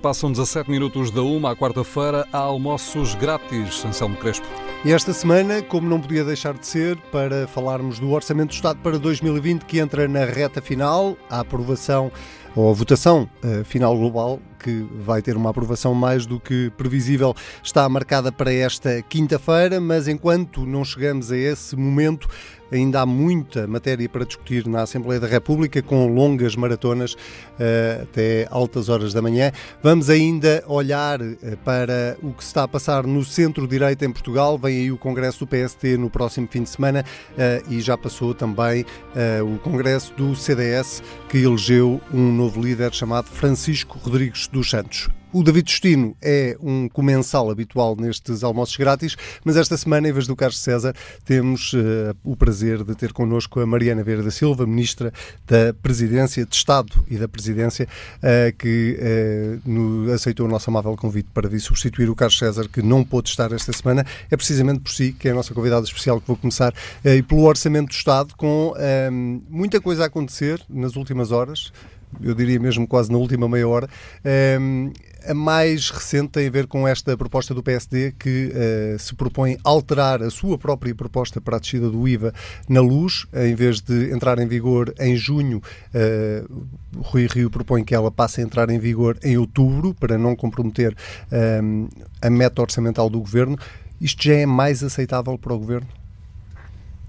Passam 0.00 0.32
17 0.32 0.70
minutos 0.70 1.10
da 1.10 1.20
uma 1.20 1.50
à 1.50 1.56
quarta-feira, 1.56 2.26
há 2.32 2.38
almoços 2.38 3.14
grátis, 3.14 3.84
Anselmo 3.84 4.16
Crespo. 4.16 4.46
E 4.82 4.92
esta 4.92 5.12
semana, 5.12 5.60
como 5.60 5.86
não 5.86 6.00
podia 6.00 6.24
deixar 6.24 6.54
de 6.54 6.66
ser, 6.66 6.96
para 7.12 7.46
falarmos 7.46 7.98
do 7.98 8.10
Orçamento 8.10 8.48
do 8.48 8.54
Estado 8.54 8.78
para 8.82 8.98
2020, 8.98 9.66
que 9.66 9.78
entra 9.78 10.08
na 10.08 10.24
reta 10.24 10.62
final, 10.62 11.18
a 11.28 11.40
aprovação 11.40 12.10
ou 12.54 12.70
a 12.70 12.72
votação 12.72 13.28
uh, 13.44 13.64
final 13.64 13.96
global, 13.96 14.40
que 14.58 14.86
vai 15.00 15.22
ter 15.22 15.36
uma 15.36 15.50
aprovação 15.50 15.94
mais 15.94 16.26
do 16.26 16.38
que 16.38 16.70
previsível, 16.76 17.34
está 17.62 17.88
marcada 17.88 18.30
para 18.30 18.52
esta 18.52 19.00
quinta-feira, 19.02 19.80
mas 19.80 20.06
enquanto 20.06 20.66
não 20.66 20.84
chegamos 20.84 21.32
a 21.32 21.36
esse 21.36 21.74
momento, 21.76 22.28
ainda 22.72 23.00
há 23.00 23.06
muita 23.06 23.66
matéria 23.66 24.08
para 24.08 24.24
discutir 24.24 24.66
na 24.66 24.82
Assembleia 24.82 25.20
da 25.20 25.26
República, 25.26 25.82
com 25.82 26.06
longas 26.06 26.54
maratonas 26.54 27.14
uh, 27.14 28.02
até 28.02 28.46
altas 28.50 28.88
horas 28.88 29.12
da 29.12 29.20
manhã. 29.20 29.50
Vamos 29.82 30.08
ainda 30.08 30.62
olhar 30.66 31.20
uh, 31.20 31.36
para 31.64 32.16
o 32.22 32.32
que 32.32 32.42
está 32.42 32.64
a 32.64 32.68
passar 32.68 33.04
no 33.06 33.24
centro-direita 33.24 34.04
em 34.04 34.12
Portugal. 34.12 34.56
Vem 34.58 34.76
aí 34.76 34.92
o 34.92 34.98
Congresso 34.98 35.44
do 35.44 35.46
PST 35.46 35.96
no 35.96 36.08
próximo 36.08 36.48
fim 36.50 36.62
de 36.62 36.70
semana 36.70 37.04
uh, 37.32 37.72
e 37.72 37.80
já 37.80 37.96
passou 37.96 38.34
também 38.34 38.84
o 39.44 39.58
Congresso 39.58 40.12
do 40.14 40.34
CDS, 40.36 41.02
que 41.28 41.38
elegeu 41.38 42.00
um 42.12 42.32
novo 42.40 42.58
líder 42.58 42.94
chamado 42.94 43.26
Francisco 43.26 43.98
Rodrigues 43.98 44.48
dos 44.48 44.70
Santos. 44.70 45.10
O 45.30 45.44
David 45.44 45.70
Justino 45.70 46.16
é 46.20 46.56
um 46.60 46.88
comensal 46.88 47.50
habitual 47.50 47.94
nestes 47.94 48.42
almoços 48.42 48.76
grátis, 48.76 49.14
mas 49.44 49.56
esta 49.56 49.76
semana, 49.76 50.08
em 50.08 50.12
vez 50.12 50.26
do 50.26 50.34
Carlos 50.34 50.58
César, 50.58 50.92
temos 51.24 51.74
uh, 51.74 52.16
o 52.24 52.34
prazer 52.34 52.82
de 52.82 52.96
ter 52.96 53.12
connosco 53.12 53.60
a 53.60 53.66
Mariana 53.66 54.02
Vieira 54.02 54.22
da 54.22 54.30
Silva, 54.30 54.66
Ministra 54.66 55.12
da 55.46 55.72
Presidência 55.74 56.44
de 56.44 56.56
Estado 56.56 57.04
e 57.08 57.16
da 57.16 57.28
Presidência, 57.28 57.86
uh, 58.16 58.56
que 58.56 58.98
uh, 58.98 59.70
no, 59.70 60.10
aceitou 60.12 60.46
o 60.46 60.48
nosso 60.48 60.68
amável 60.68 60.96
convite 60.96 61.28
para 61.32 61.48
vir 61.48 61.60
substituir 61.60 62.08
o 62.10 62.16
Carlos 62.16 62.38
César, 62.38 62.66
que 62.68 62.82
não 62.82 63.04
pôde 63.04 63.28
estar 63.28 63.52
esta 63.52 63.72
semana. 63.72 64.04
É 64.30 64.36
precisamente 64.36 64.80
por 64.80 64.90
si, 64.90 65.12
que 65.12 65.28
é 65.28 65.30
a 65.30 65.34
nossa 65.34 65.54
convidada 65.54 65.84
especial, 65.84 66.20
que 66.20 66.26
vou 66.26 66.38
começar, 66.38 66.74
e 67.04 67.22
pelo 67.22 67.42
Orçamento 67.42 67.90
do 67.90 67.94
Estado, 67.94 68.34
com 68.34 68.74
muita 69.48 69.80
coisa 69.80 70.04
a 70.04 70.06
acontecer 70.06 70.60
nas 70.68 70.96
últimas 70.96 71.30
horas 71.30 71.70
eu 72.20 72.34
diria 72.34 72.58
mesmo 72.58 72.86
quase 72.86 73.10
na 73.10 73.18
última 73.18 73.48
meia 73.48 73.68
hora. 73.68 73.88
Um, 74.60 74.92
a 75.26 75.34
mais 75.34 75.90
recente 75.90 76.30
tem 76.30 76.46
a 76.46 76.50
ver 76.50 76.66
com 76.66 76.88
esta 76.88 77.16
proposta 77.16 77.52
do 77.52 77.62
PSD 77.62 78.12
que 78.18 78.52
uh, 78.52 78.98
se 78.98 79.14
propõe 79.14 79.58
alterar 79.62 80.22
a 80.22 80.30
sua 80.30 80.56
própria 80.56 80.94
proposta 80.94 81.40
para 81.40 81.56
a 81.56 81.60
descida 81.60 81.90
do 81.90 82.08
IVA 82.08 82.32
na 82.68 82.80
luz, 82.80 83.26
em 83.34 83.54
vez 83.54 83.80
de 83.80 84.12
entrar 84.12 84.38
em 84.38 84.46
vigor 84.46 84.94
em 84.98 85.16
junho, 85.16 85.58
uh, 85.94 86.66
Rui 86.98 87.26
Rio 87.26 87.50
propõe 87.50 87.84
que 87.84 87.94
ela 87.94 88.10
passe 88.10 88.40
a 88.40 88.44
entrar 88.44 88.70
em 88.70 88.78
vigor 88.78 89.18
em 89.22 89.36
outubro, 89.36 89.94
para 89.94 90.16
não 90.16 90.34
comprometer 90.34 90.92
uh, 90.92 91.88
a 92.22 92.30
meta 92.30 92.62
orçamental 92.62 93.10
do 93.10 93.20
governo. 93.20 93.58
Isto 94.00 94.24
já 94.24 94.34
é 94.34 94.46
mais 94.46 94.82
aceitável 94.82 95.36
para 95.36 95.52
o 95.52 95.58
governo? 95.58 95.88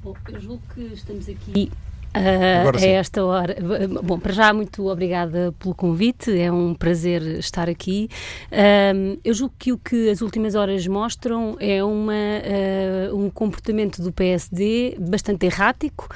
Bom, 0.04 0.16
eu 0.30 0.42
julgo 0.42 0.64
que 0.74 0.82
estamos 0.94 1.30
aqui 1.30 1.72
Uh, 2.14 2.78
a 2.78 2.86
esta 2.86 3.24
hora. 3.24 3.56
Bom, 4.04 4.20
para 4.20 4.34
já, 4.34 4.54
muito 4.54 4.90
obrigada 4.90 5.56
pelo 5.58 5.74
convite, 5.74 6.38
é 6.38 6.52
um 6.52 6.74
prazer 6.74 7.22
estar 7.40 7.70
aqui. 7.70 8.10
Uh, 8.52 9.18
eu 9.24 9.34
julgo 9.34 9.54
que 9.58 9.72
o 9.72 9.78
que 9.78 10.10
as 10.10 10.22
últimas 10.22 10.54
horas 10.54 10.86
mostram 10.88 11.56
é 11.58 11.82
uma, 11.82 12.12
uh, 12.12 13.18
um 13.18 13.30
comportamento 13.30 14.02
do 14.02 14.12
PSD 14.12 14.98
bastante 15.00 15.46
errático, 15.46 16.10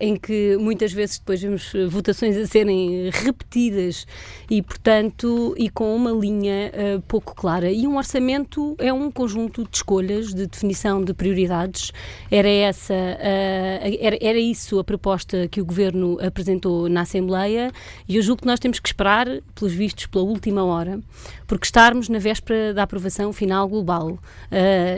em 0.00 0.16
que 0.16 0.56
muitas 0.58 0.92
vezes 0.92 1.18
depois 1.18 1.40
vemos 1.42 1.72
votações 1.88 2.36
a 2.36 2.46
serem 2.46 3.10
repetidas 3.10 4.06
e, 4.48 4.62
portanto, 4.62 5.54
e 5.58 5.68
com 5.68 5.94
uma 5.94 6.10
linha 6.12 6.72
pouco 7.06 7.34
clara. 7.34 7.70
E 7.70 7.86
um 7.86 7.96
orçamento 7.96 8.74
é 8.78 8.92
um 8.92 9.10
conjunto 9.10 9.64
de 9.64 9.76
escolhas, 9.76 10.32
de 10.32 10.46
definição 10.46 11.04
de 11.04 11.12
prioridades. 11.12 11.92
Era 12.30 12.48
essa, 12.48 12.94
era, 12.94 14.16
era 14.20 14.38
isso 14.38 14.77
a 14.80 14.84
proposta 14.84 15.48
que 15.48 15.60
o 15.60 15.64
Governo 15.64 16.18
apresentou 16.20 16.88
na 16.88 17.02
Assembleia 17.02 17.72
e 18.08 18.16
eu 18.16 18.22
julgo 18.22 18.42
que 18.42 18.46
nós 18.46 18.60
temos 18.60 18.78
que 18.78 18.88
esperar, 18.88 19.26
pelos 19.54 19.72
vistos, 19.72 20.06
pela 20.06 20.24
última 20.24 20.64
hora, 20.64 21.00
porque 21.48 21.64
estarmos 21.64 22.10
na 22.10 22.18
véspera 22.18 22.74
da 22.74 22.82
aprovação 22.82 23.32
final 23.32 23.66
global. 23.66 24.10
Uh, 24.10 24.18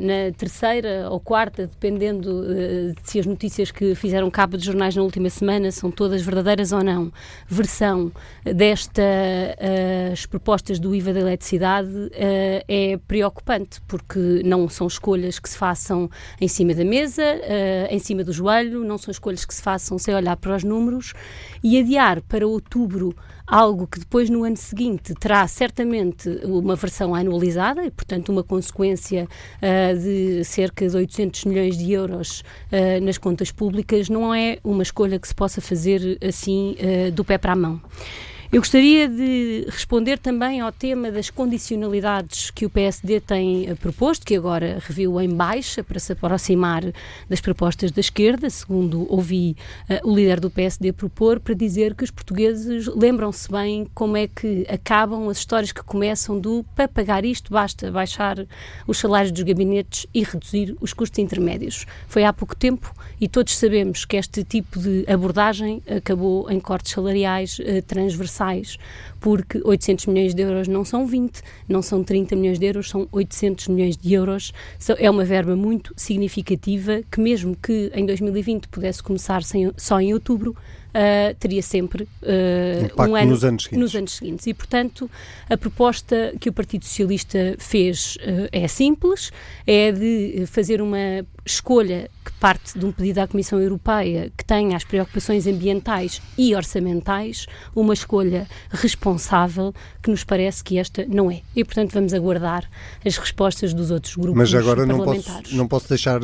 na 0.03 0.33
terceira 0.37 1.09
ou 1.09 1.21
quarta, 1.21 1.69
dependendo 1.69 2.29
uh, 2.29 2.93
de 2.93 3.09
se 3.09 3.21
as 3.21 3.25
notícias 3.25 3.71
que 3.71 3.95
fizeram 3.95 4.29
cabo 4.31 4.59
de 4.59 4.67
jornais 4.67 4.97
na 4.97 5.03
última 5.03 5.31
semana 5.31 5.71
são 5.71 5.93
todas 5.93 6.21
verdadeiras 6.21 6.73
ou 6.73 6.83
não, 6.83 7.13
versão 7.47 8.11
destas 8.45 10.25
uh, 10.25 10.29
propostas 10.29 10.81
do 10.81 10.93
IVA 10.93 11.13
da 11.13 11.21
eletricidade 11.21 12.11
é 12.13 12.99
preocupante, 13.07 13.81
porque 13.87 14.43
não 14.45 14.69
são 14.69 14.89
escolhas 14.89 15.39
que 15.39 15.49
se 15.49 15.57
façam 15.57 16.11
em 16.41 16.49
cima 16.49 16.75
da 16.75 16.85
mesa, 16.85 17.23
em 17.89 17.99
cima 18.01 18.25
do 18.25 18.33
joelho, 18.33 18.85
não 18.85 18.99
são 18.99 19.13
escolhas 19.13 19.45
que 19.45 19.55
se 19.55 19.63
façam 19.63 19.99
sem 19.99 20.15
olhar 20.15 20.37
para 20.37 20.57
os 20.57 20.65
números 20.65 21.13
e 21.63 21.79
adiar 21.79 22.21
para 22.23 22.47
outubro 22.47 23.15
algo 23.51 23.87
que 23.87 23.99
depois 23.99 24.31
no 24.31 24.45
ano 24.45 24.57
seguinte 24.57 25.13
terá 25.15 25.47
certamente 25.49 26.40
uma 26.45 26.77
versão 26.77 27.15
anualizada 27.15 27.85
e, 27.85 27.91
portanto, 27.91 28.31
uma 28.31 28.43
consequência 28.43 29.27
uh, 29.27 29.99
de 29.99 30.45
cerca 30.45 30.89
de 30.89 30.97
800 30.97 31.45
milhões 31.45 31.77
de 31.77 31.93
euros 31.93 32.43
uh, 32.73 33.05
nas 33.05 33.19
contas 33.19 33.51
públicas, 33.51 34.09
não 34.09 34.35
é 34.35 34.59
uma 34.65 34.83
escolha 34.83 35.19
que 35.19 35.29
se 35.29 35.35
possa 35.35 35.61
fazer 35.61 36.19
assim 36.27 36.77
uh, 36.79 37.11
do 37.13 37.25
pé 37.25 37.39
para 37.39 37.53
a 37.53 37.57
mão. 37.57 37.81
Eu 38.53 38.61
gostaria 38.61 39.09
de 39.09 39.65
responder 39.69 40.19
também 40.19 40.61
ao 40.61 40.73
tema 40.73 41.09
das 41.09 41.31
condicionalidades 41.31 42.51
que 42.51 42.67
o 42.67 42.71
PSD 42.71 43.21
tem 43.21 43.69
eh, 43.69 43.77
proposto, 43.77 44.27
que 44.27 44.35
agora 44.35 44.83
reviu 44.85 45.21
em 45.21 45.33
baixa 45.33 45.85
para 45.85 46.01
se 46.01 46.15
aproximar 46.15 46.83
das 47.29 47.41
propostas 47.41 47.93
da 47.93 48.01
esquerda, 48.01 48.51
segundo 48.51 49.07
ouvi 49.09 49.57
uh, 49.89 50.11
o 50.11 50.13
líder 50.13 50.41
do 50.41 50.51
PSD 50.51 50.93
propor, 50.93 51.39
para 51.39 51.55
dizer 51.55 51.95
que 51.95 52.03
os 52.03 52.11
portugueses 52.11 52.89
lembram-se 52.89 53.49
bem 53.49 53.87
como 53.95 54.17
é 54.17 54.27
que 54.27 54.67
acabam 54.69 55.29
as 55.29 55.39
histórias 55.39 55.71
que 55.71 55.85
começam 55.85 56.37
do 56.37 56.67
para 56.75 56.89
pagar 56.89 57.25
isto 57.25 57.53
basta 57.53 57.89
baixar 57.93 58.45
os 58.85 58.99
salários 58.99 59.31
dos 59.31 59.45
gabinetes 59.45 60.09
e 60.13 60.25
reduzir 60.25 60.77
os 60.81 60.93
custos 60.93 61.21
intermédios. 61.21 61.87
Foi 62.09 62.25
há 62.25 62.33
pouco 62.33 62.57
tempo 62.57 62.93
e 63.21 63.29
todos 63.29 63.57
sabemos 63.57 64.05
que 64.05 64.17
este 64.17 64.43
tipo 64.43 64.81
de 64.81 65.05
abordagem 65.09 65.81
acabou 65.89 66.51
em 66.51 66.59
cortes 66.59 66.91
salariais 66.91 67.61
uh, 67.61 67.81
transversais 67.87 68.40
mensais, 68.41 68.79
porque 69.21 69.61
800 69.63 70.07
milhões 70.07 70.35
de 70.35 70.43
euros 70.43 70.67
não 70.67 70.85
são 70.85 71.07
20, 71.07 71.43
não 71.69 71.83
são 71.83 72.03
30 72.03 72.35
milhões 72.37 72.59
de 72.59 72.67
euros, 72.67 72.89
são 72.89 73.07
800 73.13 73.69
milhões 73.69 73.97
de 73.97 74.13
euros. 74.15 74.53
É 74.99 75.11
uma 75.11 75.25
verba 75.25 75.55
muito 75.55 75.93
significativa 75.97 77.03
que, 77.11 77.21
mesmo 77.21 77.55
que 77.55 77.93
em 77.95 78.07
2020 78.07 78.69
pudesse 78.69 79.03
começar 79.03 79.43
sem, 79.43 79.71
só 79.77 80.01
em 80.01 80.15
outubro, 80.15 80.57
uh, 80.91 81.35
teria 81.39 81.63
sempre 81.63 82.05
uh, 82.05 83.03
um 83.03 83.15
ano 83.15 83.31
nos 83.31 83.45
anos, 83.45 83.69
nos 83.71 83.95
anos, 83.95 84.13
seguintes. 84.13 84.47
E, 84.47 84.55
portanto, 84.55 85.11
a 85.49 85.57
proposta 85.57 86.33
que 86.41 86.49
o 86.49 86.53
Partido 86.53 86.85
Socialista 86.85 87.57
fez 87.59 88.17
uh, 88.17 88.49
é 88.51 88.67
simples, 88.67 89.31
é 89.67 89.93
de 89.93 90.45
fazer 90.47 90.81
uma 90.81 91.27
escolha 91.45 92.11
parte 92.41 92.79
de 92.79 92.87
um 92.87 92.91
pedido 92.91 93.19
à 93.19 93.29
Comissão 93.29 93.61
Europeia 93.61 94.33
que 94.37 94.45
tenha 94.45 94.75
as 94.75 94.83
preocupações 94.83 95.47
ambientais 95.47 96.23
e 96.39 96.55
orçamentais, 96.55 97.47
uma 97.77 97.93
escolha 97.93 98.49
responsável 98.71 99.75
que 100.03 100.11
nos 100.11 100.25
parece 100.25 100.65
que 100.65 100.79
esta 100.79 101.05
não 101.07 101.31
é. 101.31 101.43
E, 101.55 101.63
portanto, 101.63 101.93
vamos 101.93 102.15
aguardar 102.15 102.69
as 103.05 103.19
respostas 103.19 103.75
dos 103.75 103.91
outros 103.91 104.17
grupos 104.17 104.37
Mas 104.37 104.55
agora 104.55 104.87
não 104.87 105.05
posso, 105.05 105.55
não 105.55 105.69
posso 105.69 105.89
deixar... 105.89 106.21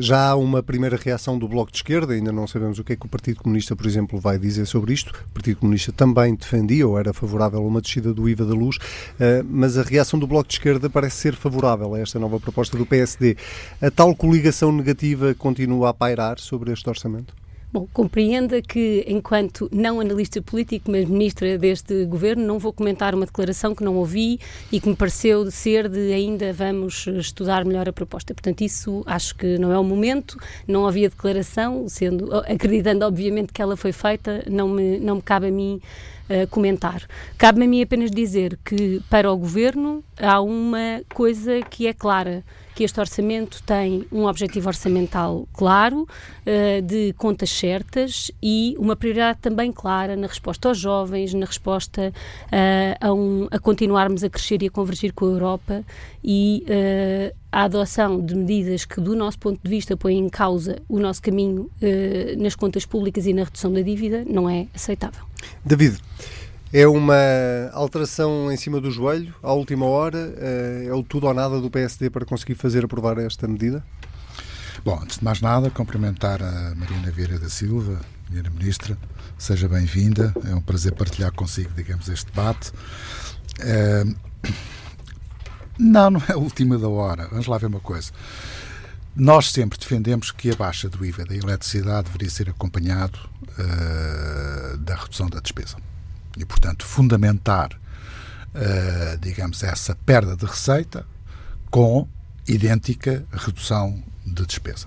Já 0.00 0.30
há 0.30 0.36
uma 0.36 0.62
primeira 0.62 0.96
reação 0.96 1.38
do 1.38 1.46
Bloco 1.46 1.70
de 1.70 1.78
Esquerda, 1.78 2.14
ainda 2.14 2.32
não 2.32 2.46
sabemos 2.46 2.78
o 2.78 2.84
que 2.84 2.94
é 2.94 2.96
que 2.96 3.04
o 3.04 3.08
Partido 3.08 3.42
Comunista, 3.42 3.76
por 3.76 3.86
exemplo, 3.86 4.18
vai 4.18 4.38
dizer 4.38 4.64
sobre 4.66 4.94
isto. 4.94 5.10
O 5.10 5.34
Partido 5.34 5.58
Comunista 5.58 5.92
também 5.92 6.34
defendia 6.34 6.88
ou 6.88 6.98
era 6.98 7.12
favorável 7.12 7.60
a 7.60 7.66
uma 7.66 7.82
descida 7.82 8.14
do 8.14 8.26
IVA 8.28 8.46
da 8.46 8.54
luz, 8.54 8.78
eh, 9.20 9.42
mas 9.46 9.76
a 9.76 9.82
reação 9.82 10.18
do 10.18 10.26
Bloco 10.26 10.48
de 10.48 10.54
Esquerda 10.54 10.88
parece 10.88 11.16
ser 11.16 11.34
favorável 11.34 11.94
a 11.94 12.00
esta 12.00 12.18
nova 12.18 12.40
proposta 12.40 12.78
do 12.78 12.86
PSD. 12.86 13.36
A 13.80 13.90
tal 13.90 14.14
coligação 14.14 14.72
negativa 14.72 15.34
continua 15.42 15.90
a 15.90 15.94
pairar 15.94 16.38
sobre 16.38 16.72
este 16.72 16.88
orçamento? 16.88 17.34
Bom, 17.72 17.88
compreenda 17.90 18.60
que, 18.60 19.02
enquanto 19.08 19.66
não 19.72 19.98
analista 19.98 20.42
político, 20.42 20.90
mas 20.90 21.08
ministra 21.08 21.56
deste 21.56 22.04
governo, 22.04 22.44
não 22.44 22.58
vou 22.58 22.70
comentar 22.70 23.14
uma 23.14 23.24
declaração 23.24 23.74
que 23.74 23.82
não 23.82 23.96
ouvi 23.96 24.38
e 24.70 24.78
que 24.78 24.90
me 24.90 24.94
pareceu 24.94 25.50
ser 25.50 25.88
de 25.88 26.12
ainda 26.12 26.52
vamos 26.52 27.06
estudar 27.06 27.64
melhor 27.64 27.88
a 27.88 27.92
proposta. 27.92 28.34
Portanto, 28.34 28.60
isso 28.60 29.02
acho 29.06 29.34
que 29.34 29.56
não 29.56 29.72
é 29.72 29.78
o 29.78 29.82
momento, 29.82 30.36
não 30.68 30.86
havia 30.86 31.08
declaração, 31.08 31.88
sendo, 31.88 32.34
acreditando 32.40 33.06
obviamente 33.06 33.54
que 33.54 33.62
ela 33.62 33.74
foi 33.74 33.92
feita, 33.92 34.44
não 34.50 34.68
me, 34.68 35.00
não 35.00 35.16
me 35.16 35.22
cabe 35.22 35.46
a 35.46 35.50
mim 35.50 35.80
uh, 36.28 36.46
comentar. 36.48 37.02
Cabe-me 37.38 37.64
a 37.64 37.68
mim 37.68 37.82
apenas 37.82 38.10
dizer 38.10 38.58
que 38.62 39.00
para 39.08 39.32
o 39.32 39.36
governo 39.38 40.04
há 40.20 40.42
uma 40.42 41.02
coisa 41.14 41.62
que 41.62 41.86
é 41.86 41.94
clara 41.94 42.44
que 42.74 42.84
este 42.84 42.98
orçamento 43.00 43.62
tem 43.62 44.06
um 44.10 44.26
objetivo 44.26 44.68
orçamental 44.68 45.46
claro, 45.52 46.02
uh, 46.02 46.82
de 46.82 47.12
contas 47.14 47.50
certas 47.50 48.30
e 48.42 48.74
uma 48.78 48.96
prioridade 48.96 49.38
também 49.40 49.72
clara 49.72 50.16
na 50.16 50.26
resposta 50.26 50.68
aos 50.68 50.78
jovens, 50.78 51.34
na 51.34 51.46
resposta 51.46 52.12
uh, 52.12 53.06
a, 53.06 53.12
um, 53.12 53.48
a, 53.50 53.58
continuarmos 53.58 54.24
a 54.24 54.30
crescer 54.30 54.62
e 54.62 54.66
a 54.66 54.70
convergir 54.70 55.12
com 55.12 55.26
a 55.26 55.28
Europa 55.28 55.84
e 56.24 56.64
uh, 56.66 57.36
a 57.50 57.64
adoção 57.64 58.24
de 58.24 58.34
medidas 58.34 58.84
que, 58.84 59.00
do 59.00 59.14
nosso 59.14 59.38
ponto 59.38 59.60
de 59.62 59.68
vista, 59.68 59.96
põem 59.96 60.18
em 60.18 60.28
causa 60.28 60.80
o 60.88 60.98
nosso 60.98 61.20
caminho 61.20 61.70
nas 62.38 62.54
contas 62.54 62.86
públicas 62.86 63.26
e 63.26 63.34
na 63.34 63.44
redução 63.44 63.70
da 63.70 63.82
dívida 63.82 64.24
não 64.26 64.48
é 64.48 64.66
aceitável. 64.74 65.22
David, 65.62 65.98
é 66.72 66.88
uma 66.88 67.14
alteração 67.72 68.50
em 68.50 68.56
cima 68.56 68.80
do 68.80 68.90
joelho, 68.90 69.34
à 69.42 69.52
última 69.52 69.84
hora? 69.84 70.34
Eh, 70.38 70.86
é 70.88 70.94
o 70.94 71.02
tudo 71.02 71.26
ou 71.26 71.34
nada 71.34 71.60
do 71.60 71.70
PSD 71.70 72.08
para 72.08 72.24
conseguir 72.24 72.54
fazer 72.54 72.82
aprovar 72.84 73.18
esta 73.18 73.46
medida? 73.46 73.84
Bom, 74.82 74.98
antes 75.02 75.18
de 75.18 75.24
mais 75.24 75.42
nada, 75.42 75.70
cumprimentar 75.70 76.42
a 76.42 76.74
Marina 76.74 77.10
Vieira 77.10 77.38
da 77.38 77.50
Silva, 77.50 78.00
Minha 78.30 78.48
Ministra. 78.50 78.96
Seja 79.36 79.68
bem-vinda. 79.68 80.32
É 80.48 80.54
um 80.54 80.62
prazer 80.62 80.94
partilhar 80.94 81.30
consigo, 81.32 81.70
digamos, 81.76 82.08
este 82.08 82.26
debate. 82.26 82.72
É... 83.60 84.04
Não, 85.78 86.10
não 86.10 86.22
é 86.26 86.32
a 86.32 86.38
última 86.38 86.78
da 86.78 86.88
hora. 86.88 87.28
Vamos 87.28 87.46
lá 87.46 87.58
ver 87.58 87.66
uma 87.66 87.80
coisa. 87.80 88.10
Nós 89.14 89.50
sempre 89.50 89.78
defendemos 89.78 90.30
que 90.30 90.50
a 90.50 90.56
baixa 90.56 90.88
do 90.88 91.04
IVA 91.04 91.26
da 91.26 91.36
eletricidade 91.36 92.04
deveria 92.04 92.30
ser 92.30 92.48
acompanhado 92.48 93.18
uh, 93.58 94.78
da 94.78 94.94
redução 94.94 95.28
da 95.28 95.38
despesa 95.38 95.76
e, 96.36 96.44
portanto, 96.44 96.84
fundamentar, 96.84 97.70
uh, 98.54 99.18
digamos, 99.20 99.62
essa 99.62 99.94
perda 99.94 100.36
de 100.36 100.46
receita 100.46 101.06
com 101.70 102.08
idêntica 102.46 103.24
redução 103.32 104.02
de 104.26 104.44
despesa. 104.46 104.86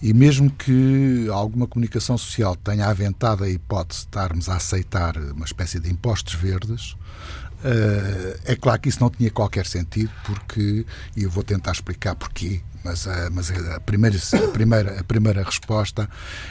E 0.00 0.12
mesmo 0.12 0.50
que 0.50 1.28
alguma 1.30 1.66
comunicação 1.66 2.18
social 2.18 2.56
tenha 2.56 2.86
aventado 2.86 3.44
a 3.44 3.48
hipótese 3.48 4.00
de 4.00 4.06
estarmos 4.06 4.48
a 4.48 4.56
aceitar 4.56 5.16
uma 5.16 5.44
espécie 5.44 5.78
de 5.78 5.90
impostos 5.90 6.34
verdes, 6.34 6.92
uh, 6.92 8.40
é 8.44 8.56
claro 8.56 8.80
que 8.80 8.88
isso 8.88 9.00
não 9.00 9.10
tinha 9.10 9.30
qualquer 9.30 9.66
sentido, 9.66 10.10
porque, 10.24 10.84
e 11.16 11.22
eu 11.22 11.30
vou 11.30 11.44
tentar 11.44 11.70
explicar 11.72 12.16
porquê, 12.16 12.60
mas, 12.84 13.06
a, 13.06 13.30
mas 13.30 13.50
a, 13.50 13.78
primeira, 13.78 14.18
a, 14.18 14.48
primeira, 14.48 15.00
a 15.00 15.04
primeira 15.04 15.42
resposta 15.44 16.10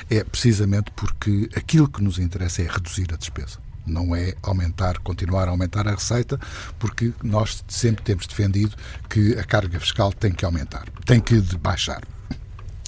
é 0.09 0.23
precisamente 0.23 0.89
porque 0.91 1.49
aquilo 1.53 1.89
que 1.89 2.01
nos 2.01 2.19
interessa 2.19 2.61
é 2.61 2.67
reduzir 2.67 3.13
a 3.13 3.17
despesa 3.17 3.59
não 3.85 4.15
é 4.15 4.35
aumentar, 4.43 4.97
continuar 4.99 5.47
a 5.47 5.51
aumentar 5.51 5.87
a 5.87 5.91
receita, 5.91 6.39
porque 6.79 7.13
nós 7.23 7.63
sempre 7.67 8.03
temos 8.03 8.27
defendido 8.27 8.75
que 9.09 9.37
a 9.37 9.43
carga 9.43 9.79
fiscal 9.79 10.11
tem 10.13 10.31
que 10.31 10.45
aumentar, 10.45 10.87
tem 11.05 11.19
que 11.19 11.41
baixar. 11.57 12.01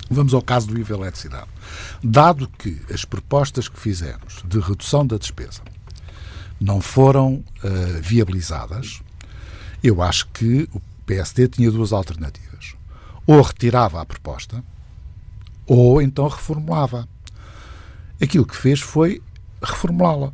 Vamos 0.10 0.34
ao 0.34 0.42
caso 0.42 0.68
do 0.68 0.78
IVA 0.78 0.96
eletricidade. 0.96 1.48
Dado 2.04 2.48
que 2.48 2.80
as 2.94 3.06
propostas 3.06 3.68
que 3.68 3.80
fizemos 3.80 4.44
de 4.46 4.60
redução 4.60 5.06
da 5.06 5.18
despesa 5.18 5.62
não 6.60 6.80
foram 6.82 7.36
uh, 7.36 8.02
viabilizadas, 8.02 9.02
eu 9.84 10.02
acho 10.02 10.28
que 10.28 10.70
o 10.74 10.82
PSD 11.06 11.48
tinha 11.48 11.72
duas 11.72 11.92
alternativas. 11.92 12.76
Ou 13.26 13.42
retirava 13.42 14.02
a 14.02 14.06
proposta, 14.06 14.64
ou 15.66 16.02
então 16.02 16.28
reformulava. 16.28 17.08
Aquilo 18.22 18.46
que 18.46 18.56
fez 18.56 18.80
foi 18.80 19.22
reformulá-la. 19.62 20.34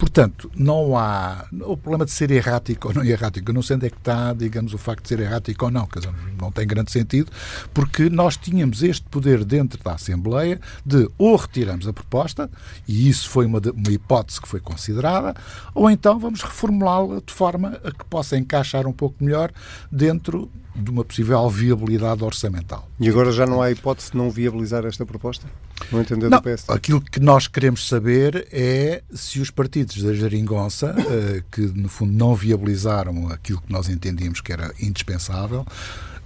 Portanto, 0.00 0.50
não 0.56 0.96
há 0.96 1.44
o 1.60 1.76
problema 1.76 2.06
de 2.06 2.10
ser 2.10 2.30
errático 2.30 2.88
ou 2.88 2.94
não 2.94 3.04
errático. 3.04 3.50
Eu 3.50 3.54
não 3.54 3.60
sei 3.60 3.76
onde 3.76 3.86
é 3.86 3.90
que 3.90 3.98
está, 3.98 4.32
digamos, 4.32 4.72
o 4.72 4.78
facto 4.78 5.02
de 5.02 5.08
ser 5.10 5.20
errático 5.20 5.66
ou 5.66 5.70
não, 5.70 5.86
quer 5.86 5.98
dizer, 5.98 6.14
não 6.40 6.50
tem 6.50 6.66
grande 6.66 6.90
sentido, 6.90 7.30
porque 7.74 8.08
nós 8.08 8.34
tínhamos 8.38 8.82
este 8.82 9.04
poder 9.10 9.44
dentro 9.44 9.78
da 9.84 9.92
Assembleia 9.92 10.58
de 10.86 11.06
ou 11.18 11.36
retiramos 11.36 11.86
a 11.86 11.92
proposta, 11.92 12.50
e 12.88 13.10
isso 13.10 13.28
foi 13.28 13.44
uma, 13.44 13.58
uma 13.58 13.92
hipótese 13.92 14.40
que 14.40 14.48
foi 14.48 14.58
considerada, 14.58 15.34
ou 15.74 15.90
então 15.90 16.18
vamos 16.18 16.40
reformulá-la 16.40 17.20
de 17.20 17.32
forma 17.34 17.78
a 17.84 17.90
que 17.92 18.04
possa 18.06 18.38
encaixar 18.38 18.86
um 18.86 18.94
pouco 18.94 19.22
melhor 19.22 19.52
dentro 19.92 20.50
de 20.74 20.90
uma 20.90 21.04
possível 21.04 21.48
viabilidade 21.48 22.24
orçamental. 22.24 22.88
E 22.98 23.08
agora 23.08 23.32
já 23.32 23.46
não 23.46 23.60
há 23.60 23.70
hipótese 23.70 24.12
de 24.12 24.16
não 24.16 24.30
viabilizar 24.30 24.84
esta 24.86 25.04
proposta? 25.04 25.46
Não 25.90 26.00
entender 26.00 26.28
não, 26.28 26.40
do 26.40 26.42
PS? 26.42 26.68
Aquilo 26.68 27.00
que 27.00 27.20
nós 27.20 27.48
queremos 27.48 27.88
saber 27.88 28.46
é 28.52 29.02
se 29.12 29.40
os 29.40 29.50
partidos 29.50 29.89
da 29.98 30.12
Jeringonça, 30.12 30.94
eh, 30.98 31.42
que 31.50 31.60
no 31.60 31.88
fundo 31.88 32.12
não 32.12 32.34
viabilizaram 32.34 33.28
aquilo 33.28 33.60
que 33.60 33.72
nós 33.72 33.88
entendíamos 33.88 34.40
que 34.40 34.52
era 34.52 34.72
indispensável, 34.80 35.66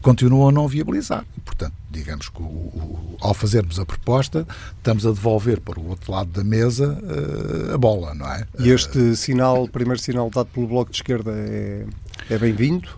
continuam 0.02 0.48
a 0.48 0.52
não 0.52 0.68
viabilizar. 0.68 1.24
E, 1.36 1.40
portanto, 1.40 1.74
digamos 1.90 2.28
que 2.28 2.42
o, 2.42 2.44
o, 2.44 3.16
ao 3.20 3.32
fazermos 3.32 3.78
a 3.78 3.86
proposta, 3.86 4.46
estamos 4.76 5.06
a 5.06 5.10
devolver 5.10 5.60
para 5.60 5.80
o 5.80 5.88
outro 5.88 6.12
lado 6.12 6.30
da 6.30 6.44
mesa 6.44 6.98
uh, 7.02 7.74
a 7.74 7.78
bola, 7.78 8.14
não 8.14 8.26
é? 8.26 8.46
E 8.58 8.68
este 8.68 9.16
sinal, 9.16 9.66
primeiro 9.66 10.00
sinal 10.00 10.28
dado 10.28 10.46
pelo 10.46 10.66
Bloco 10.66 10.90
de 10.90 10.98
Esquerda 10.98 11.32
é, 11.32 11.86
é 12.28 12.38
bem-vindo? 12.38 12.88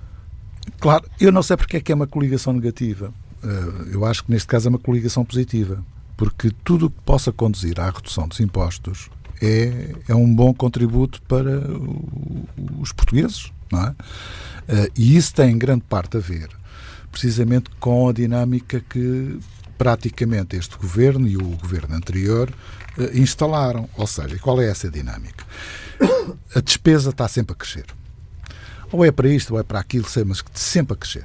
Claro, 0.80 1.04
eu 1.20 1.30
não 1.30 1.42
sei 1.42 1.56
porque 1.56 1.76
é 1.76 1.80
que 1.80 1.92
é 1.92 1.94
uma 1.94 2.06
coligação 2.06 2.52
negativa. 2.52 3.12
Eh, 3.42 3.94
eu 3.94 4.04
acho 4.04 4.24
que 4.24 4.30
neste 4.30 4.48
caso 4.48 4.68
é 4.68 4.70
uma 4.70 4.78
coligação 4.78 5.24
positiva, 5.24 5.82
porque 6.16 6.50
tudo 6.64 6.86
o 6.86 6.90
que 6.90 7.00
possa 7.04 7.32
conduzir 7.32 7.80
à 7.80 7.90
redução 7.90 8.26
dos 8.26 8.40
impostos 8.40 9.08
é, 9.42 9.94
é 10.08 10.14
um 10.14 10.32
bom 10.34 10.52
contributo 10.54 11.20
para 11.22 11.62
os 12.80 12.92
portugueses, 12.92 13.52
não 13.70 13.84
é? 13.84 13.94
Eh, 14.68 14.90
e 14.96 15.16
isso 15.16 15.34
tem 15.34 15.50
em 15.50 15.58
grande 15.58 15.84
parte 15.88 16.16
a 16.16 16.20
ver 16.20 16.48
precisamente 17.16 17.70
com 17.80 18.10
a 18.10 18.12
dinâmica 18.12 18.78
que 18.78 19.40
praticamente 19.78 20.54
este 20.54 20.76
governo 20.76 21.26
e 21.26 21.38
o 21.38 21.56
governo 21.56 21.96
anterior 21.96 22.52
eh, 22.98 23.18
instalaram. 23.18 23.88
Ou 23.96 24.06
seja, 24.06 24.38
qual 24.38 24.60
é 24.60 24.68
essa 24.68 24.90
dinâmica? 24.90 25.42
A 26.54 26.60
despesa 26.60 27.08
está 27.08 27.26
sempre 27.26 27.54
a 27.54 27.56
crescer. 27.56 27.86
Ou 28.92 29.02
é 29.02 29.10
para 29.10 29.28
isto, 29.28 29.54
ou 29.54 29.60
é 29.60 29.62
para 29.62 29.80
aquilo, 29.80 30.06
mas 30.26 30.44
sempre 30.52 30.92
a 30.92 30.96
crescer. 30.96 31.24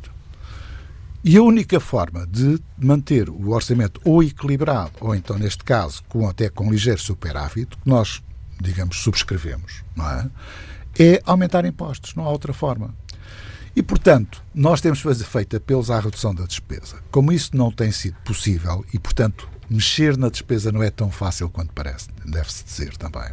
E 1.23 1.37
a 1.37 1.43
única 1.43 1.79
forma 1.79 2.25
de 2.25 2.59
manter 2.77 3.29
o 3.29 3.51
orçamento 3.51 4.01
ou 4.03 4.23
equilibrado, 4.23 4.93
ou 4.99 5.13
então, 5.13 5.37
neste 5.37 5.63
caso, 5.63 6.03
com, 6.09 6.27
até 6.27 6.49
com 6.49 6.71
ligeiro 6.71 6.99
superávit, 6.99 7.77
que 7.77 7.87
nós, 7.87 8.23
digamos, 8.59 8.97
subscrevemos, 8.97 9.83
é? 9.99 10.29
É 10.99 11.21
aumentar 11.25 11.63
impostos, 11.63 12.15
não 12.15 12.25
há 12.25 12.29
outra 12.29 12.53
forma. 12.53 12.93
E, 13.75 13.83
portanto, 13.83 14.43
nós 14.53 14.81
temos 14.81 15.01
feito 15.25 15.55
apelos 15.55 15.91
à 15.91 15.99
redução 15.99 16.33
da 16.33 16.45
despesa. 16.45 16.97
Como 17.11 17.31
isso 17.31 17.55
não 17.55 17.71
tem 17.71 17.91
sido 17.91 18.17
possível 18.25 18.83
e, 18.91 18.99
portanto, 18.99 19.47
mexer 19.69 20.17
na 20.17 20.27
despesa 20.27 20.71
não 20.71 20.83
é 20.83 20.89
tão 20.89 21.09
fácil 21.09 21.49
quanto 21.49 21.71
parece, 21.71 22.09
deve-se 22.25 22.65
dizer 22.65 22.97
também. 22.97 23.31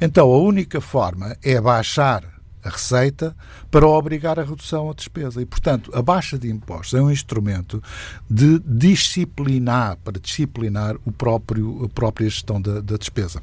Então, 0.00 0.32
a 0.32 0.38
única 0.38 0.80
forma 0.80 1.36
é 1.42 1.60
baixar 1.60 2.39
a 2.64 2.68
receita 2.68 3.36
para 3.70 3.86
obrigar 3.86 4.38
a 4.38 4.42
redução 4.42 4.88
da 4.88 4.92
despesa. 4.94 5.40
E, 5.40 5.46
portanto, 5.46 5.90
a 5.94 6.02
baixa 6.02 6.38
de 6.38 6.50
impostos 6.50 6.98
é 6.98 7.02
um 7.02 7.10
instrumento 7.10 7.82
de 8.28 8.58
disciplinar, 8.60 9.96
para 10.04 10.18
disciplinar 10.18 10.96
o 11.04 11.12
próprio, 11.12 11.84
a 11.84 11.88
própria 11.88 12.28
gestão 12.28 12.60
da, 12.60 12.80
da 12.80 12.96
despesa. 12.96 13.42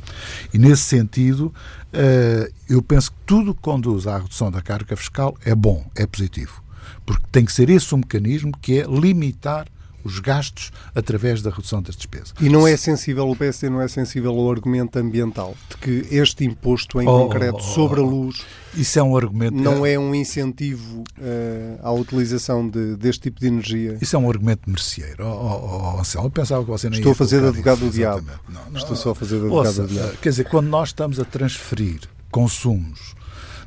E, 0.53 0.57
nesse 0.57 0.83
sentido, 0.83 1.53
uh, 1.93 2.53
eu 2.69 2.81
penso 2.81 3.11
que 3.11 3.17
tudo 3.25 3.53
que 3.53 3.61
conduz 3.61 4.07
à 4.07 4.17
redução 4.17 4.51
da 4.51 4.61
carga 4.61 4.95
fiscal 4.95 5.35
é 5.43 5.55
bom, 5.55 5.85
é 5.95 6.05
positivo. 6.05 6.63
Porque 7.05 7.25
tem 7.31 7.45
que 7.45 7.51
ser 7.51 7.69
esse 7.69 7.93
o 7.93 7.97
mecanismo 7.97 8.51
que 8.61 8.79
é 8.79 8.85
limitar 8.85 9.67
os 10.07 10.19
gastos 10.19 10.71
através 10.95 11.41
da 11.41 11.49
redução 11.49 11.81
das 11.81 11.95
despesas. 11.95 12.33
E 12.39 12.49
não 12.49 12.67
é 12.67 12.75
sensível, 12.77 13.29
o 13.29 13.35
PSD 13.35 13.69
não 13.69 13.81
é 13.81 13.87
sensível 13.87 14.31
ao 14.31 14.51
argumento 14.51 14.97
ambiental, 14.97 15.55
de 15.69 15.77
que 15.77 16.15
este 16.15 16.45
imposto 16.45 17.01
em 17.01 17.07
oh, 17.07 17.23
concreto 17.23 17.57
oh, 17.57 17.61
oh, 17.61 17.73
sobre 17.73 17.99
a 17.99 18.03
luz 18.03 18.45
isso 18.77 18.99
é 18.99 19.03
um 19.03 19.17
argumento 19.17 19.55
não 19.55 19.83
é 19.83 19.97
um 19.97 20.13
incentivo 20.13 21.03
uh, 21.17 21.79
à 21.81 21.91
utilização 21.91 22.67
de, 22.69 22.95
deste 22.95 23.21
tipo 23.21 23.39
de 23.39 23.47
energia. 23.47 23.97
Isso 23.99 24.15
é 24.15 24.19
um 24.19 24.29
argumento 24.29 24.69
merceeiro. 24.69 25.25
Oh, 25.25 25.31
oh, 25.31 25.95
oh, 25.95 25.99
Anselmo, 25.99 26.27
eu 26.27 26.31
pensava 26.31 26.63
que 26.63 26.69
você 26.69 26.87
não 26.87 26.95
Estou 26.95 27.13
a 27.13 27.15
fazer 27.15 27.41
de 27.41 27.47
advogado 27.47 27.79
do 27.79 27.89
diabo. 27.89 28.27
Não, 28.47 28.61
não, 28.69 28.77
Estou 28.77 28.95
só 28.95 29.11
a 29.11 29.15
fazer 29.15 29.39
de 29.39 29.45
advogado 29.45 29.81
do 29.81 29.87
diabo. 29.87 30.17
Quer 30.17 30.29
dizer, 30.29 30.43
quando 30.45 30.67
nós 30.67 30.89
estamos 30.89 31.19
a 31.19 31.25
transferir 31.25 32.01
consumos 32.29 33.15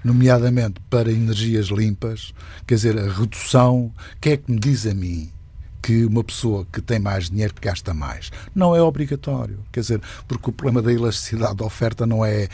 nomeadamente 0.05 0.81
para 0.89 1.11
energias 1.11 1.67
limpas, 1.67 2.33
quer 2.67 2.77
dizer, 2.77 2.99
a 2.99 3.11
redução, 3.11 3.93
que 4.21 4.31
é 4.31 4.37
que 4.37 4.51
me 4.51 4.59
diz 4.59 4.87
a 4.87 4.95
mim 4.95 5.31
que 5.83 6.05
uma 6.05 6.23
pessoa 6.23 6.67
que 6.73 6.81
tem 6.81 6.99
mais 6.99 7.31
dinheiro 7.31 7.55
que 7.55 7.61
gasta 7.61 7.95
mais. 7.95 8.31
Não 8.55 8.75
é 8.75 8.83
obrigatório. 8.83 9.61
Quer 9.73 9.81
dizer, 9.81 10.01
porque 10.29 10.51
o 10.51 10.53
problema 10.53 10.83
da 10.83 10.93
elasticidade 10.93 11.57
da 11.57 11.65
oferta 11.65 12.07
não 12.07 12.25
é. 12.25 12.49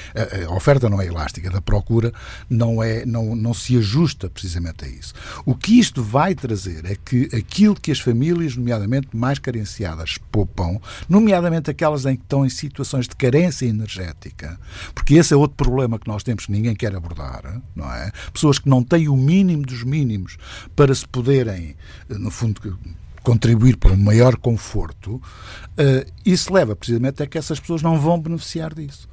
A 0.49 0.55
oferta 0.55 0.89
não 0.89 1.01
é 1.01 1.07
elástica, 1.07 1.51
da 1.51 1.61
procura 1.61 2.13
não, 2.49 2.83
é, 2.83 3.05
não, 3.05 3.35
não 3.35 3.55
se 3.55 3.77
ajusta 3.77 4.29
precisamente 4.31 4.85
a 4.85 4.89
isso. 4.89 5.15
O 5.45 5.55
que 5.55 5.79
isto 5.79 6.03
vai 6.03 6.35
trazer 6.35 6.85
é 6.85 6.97
que 6.97 7.29
aquilo 7.37 7.75
que 7.75 7.91
as 7.91 8.01
famílias, 8.01 8.57
nomeadamente 8.57 9.09
mais 9.13 9.39
carenciadas, 9.39 10.19
poupam, 10.31 10.81
nomeadamente 11.09 11.71
aquelas 11.71 12.05
em 12.05 12.17
que 12.17 12.23
estão 12.23 12.45
em 12.45 12.51
situações 12.51 13.09
de 13.09 13.17
carência 13.17 13.67
energética, 13.67 14.59
porque 14.95 15.15
esse 15.15 15.33
é 15.35 15.37
outro 15.37 15.57
problema 15.57 15.99
que 15.99 16.09
nós 16.09 16.23
temos 16.23 16.47
que 16.47 16.53
ninguém 16.53 16.75
quer 16.75 16.95
abordar, 16.95 17.61
não 17.75 17.91
é? 17.93 18.11
Pessoas 18.33 18.59
que 18.59 18.69
não 18.69 18.83
têm 18.83 19.09
o 19.09 19.17
mínimo 19.17 19.65
dos 19.65 19.83
mínimos 19.83 20.37
para 20.75 20.95
se 20.95 21.07
poderem, 21.07 21.77
no 22.09 22.31
fundo, 22.31 22.79
contribuir 23.27 23.77
para 23.77 23.93
um 23.93 23.97
maior 23.97 24.37
conforto, 24.37 25.17
uh, 25.17 26.13
isso 26.25 26.53
leva 26.55 26.77
precisamente 26.77 27.21
a 27.25 27.27
que 27.27 27.37
essas 27.37 27.59
pessoas 27.59 27.83
não 27.83 27.99
vão 27.99 28.21
beneficiar 28.21 28.73
disso. 28.73 29.09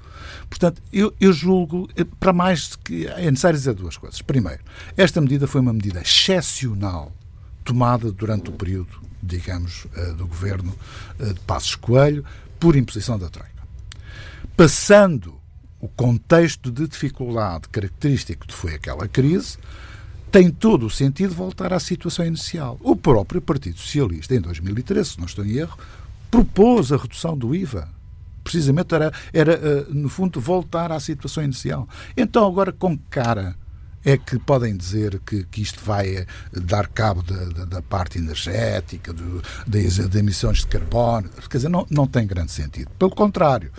Portanto, 0.47 0.79
eu, 0.93 1.11
eu, 1.19 1.33
julgo, 1.33 1.89
eh, 1.97 2.05
para 2.19 2.31
mais 2.31 2.75
que 2.75 3.07
é 3.07 3.31
necessário 3.31 3.57
dizer 3.57 3.73
duas 3.73 3.97
coisas. 3.97 4.21
Primeiro, 4.21 4.61
esta 4.95 5.19
medida 5.19 5.47
foi 5.47 5.61
uma 5.61 5.73
medida 5.73 5.99
excepcional 5.99 7.11
tomada 7.63 8.11
durante 8.11 8.51
o 8.51 8.53
período, 8.53 9.01
digamos, 9.21 9.85
uh, 9.85 10.13
do 10.13 10.27
governo 10.27 10.75
de 11.17 11.39
Passos 11.41 11.73
Coelho, 11.73 12.23
por 12.59 12.75
imposição 12.75 13.17
da 13.17 13.29
Troika. 13.29 13.63
Passando 14.55 15.41
o 15.79 15.87
contexto 15.87 16.71
de 16.71 16.87
dificuldade 16.87 17.67
característico 17.67 18.45
que 18.45 18.53
foi 18.53 18.75
aquela 18.75 19.07
crise, 19.07 19.57
tem 20.33 20.49
todo 20.49 20.87
o 20.87 20.89
sentido 20.89 21.31
voltar 21.31 21.71
à 21.71 21.79
situação 21.79 22.25
inicial. 22.25 22.79
O 22.81 22.95
próprio 22.95 23.39
Partido 23.39 23.77
Socialista, 23.77 24.33
em 24.33 24.41
2013, 24.41 25.09
se 25.11 25.19
não 25.19 25.27
estou 25.27 25.45
em 25.45 25.51
erro, 25.51 25.77
propôs 26.31 26.91
a 26.91 26.97
redução 26.97 27.37
do 27.37 27.53
IVA. 27.53 27.87
Precisamente 28.43 28.95
era, 28.95 29.13
era 29.31 29.53
eh, 29.53 29.85
no 29.89 30.09
fundo, 30.09 30.41
voltar 30.41 30.91
à 30.91 30.99
situação 30.99 31.43
inicial. 31.43 31.87
Então, 32.17 32.47
agora, 32.47 32.71
com 32.71 32.97
cara 33.11 33.55
é 34.03 34.17
que 34.17 34.39
podem 34.39 34.75
dizer 34.75 35.21
que, 35.23 35.43
que 35.43 35.61
isto 35.61 35.79
vai 35.85 36.15
eh, 36.15 36.25
dar 36.51 36.87
cabo 36.87 37.21
da, 37.21 37.45
da, 37.49 37.65
da 37.65 37.81
parte 37.83 38.17
energética, 38.17 39.13
do, 39.13 39.39
das, 39.67 39.99
das, 39.99 40.15
emissões 40.15 40.61
de 40.61 40.67
carbono? 40.67 41.29
Quer 41.47 41.57
dizer, 41.57 41.69
não, 41.69 41.85
não 41.91 42.07
tem 42.07 42.25
grande 42.25 42.51
sentido. 42.51 42.89
Pelo 42.97 43.11
contrário. 43.11 43.71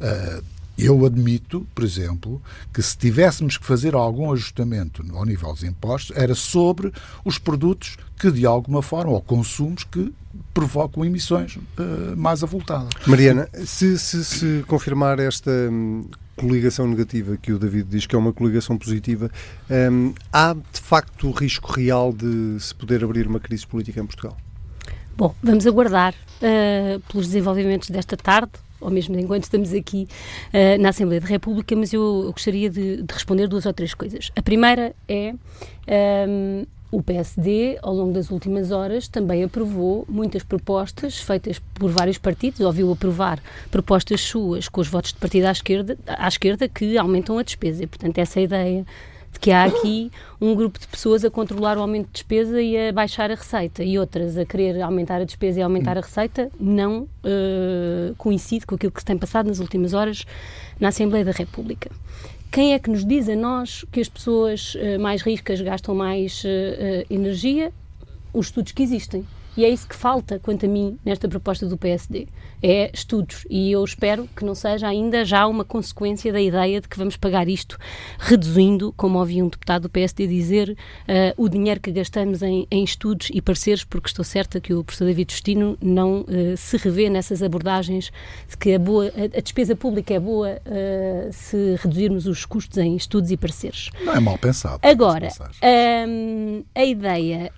Uh, 0.00 0.42
eu 0.78 1.04
admito, 1.04 1.66
por 1.74 1.82
exemplo, 1.82 2.40
que 2.72 2.80
se 2.80 2.96
tivéssemos 2.96 3.58
que 3.58 3.66
fazer 3.66 3.94
algum 3.94 4.32
ajustamento 4.32 5.04
ao 5.12 5.24
nível 5.24 5.52
dos 5.52 5.64
impostos, 5.64 6.16
era 6.16 6.34
sobre 6.36 6.92
os 7.24 7.36
produtos 7.36 7.96
que, 8.16 8.30
de 8.30 8.46
alguma 8.46 8.80
forma, 8.80 9.12
ou 9.12 9.20
consumos 9.20 9.82
que 9.82 10.12
provocam 10.54 11.04
emissões 11.04 11.56
uh, 11.56 12.16
mais 12.16 12.44
avultadas. 12.44 12.90
Mariana, 13.06 13.48
se, 13.64 13.98
se, 13.98 14.24
se 14.24 14.64
confirmar 14.68 15.18
esta 15.18 15.50
hum, 15.50 16.06
coligação 16.36 16.86
negativa 16.86 17.36
que 17.36 17.52
o 17.52 17.58
David 17.58 17.88
diz 17.90 18.06
que 18.06 18.14
é 18.14 18.18
uma 18.18 18.32
coligação 18.32 18.78
positiva, 18.78 19.30
hum, 19.90 20.14
há 20.32 20.54
de 20.54 20.80
facto 20.80 21.28
o 21.28 21.32
risco 21.32 21.72
real 21.72 22.12
de 22.12 22.56
se 22.60 22.72
poder 22.72 23.02
abrir 23.02 23.26
uma 23.26 23.40
crise 23.40 23.66
política 23.66 24.00
em 24.00 24.06
Portugal? 24.06 24.36
Bom, 25.16 25.34
vamos 25.42 25.66
aguardar 25.66 26.14
uh, 26.14 27.00
pelos 27.10 27.26
desenvolvimentos 27.26 27.90
desta 27.90 28.16
tarde 28.16 28.52
ou 28.80 28.90
mesmo 28.90 29.18
enquanto 29.18 29.44
estamos 29.44 29.72
aqui 29.72 30.08
uh, 30.52 30.80
na 30.80 30.90
Assembleia 30.90 31.20
da 31.20 31.26
República, 31.26 31.74
mas 31.76 31.92
eu, 31.92 32.24
eu 32.24 32.32
gostaria 32.32 32.70
de, 32.70 33.02
de, 33.02 33.14
responder 33.14 33.48
duas 33.48 33.66
ou 33.66 33.72
três 33.72 33.94
coisas. 33.94 34.30
A 34.36 34.42
primeira 34.42 34.94
é. 35.08 35.32
Um, 35.32 35.38
ehm, 35.86 36.66
o 36.90 37.02
PSD, 37.02 37.78
ao 37.82 37.92
longo 37.92 38.14
das 38.14 38.30
últimas 38.30 38.70
horas, 38.70 39.08
também 39.08 39.44
aprovou 39.44 40.06
muitas 40.08 40.42
propostas 40.42 41.18
feitas 41.18 41.60
por 41.74 41.90
vários 41.90 42.16
partidos, 42.16 42.60
ouviu 42.60 42.90
aprovar 42.90 43.42
propostas 43.70 44.22
suas 44.22 44.68
com 44.68 44.80
os 44.80 44.88
votos 44.88 45.12
de 45.12 45.18
partido 45.18 45.44
à 45.44 45.52
esquerda, 45.52 45.98
à 46.06 46.26
esquerda 46.26 46.66
que 46.66 46.96
aumentam 46.96 47.36
a 47.36 47.42
despesa. 47.42 47.84
E, 47.84 47.86
portanto, 47.86 48.16
essa 48.16 48.40
ideia 48.40 48.86
de 49.38 49.40
que 49.40 49.50
há 49.52 49.64
aqui 49.64 50.10
um 50.40 50.54
grupo 50.54 50.78
de 50.78 50.86
pessoas 50.86 51.24
a 51.24 51.30
controlar 51.30 51.78
o 51.78 51.80
aumento 51.80 52.06
de 52.06 52.12
despesa 52.12 52.60
e 52.60 52.88
a 52.88 52.92
baixar 52.92 53.30
a 53.30 53.34
receita 53.34 53.84
e 53.84 53.98
outras 53.98 54.36
a 54.36 54.44
querer 54.44 54.80
aumentar 54.82 55.20
a 55.20 55.24
despesa 55.24 55.60
e 55.60 55.62
aumentar 55.62 55.96
a 55.96 56.00
receita, 56.00 56.50
não 56.58 57.02
uh, 57.02 58.14
coincide 58.16 58.66
com 58.66 58.74
aquilo 58.74 58.92
que 58.92 59.00
se 59.00 59.06
tem 59.06 59.16
passado 59.16 59.46
nas 59.46 59.60
últimas 59.60 59.94
horas 59.94 60.24
na 60.80 60.88
Assembleia 60.88 61.24
da 61.24 61.32
República. 61.32 61.90
Quem 62.50 62.72
é 62.72 62.78
que 62.78 62.90
nos 62.90 63.04
diz 63.04 63.28
a 63.28 63.36
nós 63.36 63.84
que 63.92 64.00
as 64.00 64.08
pessoas 64.08 64.74
uh, 64.74 65.00
mais 65.00 65.22
ricas 65.22 65.60
gastam 65.60 65.94
mais 65.94 66.42
uh, 66.44 67.06
energia? 67.08 67.72
Os 68.32 68.46
estudos 68.46 68.72
que 68.72 68.82
existem. 68.82 69.24
E 69.58 69.64
é 69.64 69.68
isso 69.70 69.88
que 69.88 69.96
falta, 69.96 70.38
quanto 70.38 70.66
a 70.66 70.68
mim, 70.68 70.96
nesta 71.04 71.26
proposta 71.26 71.66
do 71.66 71.76
PSD. 71.76 72.28
É 72.62 72.92
estudos. 72.94 73.44
E 73.50 73.72
eu 73.72 73.82
espero 73.82 74.28
que 74.36 74.44
não 74.44 74.54
seja 74.54 74.86
ainda 74.86 75.24
já 75.24 75.48
uma 75.48 75.64
consequência 75.64 76.32
da 76.32 76.40
ideia 76.40 76.80
de 76.80 76.86
que 76.86 76.96
vamos 76.96 77.16
pagar 77.16 77.48
isto 77.48 77.76
reduzindo, 78.20 78.94
como 78.96 79.18
ouvi 79.18 79.42
um 79.42 79.48
deputado 79.48 79.82
do 79.82 79.90
PSD 79.90 80.28
dizer, 80.28 80.70
uh, 81.08 81.42
o 81.42 81.48
dinheiro 81.48 81.80
que 81.80 81.90
gastamos 81.90 82.40
em, 82.40 82.68
em, 82.70 82.84
estudos 82.84 83.30
e 83.34 83.42
pareceres, 83.42 83.82
porque 83.82 84.06
estou 84.06 84.24
certa 84.24 84.60
que 84.60 84.72
o 84.72 84.84
professor 84.84 85.06
David 85.06 85.32
Justino 85.32 85.76
não 85.82 86.20
uh, 86.20 86.56
se 86.56 86.76
revê 86.76 87.10
nessas 87.10 87.42
abordagens 87.42 88.12
de 88.48 88.56
que 88.56 88.74
a, 88.74 88.78
boa, 88.78 89.06
a, 89.06 89.38
a 89.38 89.40
despesa 89.40 89.74
pública 89.74 90.14
é 90.14 90.20
boa 90.20 90.60
uh, 90.66 91.32
se 91.32 91.74
reduzirmos 91.82 92.28
os 92.28 92.44
custos 92.44 92.78
em 92.78 92.94
estudos 92.94 93.32
e 93.32 93.36
pareceres. 93.36 93.90
Não 94.04 94.14
é 94.14 94.20
mal 94.20 94.38
pensado. 94.38 94.78
Agora, 94.84 95.30
um, 96.06 96.62
a 96.76 96.84
ideia 96.84 97.52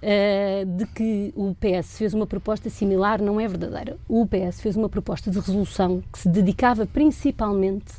de 0.66 0.86
que 0.86 1.32
o 1.36 1.54
PS 1.54 1.89
PS 1.90 1.98
fez 1.98 2.14
uma 2.14 2.26
proposta 2.26 2.70
similar 2.70 3.20
não 3.20 3.40
é 3.40 3.48
verdadeira. 3.48 3.96
O 4.08 4.26
PS 4.26 4.60
fez 4.60 4.76
uma 4.76 4.88
proposta 4.88 5.30
de 5.30 5.38
resolução 5.38 6.02
que 6.12 6.18
se 6.18 6.28
dedicava 6.28 6.86
principalmente 6.86 7.92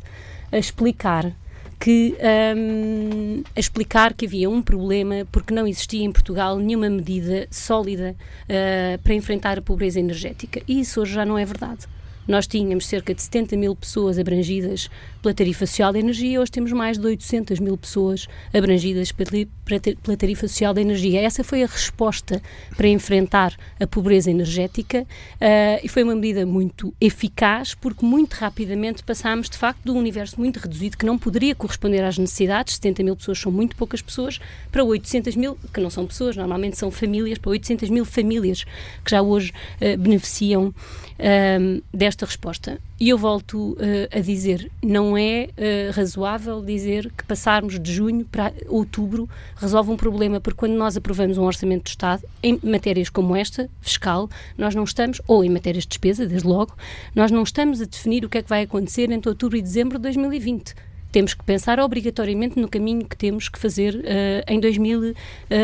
a 0.51 0.57
explicar 0.57 1.31
que 1.79 2.15
um, 2.55 3.43
a 3.55 3.59
explicar 3.59 4.13
que 4.13 4.25
havia 4.25 4.49
um 4.49 4.61
problema 4.61 5.27
porque 5.31 5.53
não 5.53 5.67
existia 5.67 6.03
em 6.03 6.11
Portugal 6.11 6.57
nenhuma 6.57 6.89
medida 6.89 7.47
sólida 7.49 8.15
uh, 8.43 9.01
para 9.01 9.13
enfrentar 9.13 9.57
a 9.57 9.61
pobreza 9.61 9.99
energética. 9.99 10.61
E 10.67 10.79
isso 10.79 11.01
hoje 11.01 11.13
já 11.13 11.25
não 11.25 11.37
é 11.37 11.43
verdade. 11.43 11.87
Nós 12.27 12.45
tínhamos 12.47 12.85
cerca 12.85 13.13
de 13.13 13.21
70 13.21 13.57
mil 13.57 13.75
pessoas 13.75 14.19
abrangidas 14.19 14.89
pela 15.21 15.33
tarifa 15.33 15.65
social 15.65 15.91
da 15.93 15.99
energia, 15.99 16.41
hoje 16.41 16.51
temos 16.51 16.71
mais 16.71 16.97
de 16.97 17.05
800 17.05 17.59
mil 17.59 17.77
pessoas 17.77 18.27
abrangidas 18.53 19.11
pela 19.11 20.17
tarifa 20.17 20.47
social 20.47 20.73
da 20.73 20.81
energia. 20.81 21.21
Essa 21.21 21.43
foi 21.43 21.63
a 21.63 21.67
resposta 21.67 22.41
para 22.75 22.87
enfrentar 22.87 23.55
a 23.79 23.85
pobreza 23.85 24.31
energética 24.31 25.01
uh, 25.01 25.79
e 25.83 25.87
foi 25.87 26.03
uma 26.03 26.15
medida 26.15 26.45
muito 26.45 26.93
eficaz 26.99 27.73
porque 27.75 28.05
muito 28.05 28.33
rapidamente 28.33 29.03
passámos 29.03 29.49
de 29.49 29.57
facto 29.57 29.83
de 29.83 29.91
um 29.91 29.97
universo 29.97 30.39
muito 30.39 30.57
reduzido 30.57 30.97
que 30.97 31.05
não 31.05 31.17
poderia 31.17 31.55
corresponder 31.55 32.03
às 32.03 32.17
necessidades, 32.17 32.75
70 32.75 33.03
mil 33.03 33.15
pessoas 33.15 33.39
são 33.39 33.51
muito 33.51 33.75
poucas 33.75 34.01
pessoas, 34.01 34.39
para 34.71 34.83
800 34.83 35.35
mil, 35.35 35.57
que 35.73 35.79
não 35.79 35.89
são 35.89 36.05
pessoas, 36.07 36.35
normalmente 36.35 36.77
são 36.77 36.91
famílias, 36.91 37.37
para 37.37 37.51
800 37.51 37.89
mil 37.89 38.05
famílias 38.05 38.63
que 39.03 39.11
já 39.11 39.21
hoje 39.21 39.51
uh, 39.81 39.97
beneficiam 39.97 40.67
uh, 40.67 41.83
desta 41.93 42.10
resposta. 42.25 42.79
E 42.99 43.09
eu 43.09 43.17
volto 43.17 43.73
uh, 43.73 43.77
a 44.11 44.19
dizer, 44.19 44.71
não 44.83 45.17
é 45.17 45.49
uh, 45.49 45.91
razoável 45.93 46.63
dizer 46.63 47.11
que 47.17 47.23
passarmos 47.23 47.79
de 47.79 47.93
junho 47.93 48.25
para 48.25 48.53
outubro 48.67 49.29
resolve 49.55 49.91
um 49.91 49.97
problema, 49.97 50.39
porque 50.39 50.57
quando 50.57 50.73
nós 50.73 50.97
aprovamos 50.97 51.37
um 51.37 51.43
orçamento 51.43 51.83
do 51.83 51.87
Estado, 51.87 52.23
em 52.41 52.59
matérias 52.63 53.09
como 53.09 53.35
esta, 53.35 53.69
fiscal, 53.81 54.29
nós 54.57 54.75
não 54.75 54.83
estamos, 54.83 55.21
ou 55.27 55.43
em 55.43 55.49
matérias 55.49 55.83
de 55.83 55.89
despesa, 55.89 56.25
desde 56.25 56.47
logo, 56.47 56.75
nós 57.15 57.31
não 57.31 57.43
estamos 57.43 57.81
a 57.81 57.85
definir 57.85 58.25
o 58.25 58.29
que 58.29 58.37
é 58.37 58.41
que 58.43 58.49
vai 58.49 58.63
acontecer 58.63 59.09
entre 59.11 59.29
outubro 59.29 59.57
e 59.57 59.61
dezembro 59.61 59.97
de 59.97 60.03
2020 60.03 60.75
temos 61.11 61.33
que 61.33 61.43
pensar 61.43 61.79
obrigatoriamente 61.79 62.59
no 62.59 62.67
caminho 62.67 63.05
que 63.05 63.17
temos 63.17 63.49
que 63.49 63.59
fazer 63.59 63.95
uh, 63.95 64.01
em, 64.47 64.59
2000, 64.59 64.99
uh, 65.01 65.15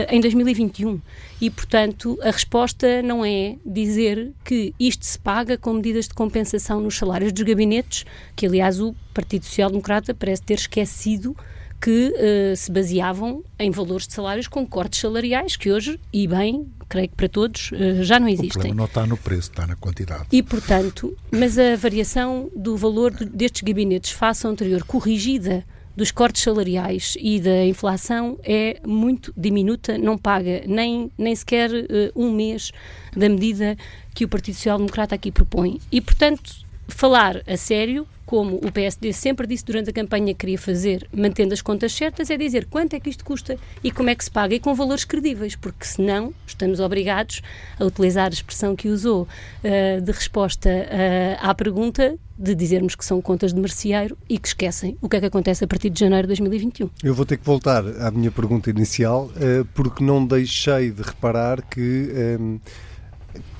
em 0.09 0.19
2021. 0.19 1.01
E, 1.39 1.49
portanto, 1.49 2.17
a 2.21 2.31
resposta 2.31 3.01
não 3.01 3.23
é 3.23 3.55
dizer 3.65 4.31
que 4.43 4.73
isto 4.79 5.05
se 5.05 5.17
paga 5.17 5.57
com 5.57 5.73
medidas 5.73 6.07
de 6.07 6.13
compensação 6.13 6.79
nos 6.79 6.97
salários 6.97 7.31
dos 7.31 7.43
gabinetes, 7.43 8.05
que, 8.35 8.45
aliás, 8.45 8.79
o 8.79 8.95
Partido 9.13 9.45
Social 9.45 9.69
Democrata 9.69 10.13
parece 10.13 10.41
ter 10.43 10.55
esquecido 10.55 11.35
que 11.79 12.13
uh, 12.13 12.55
se 12.55 12.71
baseavam 12.71 13.43
em 13.59 13.69
valores 13.71 14.07
de 14.07 14.13
salários 14.13 14.47
com 14.47 14.65
cortes 14.65 14.99
salariais, 14.99 15.55
que 15.55 15.71
hoje, 15.71 15.99
e 16.11 16.27
bem, 16.27 16.67
creio 16.89 17.09
que 17.09 17.15
para 17.15 17.29
todos, 17.29 17.71
uh, 17.71 18.03
já 18.03 18.19
não 18.19 18.27
existem. 18.27 18.49
O 18.49 18.53
problema 18.53 18.75
não 18.75 18.85
está 18.85 19.05
no 19.05 19.17
preço, 19.17 19.49
está 19.49 19.67
na 19.67 19.75
quantidade. 19.75 20.25
E, 20.31 20.41
portanto, 20.41 21.15
mas 21.31 21.57
a 21.57 21.75
variação 21.75 22.49
do 22.55 22.75
valor 22.75 23.11
destes 23.11 23.61
gabinetes 23.61 24.11
face 24.11 24.45
ao 24.45 24.51
anterior, 24.51 24.83
corrigida 24.83 25.63
dos 25.95 26.11
cortes 26.11 26.43
salariais 26.43 27.15
e 27.19 27.39
da 27.39 27.65
inflação 27.65 28.37
é 28.43 28.79
muito 28.85 29.33
diminuta, 29.35 29.97
não 29.97 30.15
paga 30.15 30.61
nem, 30.67 31.11
nem 31.17 31.35
sequer 31.35 31.71
uh, 31.71 32.11
um 32.15 32.31
mês 32.31 32.71
da 33.15 33.27
medida 33.27 33.75
que 34.13 34.23
o 34.23 34.27
Partido 34.27 34.55
Social 34.55 34.77
Democrata 34.77 35.15
aqui 35.15 35.31
propõe. 35.31 35.79
E, 35.91 35.99
portanto, 35.99 36.66
falar 36.87 37.41
a 37.47 37.57
sério 37.57 38.07
como 38.27 38.57
o 38.57 38.69
PSD 38.69 39.13
sempre 39.13 39.47
disse 39.47 39.63
durante 39.63 39.89
a 39.89 39.93
campanha 39.93 40.33
que 40.33 40.41
queria 40.41 40.57
fazer, 40.57 41.07
mantendo 41.15 41.53
as 41.53 41.61
contas 41.61 41.93
certas, 41.93 42.29
é 42.29 42.35
dizer 42.35 42.65
quanto 42.65 42.93
é 42.93 42.99
que 42.99 43.09
isto 43.09 43.23
custa 43.23 43.57
e 43.81 43.89
como 43.89 44.09
é 44.09 44.15
que 44.15 44.23
se 44.25 44.29
paga 44.29 44.53
e 44.53 44.59
com 44.59 44.75
valores 44.75 45.05
credíveis, 45.05 45.55
porque 45.55 45.85
senão 45.85 46.33
estamos 46.45 46.81
obrigados 46.81 47.41
a 47.79 47.85
utilizar 47.85 48.25
a 48.25 48.33
expressão 48.33 48.75
que 48.75 48.89
usou 48.89 49.21
uh, 49.23 50.01
de 50.01 50.11
resposta 50.11 50.69
uh, 50.69 51.37
à 51.39 51.55
pergunta 51.55 52.17
de 52.37 52.53
dizermos 52.53 52.95
que 52.95 53.05
são 53.05 53.21
contas 53.21 53.53
de 53.53 53.61
merceeiro 53.61 54.17
e 54.27 54.37
que 54.37 54.49
esquecem 54.49 54.97
o 55.01 55.07
que 55.07 55.15
é 55.15 55.19
que 55.21 55.25
acontece 55.27 55.63
a 55.63 55.67
partir 55.67 55.89
de 55.89 55.97
janeiro 55.97 56.23
de 56.23 56.35
2021. 56.35 56.89
Eu 57.01 57.13
vou 57.13 57.25
ter 57.25 57.37
que 57.37 57.45
voltar 57.45 57.81
à 58.01 58.11
minha 58.11 58.29
pergunta 58.29 58.69
inicial, 58.69 59.31
uh, 59.37 59.63
porque 59.73 60.03
não 60.03 60.25
deixei 60.25 60.91
de 60.91 61.01
reparar 61.01 61.61
que 61.61 62.11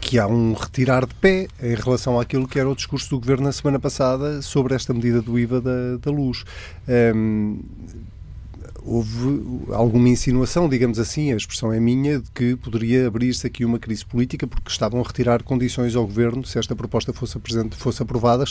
que 0.08 0.18
há 0.18 0.26
um 0.26 0.54
retirar 0.54 1.06
de 1.06 1.14
pé 1.16 1.50
em 1.62 1.76
relação 1.76 2.18
àquilo 2.18 2.48
que 2.48 2.58
era 2.58 2.70
o 2.70 2.74
discurso 2.74 3.10
do 3.10 3.20
Governo 3.20 3.44
na 3.44 3.52
semana 3.52 3.78
passada 3.78 4.42
sobre 4.42 4.74
esta 4.74 4.94
medida 4.94 5.22
do 5.22 5.38
IVA 5.38 5.60
da, 5.60 5.98
da 6.02 6.10
luz. 6.10 6.46
Um, 7.14 7.60
houve 8.88 9.74
alguma 9.74 10.08
insinuação, 10.08 10.70
digamos 10.70 10.98
assim, 10.98 11.34
a 11.34 11.36
expressão 11.36 11.74
é 11.74 11.80
minha, 11.80 12.20
de 12.20 12.32
que 12.32 12.56
poderia 12.56 13.08
abrir-se 13.08 13.46
aqui 13.46 13.66
uma 13.66 13.78
crise 13.78 14.06
política 14.06 14.48
porque 14.48 14.72
estavam 14.72 15.02
a 15.02 15.04
retirar 15.04 15.44
condições 15.44 15.94
ao 15.94 16.06
governo, 16.06 16.46
se 16.46 16.58
esta 16.58 16.74
proposta 16.74 17.12
fosse, 17.12 17.38
fosse 17.72 18.02
aprovada, 18.02 18.46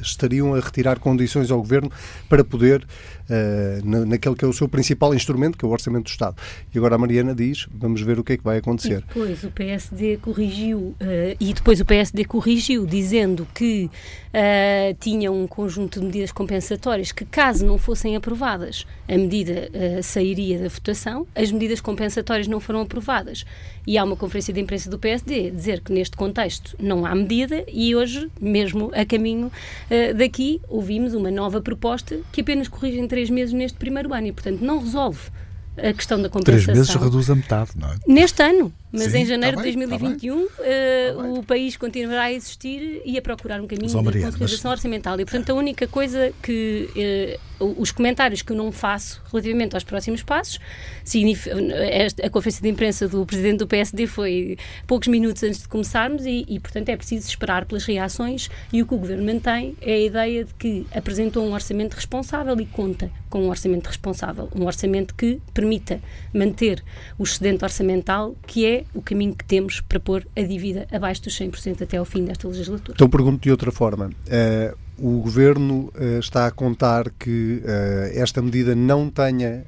estariam 0.00 0.54
a 0.54 0.60
retirar 0.60 0.98
condições 0.98 1.50
ao 1.50 1.58
governo 1.58 1.92
para 2.26 2.42
poder, 2.42 2.84
uh, 2.84 4.06
naquele 4.06 4.34
que 4.34 4.44
é 4.46 4.48
o 4.48 4.52
seu 4.52 4.66
principal 4.66 5.14
instrumento, 5.14 5.58
que 5.58 5.64
é 5.64 5.68
o 5.68 5.70
Orçamento 5.70 6.04
do 6.04 6.10
Estado. 6.10 6.36
E 6.74 6.78
agora 6.78 6.94
a 6.94 6.98
Mariana 6.98 7.34
diz, 7.34 7.68
vamos 7.70 8.00
ver 8.00 8.18
o 8.18 8.24
que 8.24 8.32
é 8.32 8.36
que 8.38 8.44
vai 8.44 8.56
acontecer. 8.56 9.04
E 9.04 9.14
depois 9.14 9.44
o 9.44 9.50
PSD 9.50 10.16
corrigiu, 10.16 10.78
uh, 10.78 10.96
e 11.38 11.52
depois 11.52 11.80
o 11.80 11.84
PSD 11.84 12.24
corrigiu, 12.24 12.86
dizendo 12.86 13.46
que 13.54 13.90
uh, 14.36 14.94
tinha 15.00 15.32
um 15.32 15.46
conjunto 15.46 15.98
de 15.98 16.06
medidas 16.06 16.30
compensatórias 16.30 17.10
que, 17.10 17.24
caso 17.24 17.64
não 17.64 17.78
fossem 17.78 18.14
aprovadas, 18.14 18.86
a 19.08 19.16
medida 19.16 19.70
uh, 19.72 20.02
sairia 20.02 20.58
da 20.58 20.68
votação, 20.68 21.26
as 21.34 21.50
medidas 21.50 21.80
compensatórias 21.80 22.46
não 22.46 22.60
foram 22.60 22.82
aprovadas. 22.82 23.46
E 23.86 23.96
há 23.96 24.04
uma 24.04 24.16
conferência 24.16 24.52
de 24.52 24.60
imprensa 24.60 24.90
do 24.90 24.98
PSD 24.98 25.50
dizer 25.50 25.80
que 25.80 25.92
neste 25.92 26.16
contexto 26.16 26.76
não 26.78 27.06
há 27.06 27.14
medida 27.14 27.64
e 27.72 27.96
hoje, 27.96 28.30
mesmo 28.40 28.90
a 28.94 29.04
caminho 29.06 29.46
uh, 29.46 30.14
daqui, 30.14 30.60
ouvimos 30.68 31.14
uma 31.14 31.30
nova 31.30 31.60
proposta 31.60 32.20
que 32.30 32.42
apenas 32.42 32.68
corrige 32.68 32.98
em 32.98 33.08
três 33.08 33.30
meses 33.30 33.54
neste 33.54 33.78
primeiro 33.78 34.12
ano 34.12 34.26
e, 34.26 34.32
portanto, 34.32 34.60
não 34.60 34.80
resolve 34.80 35.30
a 35.76 35.92
questão 35.92 36.20
da 36.20 36.28
compensação. 36.28 36.74
Três 36.74 36.88
meses 36.88 36.94
reduz 36.94 37.30
a 37.30 37.34
metade, 37.34 37.70
não 37.76 37.88
é? 37.88 37.96
Neste 38.06 38.42
ano. 38.42 38.72
Mas 38.92 39.12
Sim, 39.12 39.18
em 39.18 39.26
janeiro 39.26 39.56
tá 39.56 39.62
bem, 39.62 39.72
de 39.72 39.86
2021 39.86 40.46
tá 40.46 40.54
uh, 40.62 41.38
o 41.38 41.42
país 41.42 41.76
continuará 41.76 42.22
a 42.22 42.32
existir 42.32 43.02
e 43.04 43.18
a 43.18 43.22
procurar 43.22 43.60
um 43.60 43.66
caminho 43.66 43.88
de 43.88 43.94
consolidação 43.94 44.40
mas... 44.40 44.64
orçamental. 44.64 45.20
E, 45.20 45.24
portanto, 45.24 45.50
a 45.50 45.54
única 45.54 45.86
coisa 45.86 46.32
que 46.42 47.38
uh, 47.60 47.74
os 47.78 47.90
comentários 47.90 48.42
que 48.42 48.52
eu 48.52 48.56
não 48.56 48.72
faço 48.72 49.20
relativamente 49.30 49.74
aos 49.74 49.84
próximos 49.84 50.22
passos, 50.22 50.58
a 52.22 52.30
conferência 52.30 52.62
de 52.62 52.68
imprensa 52.68 53.08
do 53.08 53.26
presidente 53.26 53.58
do 53.58 53.66
PSD 53.66 54.06
foi 54.06 54.56
poucos 54.86 55.08
minutos 55.08 55.42
antes 55.42 55.62
de 55.62 55.68
começarmos 55.68 56.24
e, 56.24 56.46
e, 56.48 56.58
portanto, 56.58 56.88
é 56.88 56.96
preciso 56.96 57.28
esperar 57.28 57.66
pelas 57.66 57.84
reações 57.84 58.48
e 58.72 58.82
o 58.82 58.86
que 58.86 58.94
o 58.94 58.98
governo 58.98 59.24
mantém 59.24 59.76
é 59.82 59.92
a 59.92 60.00
ideia 60.00 60.44
de 60.44 60.54
que 60.54 60.86
apresentou 60.94 61.44
um 61.44 61.52
orçamento 61.52 61.94
responsável 61.94 62.58
e 62.60 62.66
conta 62.66 63.10
com 63.36 63.42
um 63.42 63.50
orçamento 63.50 63.88
responsável, 63.88 64.48
um 64.56 64.64
orçamento 64.64 65.14
que 65.14 65.42
permita 65.52 66.00
manter 66.32 66.82
o 67.18 67.22
excedente 67.22 67.62
orçamental 67.62 68.34
que 68.46 68.64
é 68.64 68.84
o 68.94 69.02
caminho 69.02 69.34
que 69.34 69.44
temos 69.44 69.82
para 69.82 70.00
pôr 70.00 70.26
a 70.34 70.40
dívida 70.40 70.86
abaixo 70.90 71.22
dos 71.22 71.38
100% 71.38 71.82
até 71.82 71.98
ao 71.98 72.06
fim 72.06 72.24
desta 72.24 72.48
legislatura. 72.48 72.94
Então 72.94 73.10
pergunto 73.10 73.42
de 73.42 73.50
outra 73.50 73.70
forma. 73.70 74.06
Uh, 74.06 74.76
o 74.98 75.20
Governo 75.20 75.92
uh, 75.94 76.18
está 76.18 76.46
a 76.46 76.50
contar 76.50 77.10
que 77.10 77.60
uh, 77.62 78.18
esta 78.18 78.40
medida 78.40 78.74
não 78.74 79.10
tenha 79.10 79.66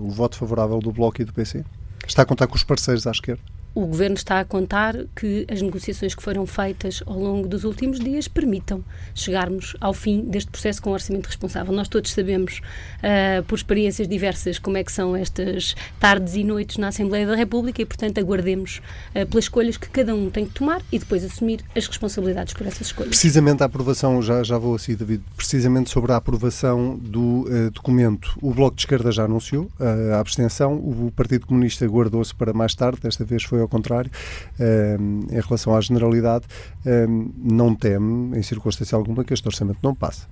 o 0.00 0.10
voto 0.10 0.36
favorável 0.36 0.80
do 0.80 0.90
Bloco 0.90 1.22
e 1.22 1.24
do 1.24 1.32
PC? 1.32 1.64
Está 2.04 2.22
a 2.22 2.24
contar 2.24 2.48
com 2.48 2.56
os 2.56 2.64
parceiros 2.64 3.06
à 3.06 3.12
esquerda? 3.12 3.53
O 3.74 3.86
Governo 3.86 4.14
está 4.14 4.38
a 4.38 4.44
contar 4.44 4.94
que 5.16 5.44
as 5.50 5.60
negociações 5.60 6.14
que 6.14 6.22
foram 6.22 6.46
feitas 6.46 7.02
ao 7.06 7.18
longo 7.18 7.48
dos 7.48 7.64
últimos 7.64 7.98
dias 7.98 8.28
permitam 8.28 8.84
chegarmos 9.14 9.76
ao 9.80 9.92
fim 9.92 10.20
deste 10.22 10.50
processo 10.50 10.80
com 10.80 10.90
um 10.90 10.92
orçamento 10.92 11.26
responsável. 11.26 11.74
Nós 11.74 11.88
todos 11.88 12.12
sabemos, 12.12 12.60
uh, 12.98 13.42
por 13.44 13.56
experiências 13.56 14.06
diversas, 14.06 14.60
como 14.60 14.76
é 14.76 14.84
que 14.84 14.92
são 14.92 15.16
estas 15.16 15.74
tardes 15.98 16.36
e 16.36 16.44
noites 16.44 16.76
na 16.76 16.88
Assembleia 16.88 17.26
da 17.26 17.34
República 17.34 17.82
e, 17.82 17.84
portanto, 17.84 18.18
aguardemos 18.18 18.80
uh, 19.10 19.26
pelas 19.26 19.46
escolhas 19.46 19.76
que 19.76 19.88
cada 19.88 20.14
um 20.14 20.30
tem 20.30 20.46
que 20.46 20.52
tomar 20.52 20.80
e 20.92 20.98
depois 20.98 21.24
assumir 21.24 21.60
as 21.74 21.88
responsabilidades 21.88 22.54
por 22.54 22.66
essas 22.66 22.86
escolhas. 22.86 23.10
Precisamente 23.10 23.62
a 23.62 23.66
aprovação, 23.66 24.22
já, 24.22 24.42
já 24.44 24.56
vou 24.56 24.76
assim, 24.76 24.94
David, 24.94 25.24
precisamente 25.36 25.90
sobre 25.90 26.12
a 26.12 26.16
aprovação 26.16 26.96
do 26.96 27.48
uh, 27.48 27.70
documento, 27.72 28.38
o 28.40 28.54
Bloco 28.54 28.76
de 28.76 28.82
Esquerda 28.82 29.10
já 29.10 29.24
anunciou 29.24 29.68
a 30.14 30.20
abstenção, 30.20 30.74
o 30.74 31.12
Partido 31.14 31.46
Comunista 31.46 31.84
guardou-se 31.86 32.34
para 32.34 32.52
mais 32.52 32.74
tarde, 32.74 33.00
desta 33.00 33.24
vez 33.24 33.42
foi 33.42 33.63
ao 33.64 33.68
contrário, 33.68 34.10
um, 35.00 35.20
em 35.30 35.40
relação 35.40 35.74
à 35.74 35.80
generalidade, 35.80 36.46
um, 36.86 37.30
não 37.36 37.74
teme, 37.74 38.38
em 38.38 38.42
circunstância 38.42 38.96
alguma, 38.96 39.24
que 39.24 39.34
este 39.34 39.46
orçamento 39.46 39.78
não 39.82 39.94
passe. 39.94 40.26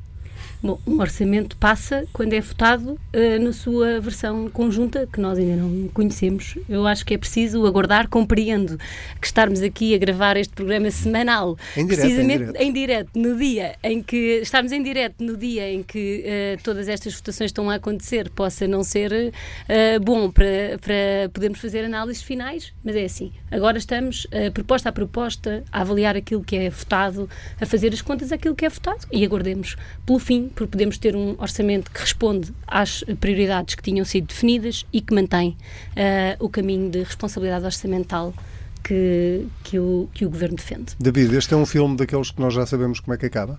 Bom, 0.63 0.79
um 0.87 1.01
orçamento 1.01 1.57
passa 1.57 2.07
quando 2.13 2.35
é 2.35 2.41
votado 2.41 2.93
uh, 2.93 3.43
na 3.43 3.53
sua 3.53 4.01
versão 4.01 4.49
conjunta, 4.49 5.09
que 5.13 5.21
nós 5.21 5.37
ainda 5.37 5.57
não 5.57 5.89
conhecemos. 5.89 6.57
Eu 6.69 6.87
acho 6.87 7.05
que 7.05 7.15
é 7.15 7.19
preciso 7.19 7.67
aguardar, 7.67 8.09
compreendo 8.09 8.79
que 9.21 9.27
estarmos 9.27 9.61
aqui 9.61 9.93
a 9.93 9.99
gravar 9.99 10.37
este 10.37 10.55
programa 10.55 10.89
semanal, 10.93 11.59
em 11.77 11.85
direto, 11.85 12.01
precisamente 12.01 12.35
em 12.35 12.47
direto. 12.47 12.63
em 12.63 12.73
direto, 12.73 13.11
no 13.17 13.37
dia 13.37 13.75
em 13.83 14.01
que 14.01 14.39
estamos 14.41 14.71
em 14.71 14.81
direto, 14.81 15.25
no 15.25 15.37
dia 15.37 15.69
em 15.69 15.83
que 15.83 16.25
uh, 16.25 16.63
todas 16.63 16.87
estas 16.87 17.13
votações 17.13 17.49
estão 17.49 17.69
a 17.69 17.75
acontecer, 17.75 18.31
possa 18.31 18.69
não 18.69 18.85
ser 18.85 19.13
uh, 19.13 20.01
bom 20.01 20.31
para, 20.31 20.79
para 20.81 21.29
podermos 21.33 21.59
fazer 21.59 21.85
análises 21.85 22.23
finais, 22.23 22.73
mas 22.85 22.95
é 22.95 23.05
assim. 23.05 23.33
Agora 23.51 23.79
estamos, 23.79 24.29
proposta 24.55 24.91
a 24.91 24.93
proposta, 24.93 25.65
a 25.73 25.81
avaliar 25.81 26.17
aquilo 26.17 26.45
que 26.45 26.55
é 26.55 26.71
votado, 26.71 27.29
a 27.61 27.67
fazer 27.67 27.93
as 27.93 28.01
contas 28.01 28.31
àquilo 28.31 28.55
que 28.55 28.65
é 28.65 28.69
votado 28.69 29.07
e 29.11 29.25
aguardemos 29.25 29.77
pelo 30.07 30.21
fim 30.21 30.52
porque 30.53 30.73
podemos 30.73 30.99
ter 30.99 31.17
um 31.17 31.35
orçamento 31.39 31.91
que 31.91 32.01
responde 32.01 32.53
às 32.67 33.05
prioridades 33.21 33.75
que 33.75 33.83
tinham 33.83 34.05
sido 34.05 34.27
definidas 34.27 34.87
e 34.93 35.01
que 35.01 35.15
mantém 35.15 35.51
uh, 35.51 36.45
o 36.45 36.49
caminho 36.49 36.91
de 36.91 37.03
responsabilidade 37.03 37.65
orçamental 37.65 38.35
que, 38.83 39.47
que, 39.65 39.79
o, 39.79 40.09
que 40.13 40.25
o 40.27 40.31
Governo 40.31 40.57
defende. 40.57 40.95
David, 40.99 41.37
este 41.37 41.55
é 41.55 41.57
um 41.57 41.67
filme 41.67 41.97
daqueles 41.97 42.31
que 42.31 42.41
nós 42.41 42.53
já 42.53 42.67
sabemos 42.67 43.01
como 43.01 43.15
é 43.15 43.17
que 43.17 43.27
acaba? 43.27 43.59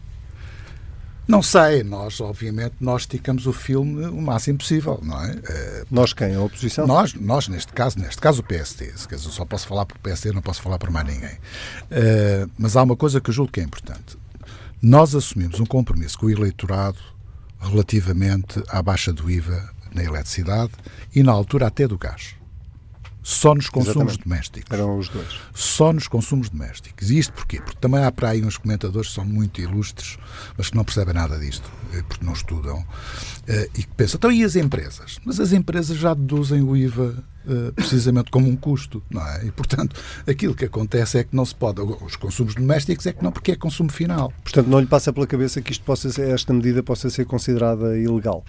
Não 1.25 1.41
sei, 1.41 1.83
nós 1.83 2.19
obviamente 2.19 2.75
nós 2.81 3.03
esticamos 3.03 3.47
o 3.47 3.53
filme 3.53 4.05
o 4.07 4.21
máximo 4.21 4.57
possível, 4.57 4.99
não 5.01 5.23
é? 5.23 5.31
Uh, 5.31 5.87
nós 5.89 6.11
quem? 6.11 6.35
A 6.35 6.41
oposição? 6.41 6.85
Nós, 6.85 7.13
nós 7.13 7.47
neste 7.47 7.71
caso, 7.71 7.97
neste 7.97 8.19
caso 8.19 8.41
o 8.41 8.43
PSD, 8.43 8.91
quer 9.07 9.15
dizer, 9.15 9.29
só 9.29 9.45
posso 9.45 9.65
falar 9.65 9.85
por 9.85 9.97
PSD, 9.99 10.33
não 10.33 10.41
posso 10.41 10.61
falar 10.61 10.77
por 10.77 10.89
mais 10.89 11.07
ninguém. 11.07 11.31
Uh, 11.31 12.51
mas 12.57 12.75
há 12.75 12.83
uma 12.83 12.97
coisa 12.97 13.21
que 13.21 13.29
eu 13.29 13.33
julgo 13.33 13.53
que 13.53 13.61
é 13.61 13.63
importante. 13.63 14.17
Nós 14.85 15.15
assumimos 15.15 15.61
um 15.61 15.65
compromisso 15.65 16.19
com 16.19 16.25
o 16.25 16.29
eleitorado 16.29 16.99
relativamente 17.57 18.61
à 18.67 18.83
baixa 18.83 19.13
do 19.13 19.31
IVA 19.31 19.73
na 19.95 20.03
eletricidade 20.03 20.73
e 21.15 21.23
na 21.23 21.31
altura 21.31 21.67
até 21.67 21.87
do 21.87 21.97
gás. 21.97 22.35
Só 23.23 23.55
nos 23.55 23.69
consumos 23.69 24.13
Exatamente. 24.13 24.23
domésticos. 24.23 24.71
Eram 24.71 24.97
os 24.97 25.07
dois. 25.07 25.39
Só 25.55 25.93
nos 25.93 26.07
consumos 26.09 26.49
domésticos. 26.49 27.09
E 27.09 27.17
isto 27.17 27.31
porquê? 27.31 27.61
Porque 27.61 27.79
também 27.79 28.03
há 28.03 28.11
para 28.11 28.29
aí 28.29 28.43
uns 28.43 28.57
comentadores 28.57 29.07
que 29.07 29.15
são 29.15 29.25
muito 29.25 29.61
ilustres, 29.61 30.17
mas 30.57 30.69
que 30.69 30.75
não 30.75 30.83
percebem 30.83 31.13
nada 31.13 31.39
disto, 31.39 31.71
eh, 31.93 32.03
porque 32.07 32.25
não 32.25 32.33
estudam, 32.33 32.85
eh, 33.47 33.69
e 33.75 33.83
que 33.83 33.95
pensam, 33.95 34.17
então 34.17 34.31
e 34.31 34.43
as 34.43 34.57
empresas? 34.57 35.19
Mas 35.23 35.39
as 35.39 35.53
empresas 35.53 35.97
já 35.97 36.13
deduzem 36.13 36.61
o 36.61 36.75
IVA 36.75 37.23
eh, 37.47 37.71
precisamente 37.75 38.29
como 38.29 38.47
um 38.47 38.55
custo, 38.55 39.01
não 39.09 39.25
é? 39.25 39.45
E, 39.45 39.51
portanto, 39.51 39.95
aquilo 40.27 40.53
que 40.53 40.65
acontece 40.65 41.19
é 41.19 41.23
que 41.23 41.35
não 41.35 41.45
se 41.45 41.55
pode, 41.55 41.81
os 41.81 42.15
consumos 42.15 42.55
domésticos 42.55 43.05
é 43.05 43.13
que 43.13 43.23
não, 43.23 43.31
porque 43.31 43.51
é 43.51 43.55
consumo 43.55 43.91
final. 43.91 44.33
Portanto, 44.43 44.67
não 44.67 44.79
lhe 44.79 44.85
passa 44.85 45.13
pela 45.13 45.25
cabeça 45.27 45.61
que 45.61 45.71
isto 45.71 45.83
possa 45.83 46.09
ser, 46.09 46.29
esta 46.29 46.53
medida 46.53 46.83
possa 46.83 47.09
ser 47.09 47.25
considerada 47.25 47.97
ilegal? 47.97 48.43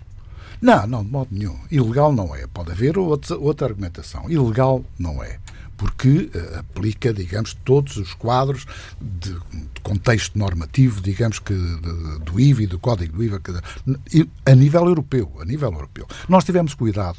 Não, 0.61 0.87
não, 0.87 1.05
de 1.05 1.11
modo 1.11 1.29
nenhum. 1.31 1.59
Ilegal 1.71 2.13
não 2.13 2.35
é. 2.35 2.47
Pode 2.47 2.73
haver 2.73 2.99
outra, 2.99 3.37
outra 3.37 3.67
argumentação. 3.69 4.31
Ilegal 4.31 4.85
não 4.99 5.23
é. 5.23 5.39
Porque 5.77 6.31
uh, 6.35 6.59
aplica, 6.61 7.13
digamos, 7.13 7.55
todos 7.65 7.97
os 7.97 8.15
quadros 8.15 8.65
de, 9.01 9.33
de 9.33 9.81
contexto 9.83 10.39
normativo, 10.39 11.01
digamos 11.01 11.39
que 11.39 11.53
de, 11.53 12.19
do 12.21 12.41
IVA 12.41 12.63
e 12.63 12.67
do 12.67 12.79
Código 12.79 13.17
do 13.17 13.25
IVA, 13.25 13.41
que, 13.41 14.29
a 14.47 14.55
nível 14.55 14.87
europeu. 14.87 15.33
A 15.41 15.45
nível 15.45 15.73
europeu. 15.73 16.07
Nós 16.29 16.45
tivemos 16.45 16.75
cuidado. 16.75 17.19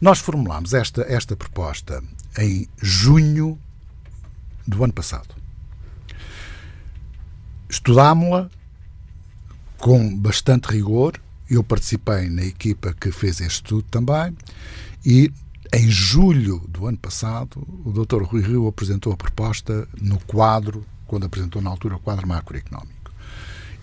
Nós 0.00 0.18
formulámos 0.18 0.74
esta, 0.74 1.02
esta 1.02 1.36
proposta 1.36 2.02
em 2.38 2.68
junho 2.80 3.58
do 4.66 4.82
ano 4.82 4.92
passado. 4.92 5.34
Estudámos-la 7.68 8.50
com 9.78 10.16
bastante 10.16 10.66
rigor, 10.70 11.20
eu 11.54 11.62
participei 11.62 12.30
na 12.30 12.42
equipa 12.42 12.94
que 12.94 13.10
fez 13.12 13.40
este 13.40 13.56
estudo 13.56 13.82
também 13.90 14.34
e 15.04 15.30
em 15.72 15.90
julho 15.90 16.62
do 16.68 16.86
ano 16.86 16.96
passado 16.96 17.66
o 17.84 17.92
Dr. 17.92 18.22
Rui 18.22 18.42
Rio 18.42 18.66
apresentou 18.66 19.12
a 19.12 19.16
proposta 19.16 19.86
no 20.00 20.18
quadro, 20.20 20.84
quando 21.06 21.26
apresentou 21.26 21.60
na 21.60 21.68
altura 21.68 21.96
o 21.96 22.00
quadro 22.00 22.26
macroeconómico. 22.26 23.12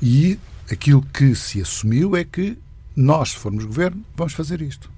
E 0.02 0.40
aquilo 0.72 1.02
que 1.02 1.36
se 1.36 1.62
assumiu 1.62 2.16
é 2.16 2.24
que 2.24 2.58
nós, 2.96 3.32
se 3.32 3.38
formos 3.38 3.66
governo, 3.66 4.04
vamos 4.16 4.34
fazer 4.34 4.62
isto. 4.62 4.90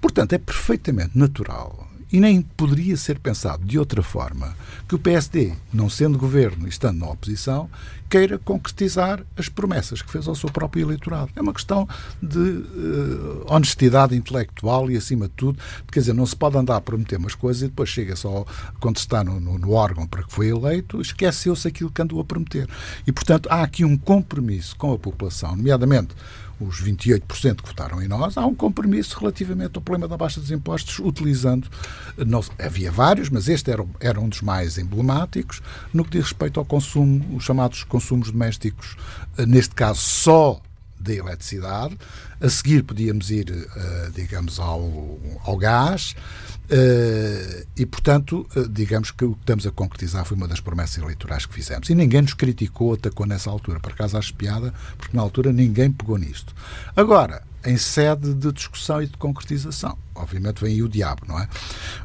Portanto, 0.00 0.32
é 0.32 0.38
perfeitamente 0.38 1.16
natural 1.16 1.88
e 2.12 2.20
nem 2.20 2.42
poderia 2.42 2.96
ser 2.96 3.18
pensado 3.18 3.64
de 3.64 3.78
outra 3.78 4.02
forma 4.02 4.54
que 4.86 4.94
o 4.94 4.98
PSD, 4.98 5.54
não 5.72 5.88
sendo 5.88 6.18
governo 6.18 6.66
e 6.66 6.68
estando 6.68 6.98
na 6.98 7.10
oposição, 7.10 7.70
queira 8.10 8.38
concretizar 8.38 9.24
as 9.38 9.48
promessas 9.48 10.02
que 10.02 10.10
fez 10.10 10.28
ao 10.28 10.34
seu 10.34 10.50
próprio 10.50 10.84
eleitorado. 10.84 11.30
É 11.34 11.40
uma 11.40 11.54
questão 11.54 11.88
de 12.22 12.38
uh, 12.38 13.44
honestidade 13.46 14.14
intelectual 14.14 14.90
e, 14.90 14.98
acima 14.98 15.26
de 15.28 15.32
tudo, 15.32 15.58
quer 15.90 16.00
dizer, 16.00 16.12
não 16.12 16.26
se 16.26 16.36
pode 16.36 16.58
andar 16.58 16.76
a 16.76 16.80
prometer 16.82 17.16
umas 17.16 17.34
coisas 17.34 17.62
e 17.62 17.68
depois 17.68 17.88
chega 17.88 18.14
só, 18.14 18.44
quando 18.78 18.98
está 18.98 19.24
no, 19.24 19.40
no, 19.40 19.58
no 19.58 19.72
órgão 19.72 20.06
para 20.06 20.22
que 20.24 20.30
foi 20.32 20.48
eleito, 20.48 21.00
esqueceu-se 21.00 21.66
aquilo 21.66 21.90
que 21.90 22.02
andou 22.02 22.20
a 22.20 22.24
prometer. 22.24 22.68
E, 23.06 23.12
portanto, 23.12 23.48
há 23.50 23.62
aqui 23.62 23.82
um 23.82 23.96
compromisso 23.96 24.76
com 24.76 24.92
a 24.92 24.98
população, 24.98 25.56
nomeadamente 25.56 26.14
os 26.62 26.82
28% 26.82 27.62
que 27.62 27.68
votaram 27.68 28.02
em 28.02 28.08
nós, 28.08 28.36
há 28.36 28.46
um 28.46 28.54
compromisso 28.54 29.18
relativamente 29.18 29.76
ao 29.76 29.82
problema 29.82 30.08
da 30.08 30.16
baixa 30.16 30.40
dos 30.40 30.50
impostos, 30.50 30.98
utilizando. 30.98 31.68
Não, 32.16 32.42
havia 32.58 32.90
vários, 32.90 33.28
mas 33.28 33.48
este 33.48 33.70
era, 33.70 33.84
era 34.00 34.20
um 34.20 34.28
dos 34.28 34.40
mais 34.40 34.78
emblemáticos, 34.78 35.60
no 35.92 36.04
que 36.04 36.10
diz 36.12 36.24
respeito 36.24 36.58
ao 36.58 36.64
consumo, 36.64 37.36
os 37.36 37.44
chamados 37.44 37.84
consumos 37.84 38.30
domésticos, 38.30 38.96
eh, 39.38 39.46
neste 39.46 39.74
caso 39.74 40.00
só 40.00 40.60
da 41.02 41.12
eletricidade. 41.12 41.98
A 42.40 42.48
seguir 42.48 42.82
podíamos 42.82 43.30
ir, 43.30 43.50
eh, 43.50 44.10
digamos, 44.14 44.58
ao, 44.58 45.18
ao 45.44 45.56
gás. 45.56 46.14
Uh, 46.70 47.66
e, 47.76 47.84
portanto, 47.84 48.46
uh, 48.56 48.66
digamos 48.66 49.10
que 49.10 49.24
o 49.24 49.34
que 49.34 49.40
estamos 49.40 49.66
a 49.66 49.70
concretizar 49.70 50.24
foi 50.24 50.38
uma 50.38 50.48
das 50.48 50.60
promessas 50.60 51.02
eleitorais 51.02 51.44
que 51.44 51.52
fizemos. 51.52 51.90
E 51.90 51.94
ninguém 51.94 52.22
nos 52.22 52.32
criticou, 52.32 52.94
atacou 52.94 53.26
nessa 53.26 53.50
altura. 53.50 53.78
Por 53.78 53.92
acaso 53.92 54.16
acho 54.16 54.34
piada, 54.34 54.72
porque 54.96 55.14
na 55.14 55.22
altura 55.22 55.52
ninguém 55.52 55.92
pegou 55.92 56.16
nisto. 56.16 56.54
Agora, 56.96 57.42
em 57.64 57.76
sede 57.76 58.34
de 58.34 58.52
discussão 58.52 59.02
e 59.02 59.06
de 59.06 59.16
concretização. 59.16 59.96
Obviamente 60.14 60.62
vem 60.62 60.74
aí 60.74 60.82
o 60.82 60.88
diabo, 60.88 61.22
não 61.26 61.38
é? 61.38 61.48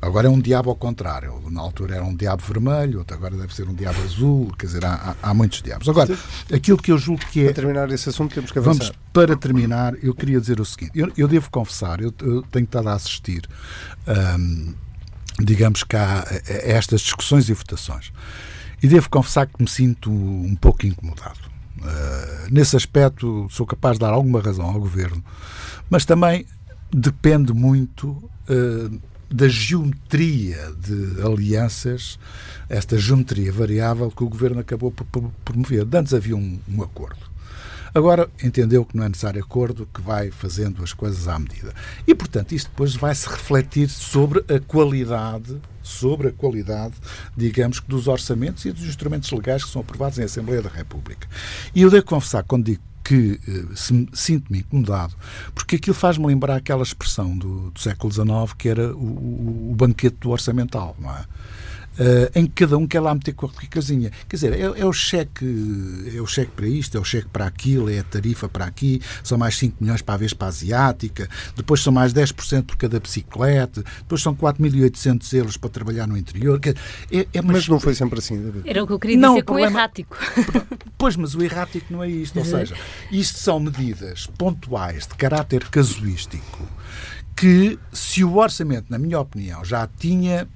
Agora 0.01 0.27
é 0.27 0.29
um 0.29 0.39
diabo 0.39 0.69
ao 0.69 0.75
contrário. 0.75 1.41
Na 1.49 1.61
altura 1.61 1.95
era 1.95 2.03
um 2.03 2.15
diabo 2.15 2.43
vermelho, 2.43 3.05
agora 3.11 3.35
deve 3.35 3.53
ser 3.53 3.67
um 3.67 3.73
diabo 3.73 4.01
azul, 4.01 4.53
quer 4.57 4.67
dizer, 4.67 4.85
há, 4.85 5.15
há, 5.21 5.33
muitos 5.33 5.61
diabos. 5.61 5.89
Agora, 5.89 6.17
aquilo 6.53 6.77
que 6.77 6.91
eu 6.91 6.97
julgo 6.97 7.25
que 7.27 7.41
é. 7.41 7.45
Para 7.45 7.53
terminar 7.53 7.91
esse 7.91 8.09
assunto, 8.09 8.33
temos 8.33 8.51
que 8.51 8.59
avançar. 8.59 8.85
Vamos, 8.85 8.97
para 9.11 9.35
terminar, 9.35 9.93
eu 10.01 10.13
queria 10.13 10.39
dizer 10.39 10.59
o 10.59 10.65
seguinte: 10.65 10.91
eu, 10.95 11.11
eu 11.17 11.27
devo 11.27 11.49
confessar, 11.49 11.99
eu, 12.01 12.13
eu, 12.21 12.43
tenho 12.43 12.65
estado 12.65 12.87
a 12.89 12.93
assistir, 12.93 13.47
hum, 14.39 14.73
digamos 15.39 15.83
que 15.83 15.95
a 15.95 16.25
estas 16.47 17.01
discussões 17.01 17.49
e 17.49 17.53
votações, 17.53 18.11
e 18.81 18.87
devo 18.87 19.09
confessar 19.09 19.47
que 19.47 19.61
me 19.61 19.69
sinto 19.69 20.09
um 20.11 20.55
pouco 20.55 20.85
incomodado. 20.85 21.56
Uh, 21.77 22.51
nesse 22.51 22.75
aspecto, 22.75 23.47
sou 23.49 23.65
capaz 23.65 23.95
de 23.95 24.01
dar 24.01 24.11
alguma 24.11 24.41
razão 24.41 24.65
ao 24.65 24.79
governo, 24.79 25.23
mas 25.89 26.05
também 26.05 26.45
depende 26.91 27.53
muito 27.53 28.09
uh, 28.09 28.99
da 29.29 29.47
geometria 29.47 30.73
de 30.79 31.21
alianças, 31.21 32.17
esta 32.69 32.97
geometria 32.97 33.51
variável 33.51 34.09
que 34.09 34.23
o 34.23 34.29
governo 34.29 34.59
acabou 34.61 34.91
por 34.91 35.05
promover. 35.43 35.85
Antes 35.93 36.13
havia 36.13 36.35
um, 36.35 36.59
um 36.67 36.81
acordo. 36.81 37.36
Agora 37.97 38.29
entendeu 38.43 38.85
que 38.85 38.95
não 38.95 39.05
é 39.05 39.09
necessário 39.09 39.43
acordo, 39.43 39.89
que 39.91 39.99
vai 40.01 40.29
fazendo 40.29 40.83
as 40.83 40.93
coisas 40.93 41.27
à 41.27 41.39
medida. 41.39 41.73
E, 42.05 42.13
portanto, 42.13 42.51
isto 42.51 42.69
depois 42.69 42.95
vai 42.95 43.15
se 43.15 43.27
refletir 43.27 43.89
sobre 43.89 44.45
a 44.53 44.59
qualidade 44.59 45.59
sobre 45.81 46.27
a 46.27 46.31
qualidade, 46.33 46.93
digamos, 47.35 47.79
dos 47.79 48.07
orçamentos 48.07 48.65
e 48.65 48.71
dos 48.73 48.83
instrumentos 48.83 49.31
legais 49.31 49.63
que 49.63 49.71
são 49.71 49.81
aprovados 49.81 50.19
em 50.19 50.23
Assembleia 50.23 50.61
da 50.61 50.69
República. 50.69 51.27
E 51.73 51.81
eu 51.81 51.89
devo 51.89 52.05
confessar, 52.05 52.43
quando 52.43 52.65
digo 52.65 52.81
que 53.05 53.39
uh, 53.47 54.07
sinto-me 54.13 54.59
incomodado, 54.59 55.15
porque 55.55 55.77
aquilo 55.77 55.95
faz-me 55.95 56.27
lembrar 56.27 56.57
aquela 56.57 56.83
expressão 56.83 57.37
do, 57.37 57.71
do 57.71 57.79
século 57.79 58.11
XIX 58.11 58.53
que 58.57 58.67
era 58.67 58.93
o, 58.93 58.99
o, 58.99 59.71
o 59.71 59.75
banquete 59.75 60.17
do 60.19 60.29
orçamental, 60.29 60.93
não 60.99 61.09
é? 61.09 61.23
Uh, 61.99 62.31
em 62.39 62.45
que 62.45 62.65
cada 62.65 62.77
um 62.77 62.87
quer 62.87 62.99
lá 62.99 63.13
meter 63.13 63.33
qualquer 63.33 63.67
casinha. 63.67 64.11
Quer 64.27 64.35
dizer, 64.35 64.53
é, 64.53 64.61
é, 64.61 64.85
o 64.85 64.93
cheque, 64.93 65.45
é 66.15 66.21
o 66.21 66.27
cheque 66.27 66.51
para 66.51 66.67
isto, 66.67 66.97
é 66.97 66.99
o 66.99 67.03
cheque 67.03 67.27
para 67.27 67.45
aquilo, 67.45 67.89
é 67.89 67.99
a 67.99 68.03
tarifa 68.03 68.47
para 68.47 68.65
aqui, 68.65 69.01
são 69.23 69.37
mais 69.37 69.57
5 69.57 69.77
milhões 69.79 70.01
para 70.01 70.15
a 70.15 70.17
vez 70.17 70.33
para 70.33 70.47
a 70.47 70.49
asiática, 70.49 71.29
depois 71.55 71.81
são 71.81 71.91
mais 71.91 72.13
10% 72.13 72.63
por 72.63 72.77
cada 72.77 72.99
bicicleta, 72.99 73.83
depois 73.99 74.21
são 74.21 74.35
4.800 74.35 75.33
euros 75.33 75.57
para 75.57 75.69
trabalhar 75.69 76.07
no 76.07 76.17
interior. 76.17 76.59
É, 77.11 77.27
é 77.33 77.41
mas 77.41 77.67
não 77.67 77.79
foi 77.79 77.93
sempre 77.93 78.19
assim, 78.19 78.41
David. 78.41 78.69
Era 78.69 78.83
o 78.83 78.87
que 78.87 78.93
eu 78.93 78.99
queria 78.99 79.17
dizer 79.17 79.27
não, 79.27 79.41
com 79.41 79.53
o 79.55 79.59
errático. 79.59 80.17
Pois, 80.97 81.15
mas 81.15 81.35
o 81.35 81.43
errático 81.43 81.93
não 81.93 82.03
é 82.03 82.09
isto. 82.09 82.39
Ou 82.39 82.45
seja, 82.45 82.75
isto 83.11 83.37
são 83.37 83.59
medidas 83.59 84.25
pontuais 84.25 85.05
de 85.05 85.13
caráter 85.13 85.67
casuístico 85.69 86.67
que, 87.35 87.77
se 87.93 88.23
o 88.23 88.37
orçamento, 88.37 88.87
na 88.89 88.97
minha 88.97 89.19
opinião, 89.19 89.63
já 89.63 89.87
tinha 89.87 90.47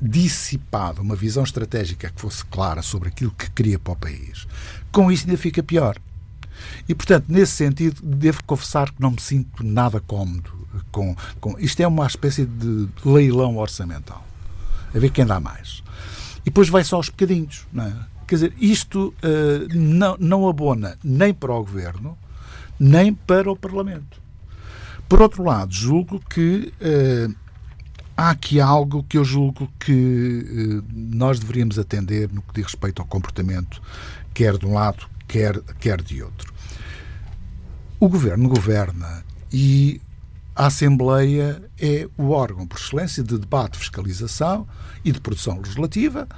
dissipado 0.00 1.02
uma 1.02 1.16
visão 1.16 1.42
estratégica 1.42 2.10
que 2.10 2.20
fosse 2.20 2.44
clara 2.44 2.82
sobre 2.82 3.08
aquilo 3.08 3.30
que 3.30 3.50
queria 3.50 3.78
para 3.78 3.92
o 3.92 3.96
país, 3.96 4.46
com 4.92 5.10
isso 5.10 5.26
ainda 5.26 5.38
fica 5.38 5.62
pior. 5.62 5.96
E, 6.88 6.94
portanto, 6.94 7.26
nesse 7.28 7.52
sentido, 7.52 8.00
devo 8.02 8.42
confessar 8.44 8.90
que 8.90 9.00
não 9.00 9.12
me 9.12 9.20
sinto 9.20 9.64
nada 9.64 10.00
cómodo 10.00 10.50
com, 10.90 11.16
com. 11.40 11.58
Isto 11.58 11.80
é 11.80 11.86
uma 11.86 12.06
espécie 12.06 12.44
de 12.44 12.88
leilão 13.04 13.56
orçamental. 13.56 14.24
A 14.94 14.98
ver 14.98 15.10
quem 15.10 15.26
dá 15.26 15.40
mais. 15.40 15.82
E 16.42 16.44
depois 16.44 16.68
vai 16.68 16.84
só 16.84 16.96
aos 16.96 17.08
bocadinhos. 17.08 17.66
Não 17.72 17.84
é? 17.84 17.94
Quer 18.26 18.34
dizer, 18.36 18.54
isto 18.58 19.14
uh, 19.22 19.74
não, 19.74 20.16
não 20.18 20.48
abona 20.48 20.96
nem 21.02 21.34
para 21.34 21.52
o 21.52 21.58
governo, 21.58 22.16
nem 22.78 23.12
para 23.12 23.50
o 23.50 23.56
Parlamento. 23.56 24.22
Por 25.08 25.20
outro 25.20 25.44
lado, 25.44 25.72
julgo 25.72 26.20
que 26.30 26.72
uh, 26.80 27.34
há 28.16 28.30
aqui 28.30 28.60
algo 28.60 29.02
que 29.04 29.18
eu 29.18 29.24
julgo 29.24 29.68
que 29.78 30.46
eh, 30.46 30.92
nós 30.92 31.38
deveríamos 31.38 31.78
atender 31.78 32.30
no 32.32 32.42
que 32.42 32.54
diz 32.54 32.64
respeito 32.64 33.02
ao 33.02 33.08
comportamento, 33.08 33.82
quer 34.32 34.56
de 34.56 34.66
um 34.66 34.74
lado, 34.74 35.06
quer, 35.26 35.60
quer 35.80 36.00
de 36.02 36.22
outro. 36.22 36.52
O 37.98 38.08
governo 38.08 38.48
governa 38.48 39.24
e 39.52 40.00
a 40.54 40.66
Assembleia 40.66 41.62
é 41.80 42.08
o 42.16 42.30
órgão 42.30 42.66
por 42.66 42.78
excelência 42.78 43.22
de 43.22 43.38
debate, 43.38 43.78
fiscalização 43.78 44.66
e 45.04 45.10
de 45.10 45.20
produção 45.20 45.58
legislativa. 45.58 46.28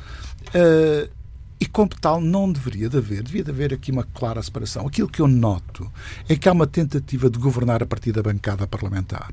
Uh, 0.48 1.10
e 1.58 1.66
como 1.66 1.88
tal, 1.88 2.20
não 2.20 2.52
deveria 2.52 2.88
de 2.88 2.98
haver, 2.98 3.22
devia 3.22 3.42
de 3.42 3.50
haver 3.50 3.72
aqui 3.72 3.90
uma 3.90 4.04
clara 4.04 4.42
separação. 4.42 4.86
Aquilo 4.86 5.08
que 5.08 5.20
eu 5.20 5.26
noto 5.26 5.90
é 6.28 6.36
que 6.36 6.48
há 6.48 6.52
uma 6.52 6.66
tentativa 6.66 7.30
de 7.30 7.38
governar 7.38 7.82
a 7.82 7.86
partir 7.86 8.12
da 8.12 8.22
bancada 8.22 8.66
parlamentar. 8.66 9.32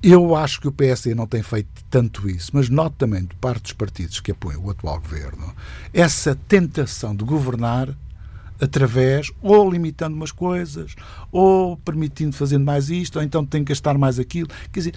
Eu 0.00 0.36
acho 0.36 0.60
que 0.60 0.68
o 0.68 0.72
PSD 0.72 1.12
não 1.14 1.26
tem 1.26 1.42
feito 1.42 1.68
tanto 1.90 2.30
isso, 2.30 2.52
mas 2.54 2.68
noto 2.68 2.94
também, 2.96 3.24
de 3.24 3.34
parte 3.34 3.62
dos 3.62 3.72
partidos 3.72 4.20
que 4.20 4.30
apoiam 4.30 4.64
o 4.64 4.70
atual 4.70 5.00
governo, 5.00 5.52
essa 5.92 6.36
tentação 6.46 7.16
de 7.16 7.24
governar 7.24 7.92
através, 8.60 9.30
ou 9.42 9.70
limitando 9.70 10.14
umas 10.14 10.32
coisas, 10.32 10.94
ou 11.32 11.76
permitindo 11.78 12.34
fazer 12.34 12.58
mais 12.58 12.90
isto, 12.90 13.16
ou 13.16 13.22
então 13.22 13.44
tem 13.44 13.64
que 13.64 13.70
gastar 13.70 13.96
mais 13.98 14.18
aquilo. 14.18 14.48
Quer 14.72 14.80
dizer, 14.80 14.94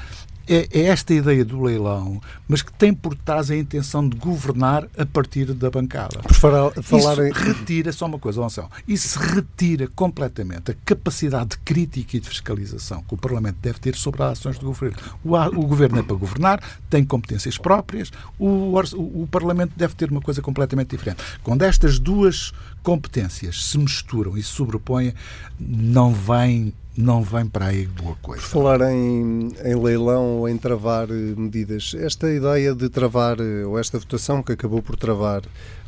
é, 0.47 0.67
é, 0.71 0.81
esta 0.87 1.13
ideia 1.13 1.43
do 1.45 1.61
leilão, 1.61 2.21
mas 2.47 2.61
que 2.61 2.73
tem 2.73 2.93
por 2.93 3.15
trás 3.15 3.51
a 3.51 3.55
intenção 3.55 4.07
de 4.07 4.17
governar 4.17 4.87
a 4.97 5.05
partir 5.05 5.53
da 5.53 5.69
bancada. 5.69 6.19
Por 6.19 6.33
falar, 6.33 6.71
falar 6.81 7.13
isso 7.13 7.21
em... 7.21 7.31
retira, 7.31 7.91
só 7.91 8.05
uma 8.05 8.19
coisa, 8.19 8.43
Anselmo, 8.43 8.69
isso 8.87 9.19
retira 9.19 9.87
completamente 9.95 10.71
a 10.71 10.75
capacidade 10.85 11.51
de 11.51 11.57
crítica 11.59 12.17
e 12.17 12.19
de 12.19 12.27
fiscalização 12.27 13.03
que 13.03 13.13
o 13.13 13.17
Parlamento 13.17 13.57
deve 13.61 13.79
ter 13.79 13.95
sobre 13.95 14.23
as 14.23 14.39
ações 14.39 14.57
do 14.57 14.67
governo. 14.67 14.97
O, 15.23 15.35
o 15.35 15.67
governo 15.67 15.99
é 15.99 16.03
para 16.03 16.15
governar, 16.15 16.61
tem 16.89 17.03
competências 17.03 17.57
próprias, 17.57 18.11
o, 18.37 18.47
o, 18.47 19.23
o 19.23 19.27
Parlamento 19.31 19.73
deve 19.75 19.95
ter 19.95 20.11
uma 20.11 20.21
coisa 20.21 20.41
completamente 20.41 20.89
diferente. 20.89 21.23
Quando 21.43 21.63
estas 21.63 21.99
duas 21.99 22.51
competências 22.83 23.65
se 23.65 23.77
misturam 23.77 24.37
e 24.37 24.43
se 24.43 24.49
sobrepõem, 24.49 25.13
não 25.59 26.13
vem 26.13 26.73
não 26.95 27.23
vem 27.23 27.45
para 27.47 27.67
aí 27.67 27.87
boa 27.87 28.15
coisa. 28.21 28.41
Falar 28.41 28.81
em, 28.91 29.49
em 29.63 29.75
leilão 29.75 30.39
ou 30.39 30.49
em 30.49 30.57
travar 30.57 31.09
eh, 31.09 31.13
medidas, 31.13 31.95
esta 31.97 32.29
ideia 32.29 32.75
de 32.75 32.89
travar, 32.89 33.39
eh, 33.39 33.65
ou 33.65 33.79
esta 33.79 33.97
votação 33.97 34.43
que 34.43 34.51
acabou 34.51 34.81
por 34.81 34.95
travar 34.97 35.41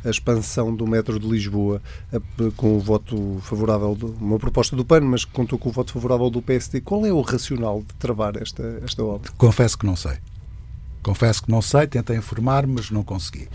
a 0.04 0.10
expansão 0.10 0.74
do 0.74 0.86
metro 0.86 1.18
de 1.18 1.26
Lisboa 1.26 1.80
com 2.56 2.76
o 2.76 2.80
voto 2.80 3.38
favorável, 3.42 3.94
de, 3.94 4.04
uma 4.04 4.38
proposta 4.38 4.76
do 4.76 4.84
PAN, 4.84 5.00
mas 5.00 5.24
que 5.24 5.32
contou 5.32 5.58
com 5.58 5.68
o 5.68 5.72
voto 5.72 5.92
favorável 5.92 6.28
do 6.30 6.42
PSD, 6.42 6.80
qual 6.80 7.04
é 7.06 7.12
o 7.12 7.20
racional 7.20 7.80
de 7.80 7.94
travar 7.94 8.36
esta, 8.36 8.80
esta 8.84 9.02
obra? 9.02 9.30
Confesso 9.36 9.78
que 9.78 9.86
não 9.86 9.96
sei. 9.96 10.18
Confesso 11.02 11.42
que 11.42 11.50
não 11.50 11.60
sei, 11.60 11.86
tentei 11.86 12.16
informar, 12.16 12.66
mas 12.66 12.90
não 12.90 13.02
consegui. 13.02 13.48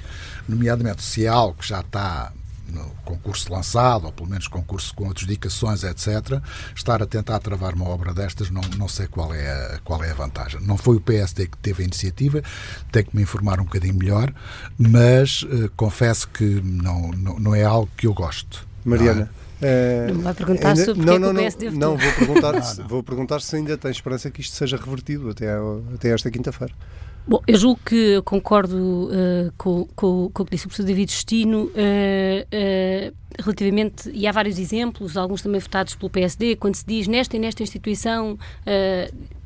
Nomeadamente, 0.47 1.01
se 1.01 1.25
é 1.25 1.27
algo 1.27 1.55
que 1.55 1.67
já 1.67 1.79
está 1.79 2.31
no 2.69 2.89
concurso 3.05 3.51
lançado, 3.51 4.05
ou 4.05 4.11
pelo 4.11 4.29
menos 4.29 4.47
concurso 4.47 4.93
com 4.93 5.09
adjudicações, 5.09 5.83
etc., 5.83 6.41
estar 6.75 7.01
a 7.01 7.05
tentar 7.05 7.39
travar 7.39 7.73
uma 7.73 7.87
obra 7.87 8.13
destas, 8.13 8.49
não, 8.49 8.61
não 8.77 8.87
sei 8.87 9.07
qual 9.07 9.33
é, 9.33 9.49
a, 9.49 9.79
qual 9.83 10.03
é 10.03 10.11
a 10.11 10.13
vantagem. 10.13 10.61
Não 10.61 10.77
foi 10.77 10.97
o 10.97 11.01
PSD 11.01 11.47
que 11.47 11.57
teve 11.57 11.83
a 11.83 11.85
iniciativa, 11.85 12.41
tenho 12.91 13.05
que 13.05 13.15
me 13.15 13.23
informar 13.23 13.59
um 13.59 13.65
bocadinho 13.65 13.95
melhor, 13.95 14.33
mas 14.77 15.43
uh, 15.43 15.69
confesso 15.75 16.27
que 16.29 16.61
não, 16.61 17.11
não, 17.11 17.39
não 17.39 17.55
é 17.55 17.63
algo 17.63 17.89
que 17.97 18.07
eu 18.07 18.13
gosto. 18.13 18.67
Mariana. 18.85 19.29
Uh, 19.59 20.13
não 20.13 20.21
vai 20.21 20.33
perguntar 20.33 20.69
ainda, 20.69 20.85
sobre 20.85 21.05
não, 21.05 21.19
não, 21.19 21.29
é 21.29 21.33
não, 21.33 21.39
o 21.39 21.43
PSD 21.43 21.69
não, 21.71 21.97
vou 21.97 22.13
perguntar, 22.13 22.53
não, 22.77 22.87
vou 22.87 23.03
perguntar 23.03 23.41
se 23.41 23.55
ainda 23.57 23.77
tem 23.77 23.91
esperança 23.91 24.31
que 24.31 24.39
isto 24.39 24.55
seja 24.55 24.77
revertido 24.77 25.29
até, 25.29 25.47
até 25.93 26.09
esta 26.11 26.31
quinta-feira. 26.31 26.73
Bom, 27.27 27.41
eu 27.47 27.57
julgo 27.57 27.79
que 27.85 28.21
concordo 28.23 28.75
uh, 28.75 29.53
com, 29.57 29.85
com, 29.95 30.29
com, 30.33 30.43
o 30.43 30.45
que 30.45 30.51
disse 30.51 30.65
o 30.65 30.69
professor 30.69 30.85
David 30.85 31.11
Justino. 31.11 31.65
Uh, 31.65 33.11
uh, 33.13 33.19
relativamente, 33.41 34.09
e 34.11 34.27
há 34.27 34.31
vários 34.31 34.59
exemplos, 34.59 35.15
alguns 35.15 35.41
também 35.41 35.61
votados 35.61 35.95
pelo 35.95 36.09
PSD, 36.09 36.55
quando 36.55 36.75
se 36.75 36.85
diz 36.85 37.07
nesta 37.07 37.37
e 37.37 37.39
nesta 37.39 37.63
instituição, 37.63 38.37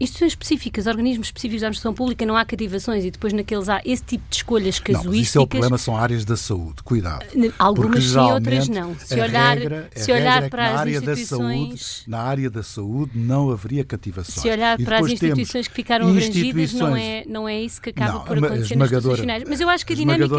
uh, 0.04 0.06
instituições 0.06 0.32
específicas, 0.32 0.88
organismos 0.88 1.28
específicos 1.28 1.62
da 1.62 1.68
administração 1.68 1.94
pública, 1.94 2.26
não 2.26 2.36
há 2.36 2.44
cativações 2.44 3.06
e 3.06 3.12
depois 3.12 3.32
naqueles 3.32 3.70
há 3.70 3.82
esse 3.86 4.04
tipo 4.04 4.24
de 4.30 4.36
escolhas 4.36 4.80
casuísticas. 4.80 5.14
Não, 5.14 5.22
isso 5.22 5.38
é 5.38 5.42
o 5.42 5.48
problema, 5.48 5.78
são 5.78 5.96
áreas 5.96 6.26
da 6.26 6.36
saúde, 6.36 6.84
cuidado. 6.84 7.26
Algumas 7.60 8.04
sim, 8.04 8.18
outras 8.18 8.68
não. 8.68 8.96
Se 8.98 9.20
olhar, 9.20 9.58
regra, 9.58 9.90
se 9.96 10.12
olhar 10.12 10.44
é 10.44 10.50
para 10.50 10.72
as 10.72 10.80
área 10.80 10.98
instituições... 10.98 11.70
Da 11.70 11.78
saúde, 11.78 12.04
na 12.08 12.20
área 12.20 12.50
da 12.50 12.64
saúde 12.64 13.12
não 13.16 13.52
haveria 13.52 13.84
cativações. 13.84 14.42
Se 14.42 14.50
olhar 14.50 14.78
para 14.80 15.00
as 15.00 15.12
instituições 15.12 15.68
que 15.68 15.74
ficaram 15.74 16.10
abrangidas, 16.10 16.74
não 16.74 16.96
é, 16.96 17.24
não 17.28 17.48
é 17.48 17.62
isso 17.62 17.82
que 17.82 17.92
acaba 17.92 18.14
não, 18.14 18.26
por 18.26 18.38
acontecer 18.38 18.76
nas 18.76 18.92
instituições 18.92 19.44
Mas 19.48 19.62
eu 19.62 19.70
acho 19.70 19.86
que 19.86 19.94
a 19.94 19.96
dinâmica, 19.96 20.36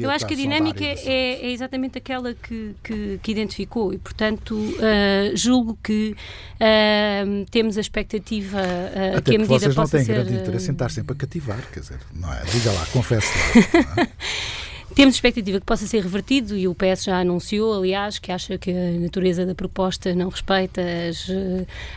eu 0.00 0.10
acho 0.10 0.26
que 0.26 0.34
a 0.34 0.36
dinâmica 0.36 0.84
é, 0.84 1.46
é 1.46 1.50
exatamente 1.50 1.98
aquela 1.98 2.34
que, 2.34 2.74
que 2.82 2.92
que, 2.92 3.18
que 3.22 3.32
identificou 3.32 3.92
e, 3.92 3.98
portanto, 3.98 4.54
uh, 4.54 5.36
julgo 5.36 5.78
que 5.82 6.14
uh, 6.56 7.46
temos 7.50 7.78
a 7.78 7.80
expectativa 7.80 8.58
uh, 8.58 9.01
Até 9.08 9.30
que 9.30 9.36
a 9.36 9.38
medida 9.38 9.58
vocês 9.58 9.76
não 9.76 9.88
têm 9.88 10.04
grande 10.04 10.34
interesse 10.34 10.70
em 10.70 10.72
estar 10.72 10.90
sempre 10.90 11.12
a 11.12 11.16
cativar, 11.16 11.60
quer 11.72 11.80
dizer, 11.80 11.98
não 12.14 12.32
é? 12.32 12.42
Diga 12.44 12.72
lá, 12.72 12.86
confesso 12.92 13.28
lá. 13.96 14.08
Temos 14.94 15.14
expectativa 15.14 15.58
que 15.58 15.64
possa 15.64 15.86
ser 15.86 16.02
revertido 16.02 16.54
e 16.54 16.68
o 16.68 16.74
PS 16.74 17.04
já 17.04 17.18
anunciou, 17.18 17.74
aliás, 17.74 18.18
que 18.18 18.30
acha 18.30 18.58
que 18.58 18.70
a 18.70 19.00
natureza 19.00 19.46
da 19.46 19.54
proposta 19.54 20.14
não 20.14 20.28
respeita 20.28 20.82
as, 21.08 21.28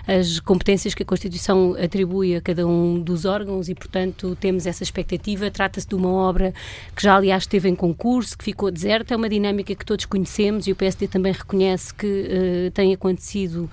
as 0.07 0.39
competências 0.39 0.93
que 0.93 1.03
a 1.03 1.05
Constituição 1.05 1.75
atribui 1.77 2.37
a 2.37 2.41
cada 2.41 2.65
um 2.65 2.97
dos 2.97 3.25
órgãos 3.25 3.67
e, 3.67 3.75
portanto, 3.75 4.37
temos 4.39 4.65
essa 4.65 4.81
expectativa. 4.81 5.51
Trata-se 5.51 5.87
de 5.87 5.95
uma 5.95 6.09
obra 6.09 6.53
que 6.95 7.03
já, 7.03 7.17
aliás, 7.17 7.43
esteve 7.43 7.67
em 7.67 7.75
concurso, 7.75 8.37
que 8.37 8.45
ficou 8.45 8.71
deserta, 8.71 9.13
é 9.13 9.17
uma 9.17 9.27
dinâmica 9.27 9.75
que 9.75 9.85
todos 9.85 10.05
conhecemos 10.05 10.65
e 10.65 10.71
o 10.71 10.75
PSD 10.75 11.07
também 11.07 11.33
reconhece 11.33 11.93
que 11.93 12.07
uh, 12.07 12.71
tem 12.71 12.93
acontecido 12.93 13.69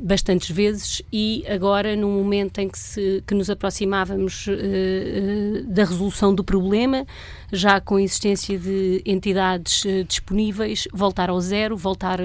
bastantes 0.00 0.50
vezes 0.50 1.02
e 1.12 1.44
agora, 1.46 1.94
num 1.94 2.10
momento 2.10 2.58
em 2.58 2.68
que, 2.68 2.78
se, 2.78 3.22
que 3.26 3.34
nos 3.34 3.50
aproximávamos 3.50 4.46
uh, 4.46 4.52
uh, 4.52 5.64
da 5.66 5.84
resolução 5.84 6.34
do 6.34 6.42
problema, 6.42 7.06
já 7.52 7.80
com 7.80 7.96
a 7.96 8.02
existência 8.02 8.58
de 8.58 9.02
entidades 9.04 9.84
uh, 9.84 10.04
disponíveis, 10.04 10.88
voltar 10.92 11.30
ao 11.30 11.40
zero, 11.40 11.76
voltar 11.76 12.18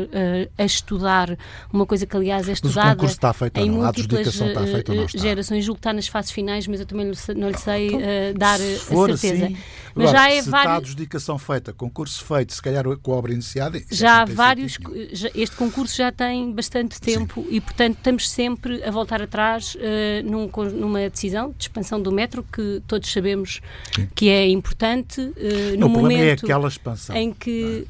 a 0.57 0.63
estudar 0.65 1.37
uma 1.71 1.85
coisa 1.85 2.05
que, 2.05 2.15
aliás, 2.15 2.47
é 2.47 2.53
estudada. 2.53 3.01
Mas 3.01 3.11
está 3.11 3.33
feito 3.33 3.57
em 3.57 3.69
não? 3.69 3.83
múltiplas 3.83 4.27
está 4.27 4.63
feito 4.63 4.89
ou 4.89 4.95
não 4.95 5.05
está? 5.05 5.17
gerações. 5.19 5.65
Julgo 5.65 5.77
que 5.77 5.79
está 5.81 5.93
nas 5.93 6.07
fases 6.07 6.31
finais, 6.31 6.67
mas 6.67 6.79
eu 6.79 6.85
também 6.85 7.05
não 7.35 7.49
lhe 7.49 7.57
sei 7.57 7.87
então, 7.87 7.99
dar 8.37 8.59
for, 8.59 9.11
a 9.11 9.17
certeza. 9.17 9.45
Assim, 9.45 9.57
mas 9.97 10.09
Agora, 10.09 10.17
já 10.25 10.31
é 10.31 10.41
se 10.41 10.49
vários... 10.49 10.65
está 10.65 10.73
a 10.73 10.77
adjudicação 10.77 11.37
feita, 11.39 11.73
concurso 11.73 12.23
feito, 12.23 12.53
se 12.53 12.61
calhar 12.61 12.85
com 12.97 13.13
a 13.13 13.15
obra 13.15 13.33
iniciada. 13.33 13.81
Já 13.91 14.21
há 14.21 14.25
vários. 14.25 14.77
Já, 15.11 15.29
este 15.33 15.55
concurso 15.55 15.97
já 15.97 16.11
tem 16.11 16.51
bastante 16.51 17.01
tempo 17.01 17.41
Sim. 17.41 17.55
e, 17.55 17.59
portanto, 17.59 17.97
estamos 17.97 18.29
sempre 18.29 18.83
a 18.83 18.91
voltar 18.91 19.23
atrás 19.23 19.75
uh, 19.75 19.79
num, 20.23 20.49
numa 20.73 21.09
decisão 21.09 21.49
de 21.57 21.63
expansão 21.63 21.99
do 21.99 22.11
metro 22.11 22.43
que 22.43 22.81
todos 22.87 23.11
sabemos 23.11 23.59
Sim. 23.95 24.07
que 24.13 24.29
é 24.29 24.47
importante. 24.47 25.16
Uh, 25.21 25.77
no 25.77 25.87
é 25.87 25.89
momento 25.89 26.21
é 26.21 26.31
aquela 26.31 26.67
expansão. 26.67 27.15
em 27.15 27.31
que. 27.31 27.85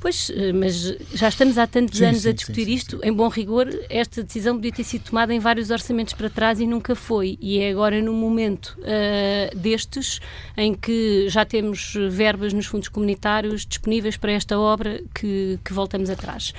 Pois, 0.00 0.28
eh, 0.28 0.52
mas 0.52 0.94
já 1.14 1.28
estamos 1.30 1.56
há 1.56 1.66
tantos 1.66 1.96
sim, 1.96 2.04
anos 2.04 2.20
sim, 2.20 2.28
a 2.28 2.32
discutir 2.32 2.66
sim, 2.66 2.74
isto. 2.74 3.00
Em 3.02 3.10
bom 3.10 3.26
rigor, 3.26 3.66
esta 3.88 4.22
decisão 4.22 4.54
podia 4.54 4.70
ter 4.70 4.84
sido 4.84 5.04
tomada 5.04 5.32
em 5.32 5.38
vários 5.38 5.70
orçamentos 5.70 6.12
para 6.12 6.28
trás 6.28 6.60
e 6.60 6.66
nunca 6.66 6.94
foi. 6.94 7.38
E 7.40 7.58
é 7.58 7.70
agora 7.70 8.02
no 8.02 8.12
momento 8.12 8.76
uh, 8.80 9.56
destes, 9.56 10.20
em 10.58 10.74
que 10.74 11.26
já 11.30 11.46
temos 11.46 11.94
verbas 12.10 12.52
nos 12.52 12.66
fundos 12.66 12.90
comunitários 12.90 13.64
disponíveis 13.64 14.18
para 14.18 14.32
esta 14.32 14.58
obra, 14.58 15.00
que, 15.14 15.58
que 15.64 15.72
voltamos 15.72 16.10
atrás. 16.10 16.52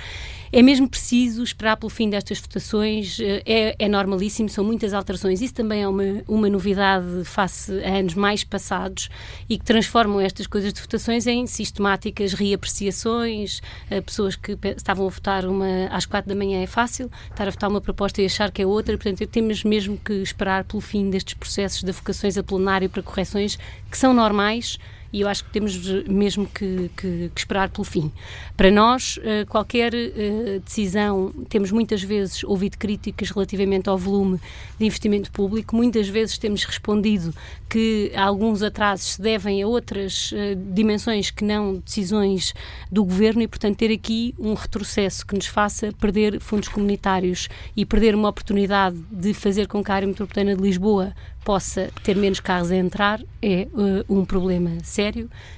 É 0.56 0.62
mesmo 0.62 0.88
preciso 0.88 1.44
esperar 1.44 1.76
pelo 1.76 1.90
fim 1.90 2.10
destas 2.10 2.40
votações, 2.40 3.20
eh, 3.20 3.44
é, 3.46 3.76
é 3.78 3.90
normalíssimo, 3.90 4.48
são 4.48 4.64
muitas 4.64 4.94
alterações. 4.94 5.42
Isso 5.42 5.54
também 5.54 5.84
é 5.84 5.88
uma, 5.88 6.24
uma 6.26 6.50
novidade 6.50 7.26
face 7.26 7.74
a 7.84 7.98
anos 7.98 8.14
mais 8.14 8.46
passados 8.46 9.10
e 9.50 9.58
que 9.58 9.66
transformam 9.66 10.22
estas 10.22 10.48
coisas 10.48 10.72
de 10.72 10.80
votações 10.80 11.28
em 11.28 11.46
sistemáticas 11.46 12.32
reapreciações. 12.32 13.62
Eh, 13.90 14.00
pessoas 14.00 14.38
que 14.38 14.58
estavam 14.78 15.06
a 15.06 15.10
votar 15.10 15.46
uma 15.46 15.88
às 15.92 16.06
quatro 16.06 16.30
da 16.30 16.36
manhã 16.36 16.64
é 16.64 16.68
fácil, 16.68 17.12
estar 17.30 17.50
a 17.50 17.52
votar 17.52 17.70
uma 17.70 17.82
proposta 17.82 18.22
e 18.22 18.26
achar 18.26 18.50
que 18.50 18.62
é 18.62 18.66
outra. 18.66 18.98
Portanto, 18.98 19.28
temos 19.28 19.62
mesmo 19.62 19.98
que 19.98 20.14
esperar 20.14 20.64
pelo 20.64 20.80
fim 20.80 21.10
destes 21.10 21.34
processos 21.34 21.84
de 21.84 21.92
vocações 21.92 22.38
a 22.38 22.44
plenário 22.44 22.90
para 22.90 23.04
correções 23.04 23.60
que 23.92 23.98
são 23.98 24.14
normais 24.14 24.80
e 25.16 25.22
eu 25.22 25.30
acho 25.30 25.46
que 25.46 25.50
temos 25.50 25.78
mesmo 26.10 26.46
que, 26.46 26.92
que, 26.98 27.32
que 27.34 27.40
esperar 27.40 27.70
pelo 27.70 27.86
fim. 27.86 28.12
Para 28.58 28.70
nós, 28.70 29.18
eh, 29.24 29.46
qualquer 29.46 29.94
eh, 29.94 30.60
decisão, 30.62 31.34
temos 31.48 31.72
muitas 31.72 32.04
vezes 32.04 32.44
ouvido 32.44 32.78
críticas 32.78 33.30
relativamente 33.30 33.88
ao 33.88 33.98
volume 33.98 34.38
de 34.78 34.86
investimento 34.86 35.32
público, 35.32 35.74
muitas 35.74 36.10
vezes 36.10 36.38
temos 36.38 36.66
respondido 36.66 37.34
que 37.70 38.12
alguns 38.14 38.62
atrasos 38.62 39.14
se 39.14 39.22
devem 39.22 39.64
a 39.64 39.68
outras 39.68 40.34
eh, 40.36 40.54
dimensões 40.54 41.32
que 41.32 41.46
não 41.46 41.78
decisões 41.78 42.54
do 42.92 43.06
governo 43.06 43.42
e, 43.42 43.48
portanto, 43.48 43.78
ter 43.78 43.94
aqui 43.94 44.36
um 44.38 44.54
retrocesso 44.54 45.26
que 45.26 45.34
nos 45.34 45.46
faça 45.46 45.94
perder 45.94 46.42
fundos 46.42 46.68
comunitários 46.68 47.48
e 47.74 47.86
perder 47.86 48.16
uma 48.16 48.28
oportunidade 48.28 48.98
de 49.10 49.34
fazer 49.34 49.66
com 49.70 49.82
que 49.82 49.90
a 49.94 49.96
área 49.96 50.08
metropolitana 50.10 50.58
de 50.58 50.62
Lisboa 50.62 51.14
possa 51.46 51.92
ter 52.04 52.16
menos 52.16 52.40
carros 52.40 52.72
a 52.72 52.76
entrar 52.76 53.22
é 53.40 53.68
uh, 53.72 54.04
um 54.10 54.26
problema 54.26 54.72
sério 54.84 55.05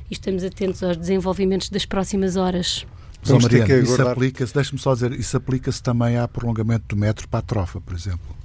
e 0.10 0.14
estamos 0.14 0.44
atentos 0.44 0.84
aos 0.84 0.98
desenvolvimentos 0.98 1.70
das 1.70 1.86
próximas 1.86 2.36
horas. 2.36 2.86
São 3.24 3.40
Mariana, 3.40 3.80
isso 3.80 4.02
aplica-se, 4.02 4.54
deixe-me 4.54 4.80
só 4.80 4.94
dizer, 4.94 5.12
isso 5.14 5.36
aplica-se 5.36 5.82
também 5.82 6.18
ao 6.18 6.28
prolongamento 6.28 6.84
do 6.90 6.96
metro 6.96 7.28
para 7.28 7.40
a 7.40 7.42
trofa, 7.42 7.82
por 7.82 7.96
exemplo 7.96 8.37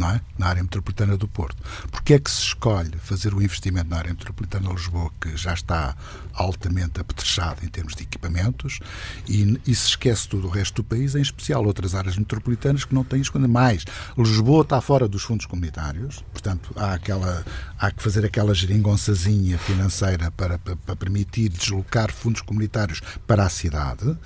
não 0.00 0.10
é? 0.10 0.20
na 0.38 0.46
área 0.46 0.62
metropolitana 0.62 1.16
do 1.16 1.28
Porto. 1.28 1.62
Porque 1.90 2.14
é 2.14 2.18
que 2.18 2.30
se 2.30 2.40
escolhe 2.40 2.96
fazer 2.98 3.34
o 3.34 3.42
investimento 3.42 3.90
na 3.90 3.98
área 3.98 4.10
metropolitana 4.10 4.66
de 4.66 4.74
Lisboa, 4.74 5.10
que 5.20 5.36
já 5.36 5.52
está 5.52 5.94
altamente 6.32 6.98
apetrechado 6.98 7.64
em 7.64 7.68
termos 7.68 7.94
de 7.94 8.04
equipamentos, 8.04 8.80
e, 9.28 9.60
e, 9.66 9.74
se 9.74 9.88
esquece 9.88 10.26
todo 10.26 10.46
o 10.46 10.50
resto 10.50 10.82
do 10.82 10.84
país, 10.84 11.14
em 11.14 11.20
especial 11.20 11.64
outras 11.66 11.94
áreas 11.94 12.16
metropolitanas 12.16 12.84
que 12.84 12.94
não 12.94 13.04
têm 13.04 13.20
escolha 13.20 13.46
mais. 13.46 13.84
Lisboa 14.16 14.62
está 14.62 14.80
fora 14.80 15.06
dos 15.06 15.22
fundos 15.22 15.44
comunitários, 15.44 16.24
portanto 16.32 16.72
há, 16.76 16.94
aquela, 16.94 17.44
há 17.78 17.90
que 17.90 18.02
fazer 18.02 18.24
aquela 18.24 18.54
geringonçazinha 18.54 19.58
financeira 19.58 20.30
para, 20.30 20.58
para, 20.58 20.76
para 20.76 20.96
permitir 20.96 21.50
deslocar 21.50 22.10
fundos 22.10 22.40
comunitários 22.40 23.02
para 23.26 23.44
a 23.44 23.50
cidade. 23.50 24.16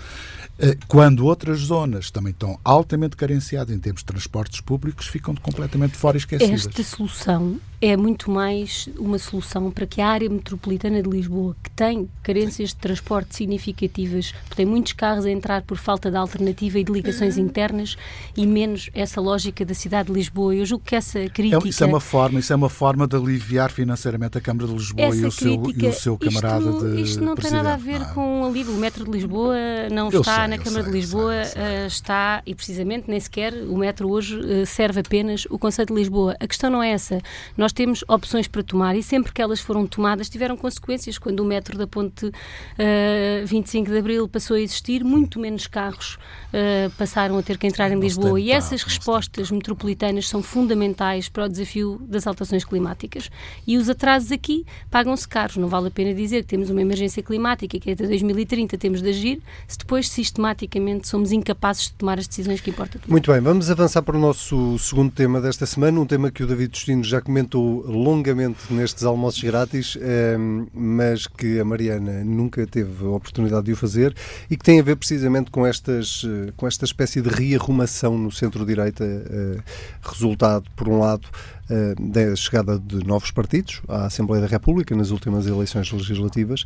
Eh, 0.59 0.77
quando 0.87 1.27
outras 1.27 1.59
zonas 1.59 2.11
também 2.11 2.31
estão 2.31 2.59
altamente 2.65 3.17
carenciadas 3.17 3.75
em 3.75 3.79
termos 3.79 4.03
de 4.03 4.07
transportes 4.07 4.61
públicos, 4.61 5.07
ficam 5.07 5.35
completamente 5.35 5.97
fora 5.97 6.17
esquecidas. 6.17 6.67
Esta 6.67 6.83
solução 6.83 7.59
é 7.81 7.97
muito 7.97 8.31
mais 8.31 8.89
uma 8.99 9.19
solução 9.19 9.71
para 9.71 9.87
que 9.87 10.01
a 10.01 10.09
área 10.09 10.29
metropolitana 10.29 11.03
de 11.03 11.09
Lisboa, 11.09 11.57
que 11.63 11.71
tem 11.71 12.09
carências 12.23 12.71
de 12.71 12.77
transporte 12.77 13.35
significativas, 13.37 14.35
tem 14.55 14.65
muitos 14.65 14.93
carros 14.93 15.25
a 15.25 15.31
entrar 15.31 15.63
por 15.63 15.77
falta 15.77 16.11
de 16.11 16.17
alternativa 16.17 16.79
e 16.79 16.85
de 16.85 16.93
ligações 16.93 17.37
internas, 17.37 17.97
e 18.37 18.47
menos 18.47 18.91
essa 18.95 19.21
lógica 19.21 19.65
da 19.65 19.75
cidade 19.75 20.09
de 20.09 20.15
Lisboa. 20.15 20.55
Eu 20.55 20.65
julgo 20.65 20.85
que 20.85 20.97
essa 20.97 21.29
crítica... 21.29 21.65
É, 21.65 21.69
isso 21.69 21.85
é 21.85 21.87
uma 21.87 22.01
forma, 22.01 22.41
isso 22.41 22.53
é 22.53 22.57
uma 22.57 22.69
forma 22.69 23.07
de 23.07 23.17
aliviar 23.17 23.71
financeiramente 23.71 24.39
a 24.39 24.41
Câmara 24.41 24.67
de 24.67 24.75
Lisboa 24.75 25.15
e 25.15 25.25
o, 25.25 25.31
crítica, 25.31 25.33
seu, 25.33 25.73
e 25.77 25.87
o 25.87 25.93
seu 25.93 26.19
camarada 26.19 26.71
isto, 26.71 26.91
de 26.91 27.03
Isto 27.03 27.25
não 27.25 27.35
tem 27.35 27.51
nada 27.51 27.75
a 27.75 27.77
ver 27.77 28.01
não. 28.01 28.15
Com 28.15 28.43
o 28.43 28.47
alívio. 28.47 28.75
O 28.75 28.79
metro 28.79 29.05
de 29.05 29.11
Lisboa 29.11 29.57
não 29.91 30.11
eu 30.11 30.21
está 30.21 30.41
sei, 30.41 30.49
na 30.49 30.59
Câmara 30.59 30.83
sei, 30.83 30.93
de 30.93 30.99
Lisboa, 30.99 31.45
sei, 31.45 31.63
uh, 31.63 31.87
está, 31.87 32.43
e 32.47 32.55
precisamente 32.55 33.11
nem 33.11 33.21
sequer 33.21 33.53
o 33.53 33.77
metro 33.77 34.11
hoje 34.11 34.37
uh, 34.37 34.67
serve 34.67 35.01
apenas 35.01 35.47
o 35.51 35.59
Conselho 35.59 35.89
de 35.89 35.95
Lisboa. 35.95 36.37
A 36.41 36.47
questão 36.47 36.71
não 36.71 36.83
é 36.83 36.91
essa. 36.91 37.21
Nós 37.57 37.64
temos 37.73 38.05
opções 38.09 38.49
para 38.49 38.63
tomar 38.63 38.97
e 38.97 39.03
sempre 39.03 39.33
que 39.33 39.41
elas 39.41 39.61
foram 39.61 39.87
tomadas 39.87 40.29
tiveram 40.29 40.57
consequências. 40.57 41.19
Quando 41.19 41.41
o 41.41 41.45
metro 41.45 41.77
da 41.79 41.87
ponte 41.87 42.27
uh, 42.27 42.33
eh, 42.79 43.45
25 43.47 43.91
de 43.91 43.99
Abril 43.99 44.29
passou 44.29 44.57
a 44.57 44.61
existir, 44.61 45.05
muito 45.05 45.39
menos 45.39 45.67
carros 45.67 46.19
uh, 46.53 46.91
passaram 46.99 47.39
a 47.39 47.43
ter 47.43 47.59
que 47.59 47.67
entrar 47.67 47.91
em 47.91 47.99
Lisboa. 47.99 48.41
E 48.41 48.51
essas 48.51 48.83
respostas 48.83 49.51
metropolitanas 49.51 50.29
são 50.29 50.43
fundamentais 50.43 51.29
para 51.29 51.45
o 51.47 51.49
desafio 51.49 52.01
das 52.09 52.27
alterações 52.27 52.65
climáticas. 52.65 53.31
E 53.67 53.77
os 53.77 53.89
atrasos 53.89 54.33
aqui 54.33 54.65
pagam-se 54.91 55.27
caros. 55.27 55.57
Não 55.57 55.69
vale 55.69 55.89
a 55.89 55.91
pena 55.91 56.15
dizer 56.15 56.43
que 56.43 56.49
temos 56.49 56.71
uma 56.71 56.81
emergência 56.81 57.23
climática 57.23 57.79
que 57.79 57.91
até 57.91 58.07
2030 58.07 58.77
temos 58.79 59.03
de 59.03 59.09
agir, 59.09 59.43
se 59.67 59.79
depois 59.79 60.09
sistematicamente 60.09 61.09
somos 61.09 61.33
incapazes 61.33 61.85
de 61.85 61.93
tomar 61.93 62.19
as 62.19 62.27
decisões 62.27 62.61
que 62.61 62.71
importam. 62.71 63.01
Muito 63.07 63.31
bem, 63.31 63.41
vamos 63.41 63.71
avançar 63.71 64.03
para 64.03 64.17
o 64.17 64.21
nosso 64.21 64.79
segundo 64.79 65.13
tema 65.13 65.41
desta 65.41 65.67
semana, 65.67 66.01
um 66.01 66.07
tema 66.07 66.31
que 66.31 66.43
o 66.43 66.47
David 66.47 66.77
Justino 66.77 67.05
já 67.05 67.21
comentou 67.21 67.54
comentou 67.55 67.85
longamente 67.87 68.73
nestes 68.73 69.05
almoços 69.05 69.43
grátis, 69.43 69.97
ehm, 70.01 70.67
mas 70.75 71.27
que 71.29 71.61
a 71.61 71.65
Mariana 71.65 72.25
nunca 72.25 72.67
teve 72.67 73.05
a 73.05 73.11
oportunidade 73.11 73.67
de 73.67 73.73
o 73.73 73.77
fazer 73.77 74.15
e 74.51 74.57
que 74.57 74.65
tem 74.65 74.81
a 74.81 74.83
ver 74.83 74.97
precisamente 74.97 75.51
com, 75.53 75.65
estas, 75.65 76.25
eh, 76.27 76.53
com 76.57 76.67
esta 76.67 76.85
espécie 76.85 77.23
de 77.23 77.29
rearrumação 77.29 78.19
no 78.19 78.33
centro-direita, 78.33 79.05
eh, 79.05 79.59
resultado, 80.03 80.65
por 80.75 80.89
um 80.89 80.99
lado, 80.99 81.29
eh, 81.71 81.95
da 81.99 82.35
chegada 82.35 82.79
de 82.79 83.07
novos 83.07 83.31
partidos 83.31 83.81
à 83.89 84.07
Assembleia 84.07 84.43
da 84.43 84.49
República 84.49 84.95
nas 84.97 85.11
últimas 85.11 85.47
eleições 85.47 85.91
legislativas, 85.93 86.65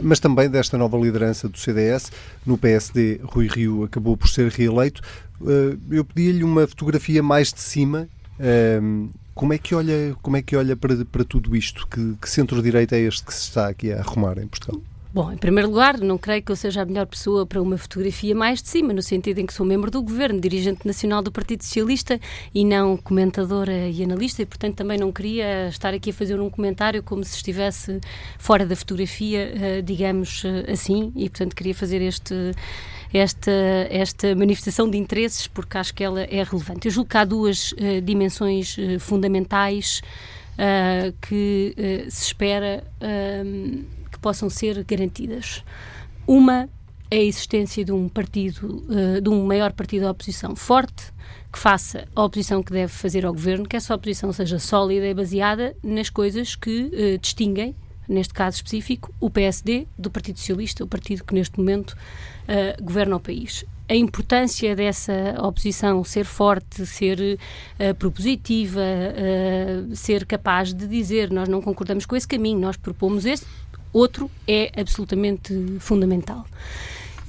mas 0.00 0.18
também 0.18 0.48
desta 0.48 0.78
nova 0.78 0.96
liderança 0.96 1.48
do 1.48 1.58
CDS. 1.58 2.10
No 2.44 2.56
PSD, 2.56 3.20
Rui 3.22 3.48
Rio 3.48 3.84
acabou 3.84 4.16
por 4.16 4.28
ser 4.28 4.50
reeleito. 4.50 5.00
Eu 5.90 6.04
pedi-lhe 6.04 6.42
uma 6.42 6.66
fotografia 6.66 7.22
mais 7.22 7.52
de 7.52 7.60
cima 7.60 8.08
ehm, 8.40 9.08
como 9.34 9.52
é 9.52 9.58
que 9.58 9.74
olha, 9.74 10.16
como 10.22 10.36
é 10.36 10.42
que 10.42 10.56
olha 10.56 10.76
para, 10.76 11.04
para 11.04 11.24
tudo 11.24 11.56
isto? 11.56 11.86
Que, 11.86 12.14
que 12.20 12.28
centro-direita 12.28 12.96
é 12.96 13.00
este 13.00 13.24
que 13.24 13.34
se 13.34 13.42
está 13.42 13.68
aqui 13.68 13.92
a 13.92 14.00
arrumar 14.00 14.38
em 14.38 14.46
Portugal? 14.46 14.80
Bom, 15.14 15.30
em 15.30 15.36
primeiro 15.36 15.68
lugar, 15.68 15.98
não 16.00 16.16
creio 16.16 16.42
que 16.42 16.50
eu 16.50 16.56
seja 16.56 16.80
a 16.80 16.86
melhor 16.86 17.04
pessoa 17.04 17.44
para 17.44 17.60
uma 17.60 17.76
fotografia 17.76 18.34
mais 18.34 18.62
de 18.62 18.70
cima, 18.70 18.94
no 18.94 19.02
sentido 19.02 19.40
em 19.40 19.44
que 19.44 19.52
sou 19.52 19.66
membro 19.66 19.90
do 19.90 20.02
governo, 20.02 20.40
dirigente 20.40 20.86
nacional 20.86 21.20
do 21.20 21.30
Partido 21.30 21.62
Socialista 21.62 22.18
e 22.54 22.64
não 22.64 22.96
comentadora 22.96 23.90
e 23.90 24.02
analista, 24.02 24.40
e 24.40 24.46
portanto 24.46 24.76
também 24.76 24.96
não 24.98 25.12
queria 25.12 25.68
estar 25.68 25.92
aqui 25.92 26.08
a 26.08 26.14
fazer 26.14 26.40
um 26.40 26.48
comentário 26.48 27.02
como 27.02 27.22
se 27.24 27.36
estivesse 27.36 28.00
fora 28.38 28.64
da 28.64 28.74
fotografia, 28.74 29.52
eh, 29.54 29.82
digamos 29.82 30.44
eh, 30.46 30.72
assim, 30.72 31.12
e 31.14 31.28
portanto 31.28 31.54
queria 31.54 31.74
fazer 31.74 32.00
este 32.00 32.52
esta, 33.12 33.52
esta 33.90 34.34
manifestação 34.34 34.88
de 34.88 34.96
interesses, 34.96 35.46
porque 35.46 35.76
acho 35.76 35.94
que 35.94 36.02
ela 36.02 36.22
é 36.22 36.42
relevante. 36.42 36.88
Eu 36.88 36.92
julgo 36.92 37.10
que 37.10 37.16
há 37.16 37.24
duas 37.24 37.72
uh, 37.72 38.00
dimensões 38.02 38.76
uh, 38.78 38.98
fundamentais 38.98 40.00
uh, 40.54 41.12
que 41.20 41.74
se 42.08 42.26
espera 42.26 42.84
que 44.10 44.18
possam 44.18 44.48
ser 44.48 44.82
garantidas. 44.84 45.62
Uma 46.26 46.68
é 47.10 47.16
a 47.16 47.22
existência 47.22 47.84
de 47.84 47.92
um 47.92 48.08
partido, 48.08 48.82
de 49.20 49.28
um 49.28 49.44
maior 49.44 49.72
partido 49.72 50.02
da 50.02 50.10
oposição 50.10 50.56
forte, 50.56 51.12
que 51.52 51.58
faça 51.58 52.08
a 52.14 52.24
oposição 52.24 52.62
que 52.62 52.72
deve 52.72 52.90
fazer 52.90 53.26
ao 53.26 53.34
governo, 53.34 53.66
que 53.66 53.76
essa 53.76 53.94
oposição 53.94 54.32
seja 54.32 54.58
sólida 54.58 55.06
e 55.06 55.12
baseada 55.12 55.76
nas 55.82 56.08
coisas 56.08 56.54
que 56.54 57.18
distinguem 57.20 57.74
neste 58.08 58.34
caso 58.34 58.56
específico, 58.56 59.12
o 59.20 59.30
PSD 59.30 59.86
do 59.98 60.10
Partido 60.10 60.38
Socialista, 60.38 60.84
o 60.84 60.86
partido 60.86 61.24
que 61.24 61.34
neste 61.34 61.58
momento 61.58 61.90
uh, 61.92 62.82
governa 62.82 63.16
o 63.16 63.20
país. 63.20 63.64
A 63.88 63.94
importância 63.94 64.74
dessa 64.74 65.34
oposição 65.40 66.02
ser 66.04 66.24
forte, 66.24 66.86
ser 66.86 67.18
uh, 67.20 67.94
propositiva, 67.94 68.80
uh, 68.80 69.94
ser 69.94 70.24
capaz 70.26 70.72
de 70.72 70.86
dizer 70.86 71.30
nós 71.30 71.48
não 71.48 71.60
concordamos 71.60 72.06
com 72.06 72.16
esse 72.16 72.26
caminho, 72.26 72.58
nós 72.58 72.76
propomos 72.76 73.24
este, 73.24 73.46
outro 73.92 74.30
é 74.46 74.72
absolutamente 74.76 75.54
fundamental. 75.78 76.46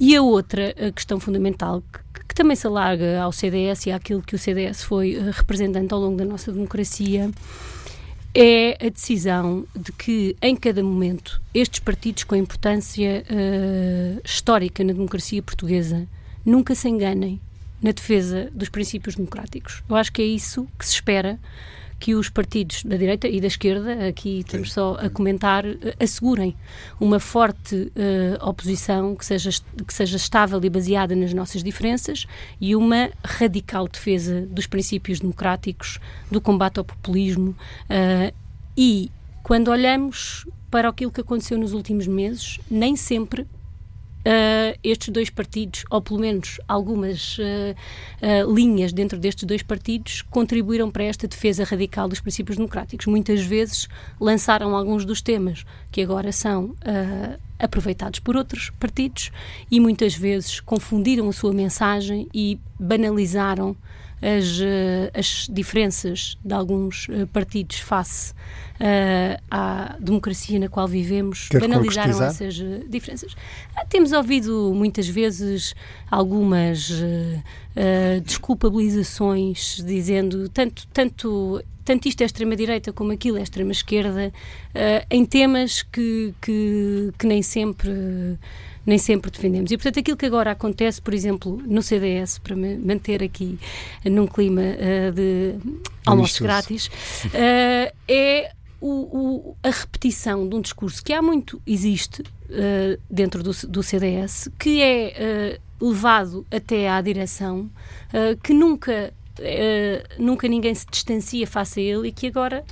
E 0.00 0.16
a 0.16 0.22
outra 0.22 0.74
questão 0.92 1.20
fundamental, 1.20 1.80
que, 1.80 2.24
que, 2.26 2.34
também 2.34 2.56
se 2.56 2.66
alarga 2.66 3.22
ao 3.22 3.30
CDS 3.30 3.86
e 3.86 3.92
àquilo 3.92 4.20
que 4.22 4.34
o 4.34 4.38
CDS 4.38 4.82
foi 4.82 5.16
representante 5.30 5.94
ao 5.94 6.00
longo 6.00 6.16
da 6.16 6.24
nossa 6.24 6.50
democracia, 6.50 7.30
é 8.34 8.76
a 8.84 8.88
decisão 8.88 9.64
de 9.74 9.92
que, 9.92 10.36
em 10.42 10.56
cada 10.56 10.82
momento, 10.82 11.40
estes 11.54 11.78
partidos 11.78 12.24
com 12.24 12.34
importância 12.34 13.24
uh, 13.30 14.20
histórica 14.24 14.82
na 14.82 14.92
democracia 14.92 15.40
portuguesa 15.40 16.06
nunca 16.44 16.74
se 16.74 16.88
enganem 16.88 17.40
na 17.80 17.92
defesa 17.92 18.50
dos 18.52 18.68
princípios 18.68 19.14
democráticos. 19.14 19.82
Eu 19.88 19.94
acho 19.94 20.12
que 20.12 20.20
é 20.20 20.24
isso 20.24 20.66
que 20.76 20.84
se 20.84 20.94
espera 20.94 21.38
que 22.04 22.14
os 22.14 22.28
partidos 22.28 22.84
da 22.84 22.98
direita 22.98 23.26
e 23.26 23.40
da 23.40 23.46
esquerda, 23.46 24.08
aqui 24.08 24.40
estamos 24.40 24.74
só 24.74 24.94
a 25.00 25.08
comentar, 25.08 25.64
eh, 25.64 25.96
assegurem 25.98 26.54
uma 27.00 27.18
forte 27.18 27.74
uh, 27.96 28.46
oposição 28.46 29.16
que 29.16 29.24
seja, 29.24 29.48
que 29.86 29.94
seja 29.94 30.18
estável 30.18 30.62
e 30.62 30.68
baseada 30.68 31.16
nas 31.16 31.32
nossas 31.32 31.64
diferenças 31.64 32.26
e 32.60 32.76
uma 32.76 33.08
radical 33.24 33.88
defesa 33.88 34.42
dos 34.42 34.66
princípios 34.66 35.18
democráticos, 35.18 35.98
do 36.30 36.42
combate 36.42 36.76
ao 36.76 36.84
populismo 36.84 37.56
uh, 37.88 38.34
e 38.76 39.10
quando 39.42 39.68
olhamos 39.68 40.46
para 40.70 40.90
aquilo 40.90 41.10
que 41.10 41.22
aconteceu 41.22 41.56
nos 41.56 41.72
últimos 41.72 42.06
meses, 42.06 42.60
nem 42.70 42.96
sempre 42.96 43.46
uh, 44.24 44.78
estes 44.82 45.08
dois 45.10 45.30
partidos, 45.30 45.84
ou 45.90 46.00
pelo 46.00 46.20
menos 46.20 46.58
algumas 46.66 47.38
uh, 47.38 47.42
uh, 47.42 48.54
linhas 48.54 48.92
dentro 48.92 49.18
destes 49.18 49.44
dois 49.44 49.62
partidos, 49.62 50.22
contribuíram 50.22 50.90
para 50.90 51.04
esta 51.04 51.28
defesa 51.28 51.64
radical 51.64 52.08
dos 52.08 52.20
princípios 52.20 52.56
democráticos. 52.56 53.06
Muitas 53.06 53.42
vezes 53.42 53.88
lançaram 54.20 54.74
alguns 54.74 55.04
dos 55.04 55.20
temas 55.20 55.64
que 55.90 56.02
agora 56.02 56.32
são 56.32 56.74
aproveitados 57.58 58.18
por 58.18 58.36
outros 58.36 58.70
partidos 58.80 59.30
e 59.70 59.78
muitas 59.78 60.14
vezes 60.14 60.60
confundiram 60.60 61.28
a 61.28 61.32
sua 61.32 61.52
mensagem 61.52 62.28
e 62.34 62.58
banalizaram 62.78 63.76
as, 64.20 64.60
as 65.16 65.48
diferenças 65.50 66.36
de 66.44 66.54
alguns 66.54 67.06
partidos 67.32 67.78
face 67.78 68.34
uh, 68.80 69.42
à 69.50 69.96
democracia 70.00 70.58
na 70.58 70.68
qual 70.68 70.86
vivemos, 70.86 71.48
Quer 71.48 71.60
banalizaram 71.60 72.22
essas 72.22 72.58
uh, 72.58 72.84
diferenças. 72.88 73.34
Ah, 73.76 73.84
temos 73.84 74.12
ouvido 74.12 74.72
muitas 74.74 75.08
vezes 75.08 75.74
algumas 76.10 76.90
uh, 76.90 78.20
desculpabilizações 78.24 79.82
dizendo 79.84 80.48
tanto, 80.48 80.86
tanto 80.88 81.62
tanto 81.84 82.08
isto 82.08 82.22
é 82.22 82.24
extrema-direita 82.24 82.92
como 82.92 83.12
aquilo 83.12 83.36
é 83.36 83.42
extrema-esquerda, 83.42 84.32
uh, 84.74 85.06
em 85.10 85.24
temas 85.26 85.82
que, 85.82 86.32
que, 86.40 87.12
que, 87.18 87.26
nem 87.26 87.42
sempre 87.42 88.38
nem 88.86 88.98
sempre 88.98 89.30
defendemos. 89.30 89.70
E, 89.70 89.76
portanto, 89.76 89.98
aquilo 89.98 90.16
que 90.16 90.26
agora 90.26 90.50
acontece, 90.50 91.00
por 91.00 91.14
exemplo, 91.14 91.62
no 91.66 91.82
CDS, 91.82 92.38
para 92.38 92.54
me 92.54 92.76
manter 92.76 93.22
aqui 93.22 93.58
num 94.04 94.26
clima 94.26 94.60
uh, 94.60 95.12
de 95.12 95.54
almoços 96.04 96.38
grátis, 96.40 96.86
uh, 96.86 97.94
é 98.06 98.52
o, 98.84 98.90
o, 98.90 99.56
a 99.62 99.70
repetição 99.70 100.46
de 100.46 100.54
um 100.54 100.60
discurso 100.60 101.02
que 101.02 101.14
há 101.14 101.22
muito 101.22 101.60
existe 101.66 102.20
uh, 102.20 103.00
dentro 103.08 103.42
do, 103.42 103.50
do, 103.66 103.82
CDS, 103.82 104.50
que 104.58 104.82
é 104.82 105.58
uh, 105.80 105.86
levado 105.88 106.46
até 106.50 106.90
à 106.90 107.00
direção, 107.00 107.70
uh, 108.10 108.38
que 108.42 108.52
nunca 108.52 109.12
nunca 110.16 110.46
ninguém 110.46 110.72
se 110.72 110.86
distancia 110.88 111.44
face 111.44 111.80
a 111.80 111.82
ele 111.82 112.06
e 112.06 112.12
que 112.12 112.28
agora 112.28 112.64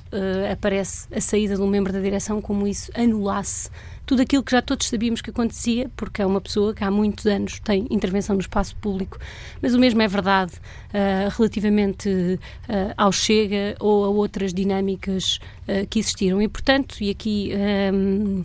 aparece 0.52 1.08
a 1.12 1.20
saída 1.20 1.56
de 1.56 1.60
um 1.60 1.66
membro 1.66 1.92
da 1.92 1.98
direção 1.98 2.40
como 2.40 2.68
isso 2.68 2.88
anulasse 2.94 3.68
tudo 4.06 4.22
aquilo 4.22 4.42
que 4.42 4.52
já 4.52 4.60
todos 4.60 4.88
sabíamos 4.88 5.20
que 5.20 5.30
acontecia, 5.30 5.90
porque 5.96 6.22
é 6.22 6.26
uma 6.26 6.40
pessoa 6.40 6.74
que 6.74 6.82
há 6.82 6.90
muitos 6.90 7.26
anos 7.26 7.60
tem 7.60 7.86
intervenção 7.90 8.34
no 8.34 8.40
espaço 8.40 8.74
público. 8.76 9.18
Mas 9.60 9.74
o 9.74 9.78
mesmo 9.78 10.02
é 10.02 10.08
verdade 10.08 10.52
uh, 10.54 11.30
relativamente 11.36 12.08
uh, 12.08 12.94
ao 12.96 13.12
Chega 13.12 13.76
ou 13.78 14.04
a 14.04 14.08
outras 14.08 14.52
dinâmicas 14.52 15.38
uh, 15.68 15.86
que 15.88 15.98
existiram. 15.98 16.40
E, 16.42 16.48
portanto, 16.48 16.96
e 17.00 17.10
aqui. 17.10 17.52
Um, 17.92 18.44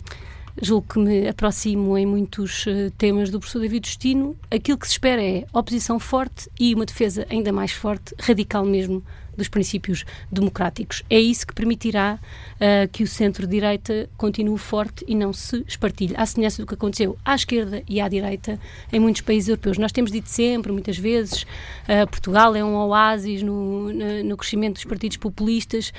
julgo 0.60 0.88
que 0.92 0.98
me 0.98 1.28
aproximo 1.28 1.96
em 1.96 2.04
muitos 2.04 2.64
temas 2.96 3.30
do 3.30 3.38
professor 3.38 3.60
David 3.60 3.86
Justino, 3.86 4.36
aquilo 4.50 4.76
que 4.76 4.88
se 4.88 4.94
espera 4.94 5.22
é 5.22 5.44
oposição 5.52 6.00
forte 6.00 6.50
e 6.58 6.74
uma 6.74 6.84
defesa 6.84 7.24
ainda 7.30 7.52
mais 7.52 7.70
forte, 7.70 8.12
radical 8.18 8.64
mesmo, 8.64 9.04
dos 9.38 9.48
princípios 9.48 10.04
democráticos. 10.30 11.02
É 11.08 11.18
isso 11.18 11.46
que 11.46 11.54
permitirá 11.54 12.18
uh, 12.18 12.88
que 12.92 13.02
o 13.02 13.06
centro-direita 13.06 14.10
continue 14.16 14.58
forte 14.58 15.04
e 15.08 15.14
não 15.14 15.32
se 15.32 15.64
espartilhe, 15.66 16.14
à 16.16 16.26
semelhança 16.26 16.60
do 16.60 16.66
que 16.66 16.74
aconteceu 16.74 17.16
à 17.24 17.34
esquerda 17.34 17.82
e 17.88 18.00
à 18.00 18.08
direita 18.08 18.58
em 18.92 19.00
muitos 19.00 19.22
países 19.22 19.48
europeus. 19.48 19.78
Nós 19.78 19.92
temos 19.92 20.10
dito 20.10 20.28
sempre, 20.28 20.72
muitas 20.72 20.98
vezes, 20.98 21.42
uh, 21.42 22.06
Portugal 22.10 22.54
é 22.54 22.62
um 22.62 22.74
oásis 22.74 23.42
no, 23.42 23.92
no, 23.92 24.24
no 24.24 24.36
crescimento 24.36 24.74
dos 24.74 24.84
partidos 24.84 25.16
populistas. 25.16 25.92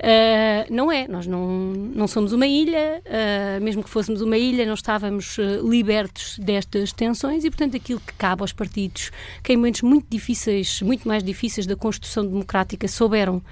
Uh, 0.00 0.72
não 0.72 0.90
é, 0.90 1.06
nós 1.06 1.26
não, 1.26 1.46
não 1.72 2.08
somos 2.08 2.32
uma 2.32 2.46
ilha, 2.46 3.02
uh, 3.06 3.62
mesmo 3.62 3.82
que 3.82 3.90
fôssemos 3.90 4.20
uma 4.20 4.36
ilha, 4.36 4.66
não 4.66 4.74
estávamos 4.74 5.38
uh, 5.38 5.68
libertos 5.68 6.38
destas 6.38 6.92
tensões 6.92 7.44
e, 7.44 7.50
portanto, 7.50 7.76
aquilo 7.76 8.00
que 8.00 8.12
cabe 8.14 8.42
aos 8.42 8.52
partidos, 8.52 9.10
que 9.42 9.52
em 9.52 9.56
momentos 9.56 9.82
muito 9.82 10.06
difíceis, 10.08 10.82
muito 10.82 11.06
mais 11.06 11.22
difíceis 11.22 11.66
da 11.66 11.76
construção 11.76 12.26
democrática, 12.26 12.88
souberam 12.88 13.42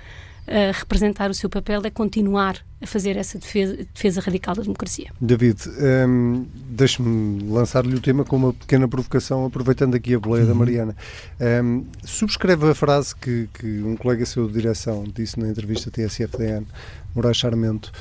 representar 0.73 1.31
o 1.31 1.35
seu 1.35 1.49
papel, 1.49 1.81
é 1.85 1.91
continuar 1.91 2.57
a 2.83 2.87
fazer 2.87 3.17
essa 3.17 3.39
defesa, 3.39 3.77
defesa 3.93 4.21
radical 4.21 4.55
da 4.55 4.63
democracia. 4.63 5.11
David, 5.21 5.61
um, 6.09 6.47
deixe-me 6.55 7.43
lançar-lhe 7.45 7.95
o 7.95 8.01
tema 8.01 8.25
com 8.25 8.37
uma 8.37 8.53
pequena 8.53 8.89
provocação, 8.89 9.45
aproveitando 9.45 9.95
aqui 9.95 10.15
a 10.15 10.19
boleia 10.19 10.45
uhum. 10.45 10.49
da 10.49 10.55
Mariana. 10.55 10.97
Um, 11.63 11.85
subscreve 12.05 12.71
a 12.71 12.75
frase 12.75 13.15
que, 13.15 13.49
que, 13.53 13.67
um 13.83 13.97
colega 13.97 14.25
seu 14.25 14.47
de 14.47 14.55
direção 14.55 15.05
disse 15.15 15.39
na 15.39 15.49
entrevista 15.49 15.91
TSF-DN, 15.91 16.67
Moraes 17.15 17.37
Charmento, 17.37 17.93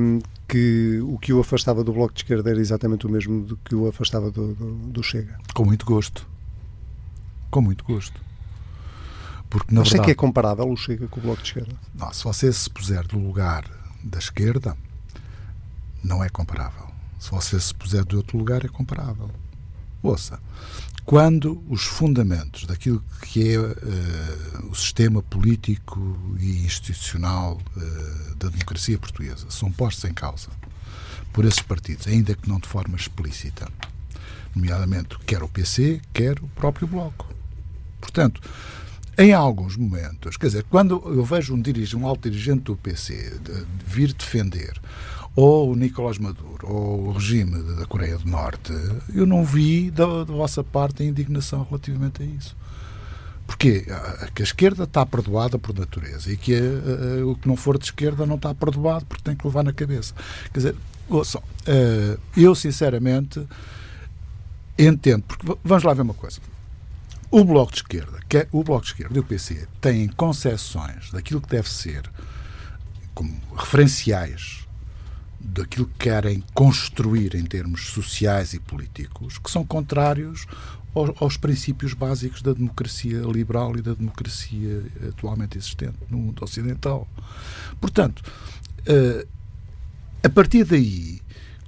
um, 0.00 0.20
que 0.48 1.00
o 1.02 1.18
que 1.18 1.32
o 1.32 1.40
afastava 1.40 1.84
do 1.84 1.92
Bloco 1.92 2.14
de 2.14 2.20
Esquerda 2.20 2.50
era 2.50 2.58
exatamente 2.58 3.06
o 3.06 3.10
mesmo 3.10 3.42
do 3.42 3.56
que 3.58 3.74
o 3.74 3.86
afastava 3.86 4.30
do, 4.30 4.54
do, 4.54 4.74
do 4.74 5.02
Chega. 5.02 5.36
Com 5.54 5.66
muito 5.66 5.84
gosto. 5.84 6.26
Com 7.50 7.60
muito 7.60 7.84
gosto. 7.84 8.27
Porque, 9.50 9.74
na 9.74 9.80
Acha 9.80 9.92
verdade, 9.92 10.06
que 10.06 10.10
é 10.12 10.14
comparável 10.14 10.70
o 10.70 10.76
Chega 10.76 11.08
com 11.08 11.20
o 11.20 11.22
Bloco 11.22 11.42
de 11.42 11.48
Esquerda? 11.48 11.74
Não, 11.94 12.12
se 12.12 12.24
você 12.24 12.52
se 12.52 12.68
puser 12.68 13.04
no 13.12 13.26
lugar 13.26 13.64
da 14.04 14.18
esquerda, 14.18 14.76
não 16.02 16.22
é 16.22 16.28
comparável. 16.28 16.88
Se 17.18 17.30
você 17.30 17.58
se 17.58 17.74
puser 17.74 18.04
de 18.04 18.16
outro 18.16 18.36
lugar, 18.38 18.64
é 18.64 18.68
comparável. 18.68 19.30
Ouça, 20.02 20.38
quando 21.04 21.64
os 21.68 21.84
fundamentos 21.84 22.66
daquilo 22.66 23.02
que 23.22 23.54
é 23.54 23.58
uh, 23.58 24.70
o 24.70 24.74
sistema 24.74 25.22
político 25.22 26.18
e 26.38 26.64
institucional 26.64 27.58
uh, 27.76 28.34
da 28.36 28.48
democracia 28.48 28.98
portuguesa 28.98 29.46
são 29.50 29.72
postos 29.72 30.04
em 30.04 30.12
causa 30.12 30.50
por 31.32 31.44
esses 31.44 31.60
partidos, 31.60 32.06
ainda 32.06 32.34
que 32.34 32.48
não 32.48 32.58
de 32.58 32.68
forma 32.68 32.96
explícita, 32.96 33.68
nomeadamente 34.54 35.18
quer 35.26 35.42
o 35.42 35.48
PC, 35.48 36.00
quer 36.12 36.38
o 36.40 36.48
próprio 36.48 36.86
Bloco. 36.86 37.26
Portanto, 38.00 38.40
em 39.18 39.32
alguns 39.32 39.76
momentos, 39.76 40.36
quer 40.36 40.46
dizer, 40.46 40.64
quando 40.70 41.02
eu 41.06 41.24
vejo 41.24 41.52
um, 41.52 41.60
dirige, 41.60 41.96
um 41.96 42.06
alto 42.06 42.30
dirigente 42.30 42.62
do 42.62 42.76
PC 42.76 43.36
de, 43.42 43.66
vir 43.84 44.12
defender 44.12 44.80
ou 45.34 45.72
o 45.72 45.76
Nicolás 45.76 46.18
Maduro 46.18 46.66
ou 46.68 47.08
o 47.08 47.12
regime 47.12 47.60
da 47.74 47.84
Coreia 47.84 48.16
do 48.16 48.28
Norte, 48.28 48.72
eu 49.12 49.26
não 49.26 49.44
vi 49.44 49.90
da, 49.90 50.06
da 50.06 50.32
vossa 50.32 50.62
parte 50.62 51.02
a 51.02 51.06
indignação 51.06 51.66
relativamente 51.68 52.22
a 52.22 52.26
isso. 52.26 52.56
Porque 53.44 53.86
que 54.34 54.42
a 54.42 54.44
esquerda 54.44 54.84
está 54.84 55.04
perdoada 55.04 55.58
por 55.58 55.76
natureza 55.76 56.30
e 56.30 56.36
que 56.36 56.54
a, 56.54 57.20
a, 57.20 57.26
o 57.26 57.34
que 57.34 57.48
não 57.48 57.56
for 57.56 57.76
de 57.76 57.86
esquerda 57.86 58.24
não 58.24 58.36
está 58.36 58.54
perdoado 58.54 59.04
porque 59.06 59.24
tem 59.24 59.34
que 59.34 59.44
levar 59.44 59.64
na 59.64 59.72
cabeça. 59.72 60.14
Quer 60.52 60.58
dizer, 60.58 60.76
ouçam, 61.08 61.40
uh, 61.40 62.20
eu 62.36 62.54
sinceramente 62.54 63.44
entendo, 64.78 65.24
porque 65.24 65.58
vamos 65.64 65.82
lá 65.82 65.92
ver 65.92 66.02
uma 66.02 66.14
coisa. 66.14 66.40
O 67.30 67.44
Bloco 67.44 67.72
de 67.72 67.78
Esquerda, 67.78 68.20
que 68.26 68.48
o 68.52 68.64
Bloco 68.64 68.86
de 68.86 68.92
Esquerda 68.92 69.16
e 69.16 69.20
o 69.20 69.24
PC 69.24 69.68
têm 69.82 70.08
concepções 70.08 71.10
daquilo 71.10 71.42
que 71.42 71.48
deve 71.48 71.68
ser 71.68 72.10
como 73.14 73.38
referenciais 73.54 74.66
daquilo 75.38 75.86
que 75.86 75.98
querem 75.98 76.42
construir 76.54 77.34
em 77.34 77.44
termos 77.44 77.88
sociais 77.88 78.54
e 78.54 78.58
políticos, 78.58 79.38
que 79.38 79.50
são 79.50 79.64
contrários 79.64 80.46
aos, 80.94 81.10
aos, 81.20 81.36
princípios 81.36 81.92
básicos 81.94 82.42
da 82.42 82.52
democracia 82.52 83.20
liberal 83.20 83.76
e 83.76 83.82
da 83.82 83.94
democracia 83.94 84.84
atualmente 85.08 85.58
existente 85.58 85.96
no 86.10 86.18
mundo 86.18 86.42
ocidental. 86.42 87.06
Portanto, 87.80 88.22
uh, 88.80 89.28
a 90.22 90.28
partir 90.28 90.64
daí, 90.64 91.20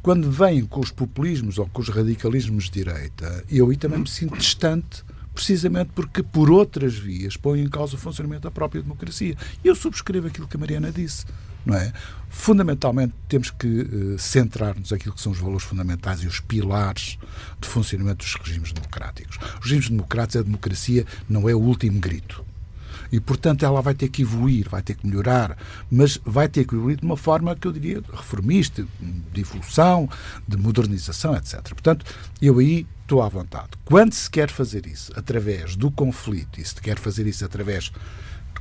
quando 0.02 0.30
vêm 0.30 0.64
com 0.64 0.80
os 0.80 0.90
populismos 0.90 1.58
ou 1.58 1.68
com 1.68 1.80
os 1.80 1.88
radicalismos 1.88 2.64
de 2.64 2.82
direita, 2.82 3.44
eu 3.48 3.70
aí 3.70 3.76
também 3.76 4.00
me 4.00 4.08
sinto 4.08 4.36
distante 4.36 5.04
precisamente 5.40 5.90
porque 5.94 6.22
por 6.22 6.50
outras 6.50 6.94
vias 6.94 7.34
põe 7.34 7.60
em 7.60 7.68
causa 7.68 7.96
o 7.96 7.98
funcionamento 7.98 8.42
da 8.42 8.50
própria 8.50 8.82
democracia. 8.82 9.34
E 9.64 9.68
eu 9.68 9.74
subscrevo 9.74 10.26
aquilo 10.26 10.46
que 10.46 10.56
a 10.58 10.60
Mariana 10.60 10.92
disse, 10.92 11.24
não 11.64 11.74
é? 11.74 11.90
Fundamentalmente 12.28 13.14
temos 13.26 13.50
que 13.50 13.66
uh, 13.66 14.18
centrar-nos 14.18 14.90
naquilo 14.90 15.14
que 15.14 15.20
são 15.20 15.32
os 15.32 15.38
valores 15.38 15.62
fundamentais 15.62 16.22
e 16.22 16.26
os 16.26 16.40
pilares 16.40 17.18
de 17.58 17.66
funcionamento 17.66 18.22
dos 18.22 18.34
regimes 18.34 18.70
democráticos. 18.72 19.38
Os 19.60 19.64
regimes 19.64 19.88
democráticos, 19.88 20.36
a 20.36 20.44
democracia 20.44 21.06
não 21.26 21.48
é 21.48 21.54
o 21.54 21.60
último 21.60 21.98
grito. 21.98 22.44
E, 23.10 23.18
portanto, 23.18 23.64
ela 23.64 23.80
vai 23.80 23.94
ter 23.94 24.08
que 24.08 24.22
evoluir, 24.22 24.68
vai 24.68 24.82
ter 24.82 24.94
que 24.94 25.06
melhorar, 25.06 25.56
mas 25.90 26.20
vai 26.24 26.48
ter 26.48 26.66
que 26.66 26.74
evoluir 26.74 26.98
de 26.98 27.04
uma 27.04 27.16
forma 27.16 27.56
que 27.56 27.66
eu 27.66 27.72
diria 27.72 28.02
reformista, 28.12 28.86
de 29.32 29.40
evolução, 29.40 30.08
de 30.46 30.56
modernização, 30.56 31.34
etc. 31.34 31.60
Portanto, 31.70 32.04
eu 32.40 32.58
aí 32.58 32.86
estou 33.10 33.22
à 33.22 33.28
vontade. 33.28 33.70
Quando 33.84 34.12
se 34.12 34.30
quer 34.30 34.48
fazer 34.48 34.86
isso 34.86 35.12
através 35.16 35.74
do 35.74 35.90
conflito, 35.90 36.60
e 36.60 36.64
se 36.64 36.76
quer 36.76 36.96
fazer 36.96 37.26
isso 37.26 37.44
através 37.44 37.88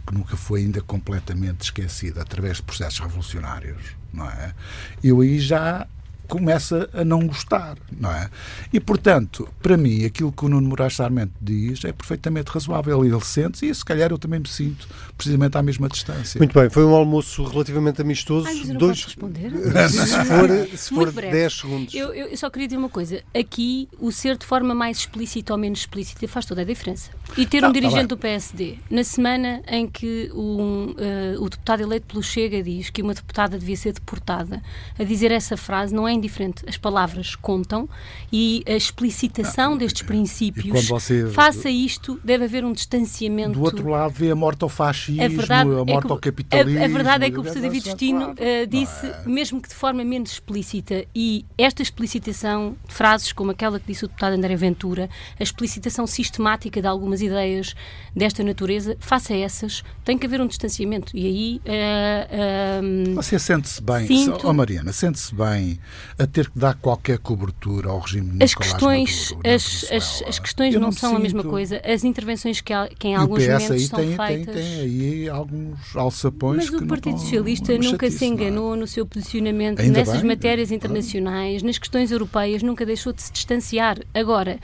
que 0.07 0.13
nunca 0.13 0.35
foi 0.35 0.61
ainda 0.61 0.81
completamente 0.81 1.61
esquecido, 1.61 2.19
através 2.19 2.57
de 2.57 2.63
processos 2.63 2.97
revolucionários, 2.99 3.95
não 4.11 4.25
é? 4.25 4.55
Eu 5.03 5.21
aí 5.21 5.39
já 5.39 5.87
começa 6.29 6.89
a 6.93 7.03
não 7.03 7.25
gostar, 7.25 7.75
não 7.99 8.11
é? 8.11 8.29
E, 8.71 8.79
portanto, 8.79 9.49
para 9.61 9.75
mim, 9.75 10.05
aquilo 10.05 10.31
que 10.31 10.45
o 10.45 10.47
Nuno 10.47 10.69
Moraes 10.69 10.95
Sarmento 10.95 11.33
diz 11.41 11.83
é 11.83 11.91
perfeitamente 11.91 12.51
razoável 12.51 13.03
e 13.03 13.09
ele 13.09 13.25
sente 13.25 13.67
e 13.67 13.73
se 13.73 13.83
calhar 13.83 14.11
eu 14.11 14.17
também 14.17 14.39
me 14.39 14.47
sinto 14.47 14.87
precisamente 15.17 15.57
à 15.57 15.63
mesma 15.63 15.89
distância. 15.89 16.37
Muito 16.37 16.57
bem, 16.57 16.69
foi 16.69 16.85
um 16.85 16.93
almoço 16.93 17.43
relativamente 17.43 18.01
amistoso. 18.01 18.47
Ai, 18.47 18.53
mas 18.53 18.67
eu 18.67 18.73
não 18.73 18.79
Dois... 18.79 19.03
responder? 19.03 19.51
se 19.89 20.25
for, 20.25 20.77
se 20.77 20.93
for 20.93 21.11
10 21.11 21.53
segundos. 21.53 21.93
Eu, 21.95 22.13
eu, 22.13 22.37
só 22.37 22.49
queria 22.49 22.67
dizer 22.67 22.77
uma 22.77 22.89
coisa. 22.89 23.23
Aqui, 23.37 23.89
o 23.99 24.11
ser 24.11 24.37
de 24.37 24.45
forma 24.45 24.75
mais 24.75 24.99
explícita 24.99 25.51
ou 25.53 25.59
menos 25.59 25.79
explícita 25.79 26.27
faz 26.27 26.45
toda 26.45 26.61
a 26.61 26.65
diferença. 26.65 27.09
E 27.35 27.45
ter 27.45 27.57
um 27.63 27.67
tá 27.67 27.71
dirigente 27.71 28.01
tá 28.01 28.15
do 28.15 28.17
PSD, 28.17 28.77
na 28.89 29.03
semana 29.03 29.61
em 29.67 29.87
que 29.87 30.31
um, 30.33 30.91
uh, 30.91 31.43
o 31.43 31.49
deputado 31.49 31.81
eleito 31.81 32.05
pelo 32.05 32.21
Chega 32.21 32.61
diz 32.61 32.89
que 32.89 33.01
uma 33.01 33.13
deputada 33.13 33.57
devia 33.57 33.75
ser 33.75 33.93
deportada, 33.93 34.61
a 34.97 35.03
dizer 35.03 35.31
essa 35.31 35.57
frase 35.57 35.93
não 35.93 36.07
é 36.07 36.13
indiferente. 36.19 36.63
As 36.67 36.77
palavras 36.77 37.35
contam 37.35 37.89
e 38.31 38.63
a 38.67 38.73
explicitação 38.73 39.73
ah, 39.73 39.77
destes 39.77 40.01
princípios. 40.03 40.87
Você... 40.87 41.27
Faça 41.27 41.69
isto, 41.69 42.19
deve 42.23 42.45
haver 42.45 42.63
um 42.63 42.73
distanciamento. 42.73 43.53
Do 43.53 43.63
outro 43.63 43.89
lado, 43.89 44.13
vê 44.13 44.31
a 44.31 44.35
morte 44.35 44.63
ao 44.63 44.69
fascismo, 44.69 45.23
a, 45.23 45.27
verdade 45.27 45.69
a 45.69 45.73
é 45.73 45.75
morte 45.75 45.91
é 45.91 46.01
que, 46.01 46.11
ao 46.11 46.17
capitalismo. 46.19 46.81
A, 46.81 46.85
a, 46.85 46.87
verdade 46.87 47.25
é 47.25 47.31
que 47.31 47.39
o 47.39 47.41
professor 47.41 47.61
David 47.61 47.83
Destino 47.83 48.31
uh, 48.31 48.67
disse, 48.67 49.07
é. 49.07 49.23
mesmo 49.25 49.61
que 49.61 49.69
de 49.69 49.75
forma 49.75 50.03
menos 50.03 50.31
explícita, 50.33 51.05
e 51.15 51.45
esta 51.57 51.81
explicitação 51.81 52.75
de 52.87 52.93
frases 52.93 53.31
como 53.31 53.51
aquela 53.51 53.79
que 53.79 53.87
disse 53.87 54.05
o 54.05 54.07
deputado 54.07 54.33
André 54.33 54.55
Ventura, 54.55 55.09
a 55.39 55.43
explicitação 55.43 56.05
sistemática 56.05 56.81
de 56.81 56.87
algumas 56.87 57.21
ideias 57.21 57.75
desta 58.15 58.43
natureza, 58.43 58.97
faça 58.99 59.33
essas, 59.33 59.83
tem 60.03 60.17
que 60.17 60.25
haver 60.25 60.41
um 60.41 60.47
distanciamento. 60.47 61.15
E 61.15 61.25
aí. 61.25 61.61
Uh, 61.65 63.11
uh, 63.11 63.15
Você 63.15 63.39
sente-se 63.39 63.81
bem, 63.81 64.07
sinto... 64.07 64.47
oh 64.47 64.53
Mariana, 64.53 64.91
sente-se 64.91 65.33
bem 65.33 65.79
a 66.17 66.27
ter 66.27 66.49
que 66.49 66.57
dar 66.57 66.75
qualquer 66.75 67.17
cobertura 67.19 67.89
ao 67.89 67.99
regime 67.99 68.37
de 68.37 68.43
as 68.43 68.53
questões, 68.53 69.31
Maduro, 69.31 69.55
as, 69.55 69.91
as, 69.91 70.23
as, 70.27 70.39
questões 70.39 70.73
não, 70.73 70.81
não 70.81 70.91
são 70.91 71.09
sinto... 71.09 71.19
a 71.19 71.21
mesma 71.21 71.43
coisa. 71.43 71.81
As 71.83 72.03
intervenções 72.03 72.61
que, 72.61 72.73
há, 72.73 72.87
que 72.87 73.07
em 73.07 73.15
alguns 73.15 73.45
momentos 73.45 73.71
aí 73.71 73.79
são 73.81 73.99
tem, 73.99 74.15
feitas. 74.15 74.55
Tem, 74.55 74.63
tem 74.63 74.79
aí 74.79 75.29
alguns 75.29 75.95
alçapões. 75.95 76.69
Mas 76.69 76.81
o 76.81 76.87
Partido 76.87 77.13
não, 77.13 77.19
Socialista 77.19 77.73
nunca 77.77 78.05
chatice, 78.05 78.17
se 78.17 78.25
enganou 78.25 78.75
no 78.75 78.87
seu 78.87 79.05
posicionamento 79.05 79.81
Ainda 79.81 79.99
nessas 79.99 80.17
bem, 80.17 80.27
matérias 80.27 80.71
internacionais, 80.71 81.63
nas 81.63 81.77
questões 81.77 82.11
europeias, 82.11 82.63
nunca 82.63 82.85
deixou 82.85 83.13
de 83.13 83.21
se 83.21 83.31
distanciar. 83.31 83.99
Agora, 84.13 84.59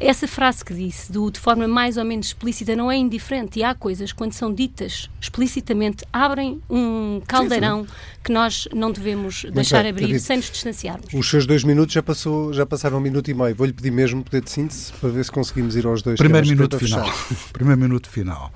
essa 0.00 0.26
frase 0.26 0.64
que 0.64 0.74
disse, 0.74 1.10
do, 1.10 1.30
de 1.30 1.38
forma 1.38 1.68
mais 1.68 1.96
ou 1.96 2.04
menos 2.04 2.26
explícita, 2.26 2.74
não 2.74 2.90
é 2.90 2.96
indiferente. 2.96 3.60
E 3.60 3.64
há 3.64 3.74
coisas, 3.74 4.12
quando 4.12 4.32
são 4.32 4.52
ditas 4.52 5.08
explicitamente, 5.20 6.04
abrem 6.12 6.60
um 6.68 7.22
caldeirão 7.26 7.82
sim, 7.82 7.88
sim. 7.88 7.94
que 8.24 8.32
nós 8.32 8.68
não 8.74 8.90
devemos 8.90 9.44
Muito 9.44 9.54
deixar 9.54 9.82
bem, 9.82 9.90
abrir 9.90 10.06
David, 10.06 10.22
sem 10.22 10.36
nos 10.36 10.50
distanciarmos. 10.50 11.06
Os 11.14 11.30
seus 11.30 11.46
dois 11.46 11.62
minutos 11.62 11.94
já, 11.94 12.02
passou, 12.02 12.52
já 12.52 12.66
passaram 12.66 12.98
um 12.98 13.00
minuto 13.00 13.30
e 13.30 13.34
meio. 13.34 13.54
Vou-lhe 13.54 13.72
pedir 13.72 13.92
mesmo 13.92 14.22
poder 14.24 14.42
de 14.42 14.50
síntese 14.50 14.92
para 14.94 15.10
ver 15.10 15.24
se 15.24 15.30
conseguimos 15.30 15.76
ir 15.76 15.86
aos 15.86 16.02
dois. 16.02 16.18
Primeiro 16.18 16.46
minuto 16.46 16.78
final. 16.78 17.08
Primeiro 17.52 17.80
minuto 17.80 18.08
final. 18.08 18.52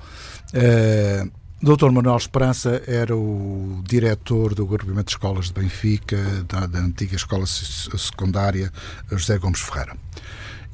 Uh, 0.53 1.31
Dr. 1.61 1.91
Manuel 1.91 2.17
Esperança 2.17 2.81
era 2.87 3.15
o 3.15 3.81
diretor 3.85 4.55
do 4.55 4.63
agrupamento 4.63 5.05
de 5.05 5.11
escolas 5.11 5.47
de 5.47 5.53
Benfica, 5.53 6.17
da, 6.47 6.65
da 6.65 6.79
antiga 6.79 7.15
escola 7.15 7.45
secundária 7.45 8.71
José 9.11 9.37
Gomes 9.37 9.59
Ferreira 9.59 9.95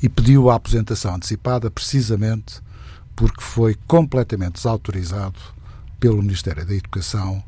e 0.06 0.10
pediu 0.10 0.52
a 0.52 0.56
aposentação 0.56 1.16
antecipada 1.16 1.72
precisamente 1.72 2.62
porque 3.16 3.42
foi 3.42 3.76
completamente 3.88 4.54
desautorizado 4.54 5.40
pelo 6.00 6.22
Ministério 6.22 6.64
da 6.64 6.76
Educação 6.76 7.44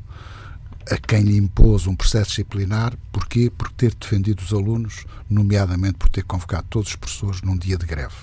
a 0.90 0.96
quem 0.96 1.22
lhe 1.22 1.36
impôs 1.36 1.86
um 1.86 1.94
processo 1.94 2.30
disciplinar. 2.30 2.94
Porquê? 3.12 3.48
Por 3.48 3.70
ter 3.70 3.94
defendido 3.94 4.40
os 4.40 4.52
alunos, 4.52 5.04
nomeadamente 5.30 5.98
por 5.98 6.08
ter 6.08 6.24
convocado 6.24 6.66
todos 6.68 6.88
os 6.88 6.96
professores 6.96 7.42
num 7.42 7.56
dia 7.56 7.78
de 7.78 7.86
greve, 7.86 8.16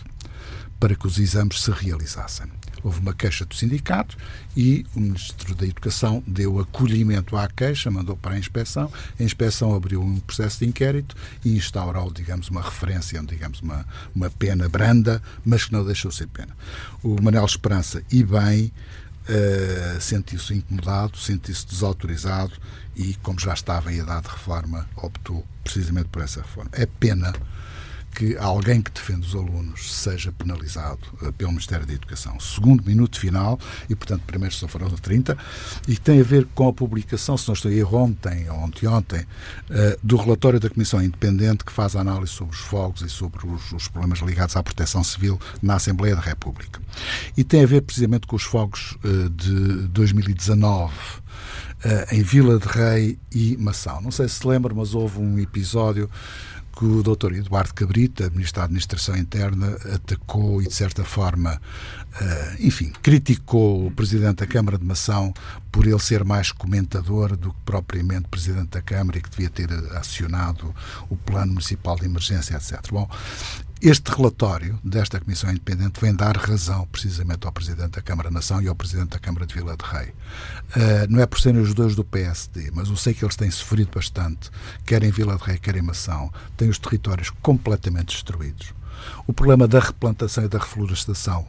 para 0.82 0.96
que 0.96 1.08
os 1.08 1.18
exames 1.18 1.62
se 1.62 1.72
realizassem 1.72 2.48
houve 2.86 3.00
uma 3.00 3.16
queixa 3.16 3.44
do 3.46 3.56
sindicato 3.56 4.16
e 4.56 4.86
o 4.96 5.00
Ministro 5.00 5.56
da 5.56 5.66
Educação 5.66 6.24
deu 6.28 6.60
acolhimento 6.60 7.36
à 7.36 7.48
queixa, 7.48 7.90
mandou 7.90 8.16
para 8.16 8.36
a 8.36 8.38
inspeção, 8.38 8.92
a 9.20 9.24
inspeção 9.24 9.74
abriu 9.74 10.02
um 10.02 10.20
processo 10.20 10.60
de 10.60 10.68
inquérito 10.68 11.16
e 11.44 11.58
instaurou, 11.58 12.14
digamos, 12.14 12.48
uma 12.50 12.62
referência, 12.62 13.20
digamos, 13.24 13.60
uma, 13.60 13.86
uma 14.14 14.30
pena 14.30 14.70
branda, 14.70 15.22
mas 15.44 15.66
que 15.66 15.74
não 15.74 15.84
deixou 15.84 16.12
ser 16.12 16.28
pena. 16.28 16.56
O 17.02 17.20
Manel 17.20 17.44
Esperança, 17.44 18.04
e 18.12 18.24
bem, 18.24 18.72
uh, 19.28 20.00
sentiu-se 20.00 20.54
incomodado, 20.54 21.18
sentiu-se 21.18 21.66
desautorizado 21.66 22.54
e, 22.96 23.16
como 23.16 23.40
já 23.40 23.54
estava 23.56 23.92
em 23.92 23.98
idade 23.98 24.28
de 24.28 24.30
reforma, 24.30 24.88
optou 24.96 25.44
precisamente 25.64 26.10
por 26.10 26.22
essa 26.22 26.42
reforma. 26.42 26.70
É 26.74 26.86
pena 26.86 27.34
que 28.16 28.38
alguém 28.38 28.82
que 28.82 28.90
defende 28.90 29.28
os 29.28 29.36
alunos 29.36 29.94
seja 29.94 30.32
penalizado 30.32 31.02
uh, 31.22 31.34
pelo 31.34 31.52
Ministério 31.52 31.86
da 31.86 31.94
Educação. 31.94 32.40
Segundo 32.40 32.84
minuto 32.86 33.20
final, 33.20 33.60
e 33.90 33.96
portanto 33.96 34.24
primeiro 34.26 34.56
só 34.56 34.68
foram 34.68 34.90
30, 34.90 35.38
e 35.86 35.98
tem 35.98 36.22
a 36.22 36.24
ver 36.24 36.48
com 36.56 36.70
a 36.70 36.74
publicação, 36.74 37.38
se 37.38 37.46
não 37.48 37.54
estou 37.54 37.70
a 37.70 37.74
erro, 37.74 37.98
ontem 37.98 38.50
ou 38.50 38.58
ontem, 38.58 39.20
uh, 39.20 39.26
do 40.02 40.16
relatório 40.16 40.60
da 40.60 40.70
Comissão 40.70 41.04
Independente 41.04 41.66
que 41.66 41.72
faz 41.72 41.96
a 41.96 42.00
análise 42.00 42.32
sobre 42.32 42.56
os 42.56 42.62
fogos 42.62 43.02
e 43.02 43.10
sobre 43.10 43.46
os, 43.46 43.74
os 43.74 43.90
problemas 43.90 44.20
ligados 44.20 44.56
à 44.56 44.64
proteção 44.64 45.04
civil 45.04 45.40
na 45.62 45.76
Assembleia 45.76 46.16
da 46.16 46.22
República. 46.22 46.82
E 47.36 47.44
tem 47.44 47.64
a 47.64 47.68
ver 47.68 47.82
precisamente 47.82 48.26
com 48.26 48.38
os 48.38 48.44
fogos 48.44 48.98
uh, 49.04 49.30
de 49.30 49.88
2019 49.90 50.94
em 52.12 52.24
Vila 52.24 52.58
de 52.58 52.68
Rei 52.68 53.20
e 53.32 53.56
Mação. 53.58 54.02
Não 54.02 54.10
sei 54.10 54.28
se 54.28 54.36
se 54.36 54.48
lembra, 54.48 54.74
mas 54.74 54.96
houve 54.96 55.20
um 55.20 55.38
episódio 55.38 56.10
que 56.76 56.86
o 56.86 57.02
Dr. 57.02 57.34
Eduardo 57.34 57.74
Cabrita, 57.74 58.30
Ministro 58.30 58.60
da 58.60 58.66
Administração 58.66 59.16
Interna, 59.16 59.78
atacou 59.94 60.62
e, 60.62 60.68
de 60.68 60.74
certa 60.74 61.06
forma, 61.06 61.54
uh, 61.56 62.56
enfim, 62.60 62.92
criticou 63.02 63.88
o 63.88 63.92
Presidente 63.92 64.38
da 64.38 64.48
Câmara 64.48 64.78
de 64.78 64.84
Mação 64.84 65.34
por 65.72 65.88
ele 65.88 66.00
ser 66.00 66.24
mais 66.24 66.52
comentador 66.52 67.38
do 67.38 67.52
que 67.52 67.60
propriamente 67.66 68.28
Presidente 68.28 68.72
da 68.72 68.82
Câmara 68.82 69.18
e 69.18 69.22
que 69.22 69.30
devia 69.30 69.50
ter 69.50 69.70
acionado 69.96 70.74
o 71.10 71.16
Plano 71.16 71.54
Municipal 71.54 71.96
de 71.96 72.06
Emergência, 72.06 72.56
etc. 72.56 72.82
Bom, 72.92 73.10
este 73.82 74.10
relatório 74.10 74.80
desta 74.84 75.20
Comissão 75.20 75.50
Independente 75.50 76.00
vem 76.00 76.16
dar 76.16 76.38
razão 76.38 76.88
precisamente 76.88 77.46
ao 77.46 77.52
Presidente 77.52 77.92
da 77.92 78.02
Câmara 78.02 78.32
Nação 78.32 78.62
e 78.62 78.68
ao 78.68 78.76
Presidente 78.76 79.10
da 79.10 79.20
Câmara 79.20 79.46
de 79.46 79.54
Vila 79.54 79.76
de 79.76 79.86
Rei. 79.86 80.08
Uh, 80.10 81.08
não 81.10 81.22
é 81.22 81.26
por 81.26 81.40
serem 81.40 81.62
os 81.62 81.74
dois 81.74 81.96
do 81.96 82.04
PSD, 82.04 82.72
mas 82.74 82.90
eu 82.90 82.96
sei 82.96 83.14
que 83.14 83.24
eles 83.24 83.36
têm 83.36 83.52
sofrido 83.52 83.92
bastante, 83.94 84.50
quer 84.86 85.04
em 85.04 85.12
Vila 85.12 85.36
de 85.38 85.44
Rei, 85.44 85.58
quer 85.58 85.76
em 85.76 85.82
Mação, 85.82 86.32
têm 86.56 86.70
os 86.70 86.80
territórios 86.80 87.30
completamente 87.42 88.14
destruídos. 88.14 88.74
O 89.28 89.34
problema 89.34 89.68
da 89.68 89.80
replantação 89.80 90.46
e 90.46 90.48
da 90.48 90.58
reflorestação 90.58 91.46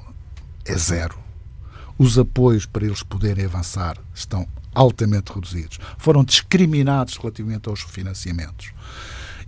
é 0.65 0.77
zero. 0.77 1.19
Os 1.97 2.19
apoios 2.19 2.67
para 2.67 2.85
eles 2.85 3.03
poderem 3.03 3.47
avançar 3.47 3.97
estão 4.15 4.47
altamente 4.75 5.33
reduzidos. 5.33 5.79
Foram 5.97 6.23
discriminados 6.23 7.17
relativamente 7.17 7.69
aos 7.69 7.81
financiamentos. 7.81 8.73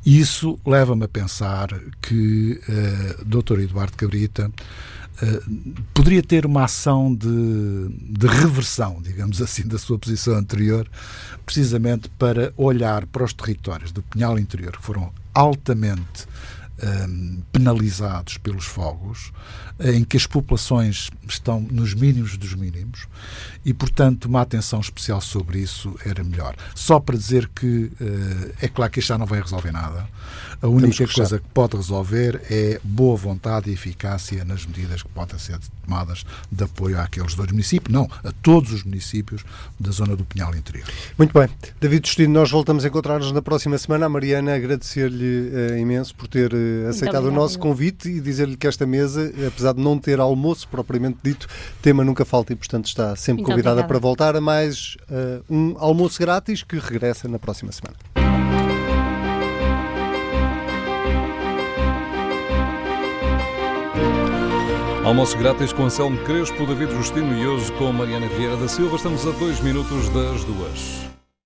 Isso 0.05 0.59
leva-me 0.65 1.05
a 1.05 1.09
pensar 1.09 1.69
que 2.01 2.53
uh, 2.53 2.71
eh, 2.71 3.17
Dr. 3.25 3.61
Eduardo 3.61 3.97
Cabrita 3.97 4.49
uh, 4.49 5.83
poderia 5.93 6.23
ter 6.23 6.47
uma 6.47 6.65
ação 6.65 7.15
de, 7.15 7.89
de 8.01 8.27
reversão, 8.27 9.03
digamos 9.03 9.43
assim, 9.43 9.67
da 9.67 9.79
sua 9.79 9.99
posição 9.99 10.35
anterior, 10.35 10.89
precisamente 11.45 12.09
para 12.11 12.53
olhar 12.57 13.07
para 13.07 13.25
os 13.25 13.33
territórios 13.33 13.93
do 13.93 14.03
Pinhal 14.03 14.39
Interior, 14.39 14.73
que 14.73 14.83
foram 14.83 15.13
altamente 15.35 16.27
um, 16.83 17.43
penalizados 17.53 18.39
pelos 18.39 18.65
fogos, 18.65 19.33
em 19.81 20.05
que 20.05 20.17
as 20.17 20.27
populações 20.27 21.11
estão 21.29 21.61
nos 21.61 21.95
mínimos 21.95 22.37
dos 22.37 22.55
mínimos 22.55 23.07
e, 23.65 23.73
portanto, 23.73 24.27
uma 24.27 24.41
atenção 24.41 24.81
especial 24.81 25.21
sobre 25.21 25.61
isso 25.61 25.95
era 26.05 26.25
melhor. 26.25 26.57
Só 26.75 26.99
para 26.99 27.17
dizer 27.17 27.49
que 27.55 27.91
uh, 28.01 28.55
é 28.61 28.69
claro 28.69 28.91
que 28.91 28.99
isto 28.99 29.09
já 29.09 29.19
não 29.19 29.27
vai 29.27 29.41
resolver 29.41 29.73
nada. 29.73 30.09
A 30.61 30.67
única 30.67 31.07
que 31.07 31.15
coisa 31.15 31.39
que 31.39 31.49
pode 31.55 31.77
resolver 31.77 32.43
é 32.51 32.81
boa 32.83 33.17
vontade 33.17 33.71
e 33.71 33.73
eficácia 33.73 34.45
nas 34.45 34.67
medidas 34.67 35.03
que 35.03 35.09
podem 35.11 35.39
ser 35.39 35.59
tomadas 35.85 36.25
de 36.51 36.65
apoio 36.65 37.01
àqueles 37.01 37.35
dois 37.35 37.51
municípios, 37.51 37.93
não, 37.93 38.09
a 38.25 38.33
todos 38.43 38.73
os 38.73 38.83
municípios 38.83 39.45
da 39.79 39.91
zona 39.91 40.17
do 40.17 40.25
Pinhal 40.25 40.55
Interior. 40.55 40.87
Muito 41.17 41.33
bem. 41.33 41.49
David 41.81 42.03
Destino, 42.03 42.33
nós 42.33 42.51
voltamos 42.51 42.85
a 42.85 42.89
encontrar-nos 42.89 43.31
na 43.33 43.41
próxima 43.41 43.79
semana. 43.79 44.07
A 44.07 44.09
Mariana, 44.09 44.55
agradecer-lhe 44.55 45.51
uh, 45.51 45.79
imenso 45.79 46.15
por 46.15 46.27
ter 46.27 46.53
uh, 46.53 46.89
aceitado 46.89 47.27
o 47.27 47.31
nosso 47.31 47.59
convite 47.59 48.09
e 48.09 48.21
dizer-lhe 48.21 48.57
que 48.57 48.67
esta 48.67 48.87
mesa, 48.87 49.33
apesar 49.47 49.68
de 49.73 49.81
não 49.81 49.99
ter 49.99 50.21
almoço 50.21 50.69
propriamente 50.69 51.19
dito, 51.23 51.47
tema 51.83 52.05
nunca 52.05 52.25
falta 52.25 52.53
e, 52.53 52.57
portanto, 52.57 52.87
está 52.87 53.15
sempre 53.17 53.43
Muito 53.43 53.51
convidada 53.53 53.81
obrigada. 53.81 53.89
para 53.89 53.99
voltar 53.99 54.37
a 54.37 54.41
mais 54.41 54.97
uh, 55.11 55.45
um 55.49 55.75
almoço 55.79 56.19
grátis 56.19 56.63
que 56.63 56.79
regressa 56.79 57.29
na 57.29 57.39
próxima 57.39 57.73
semana. 57.73 57.97
Almoço 65.09 65.39
grátis 65.39 65.73
com 65.73 65.85
Anselmo 65.85 66.19
Crespo, 66.25 66.67
David 66.67 66.93
Justino 66.93 67.33
e 67.35 67.47
hoje 67.47 67.73
com 67.73 67.91
Mariana 67.91 68.29
Vieira 68.29 68.59
da 68.59 68.69
Silva. 68.69 68.97
Estamos 68.97 69.27
a 69.27 69.31
dois 69.31 69.59
minutos 69.61 70.07
das 70.11 70.45
duas. 70.45 71.08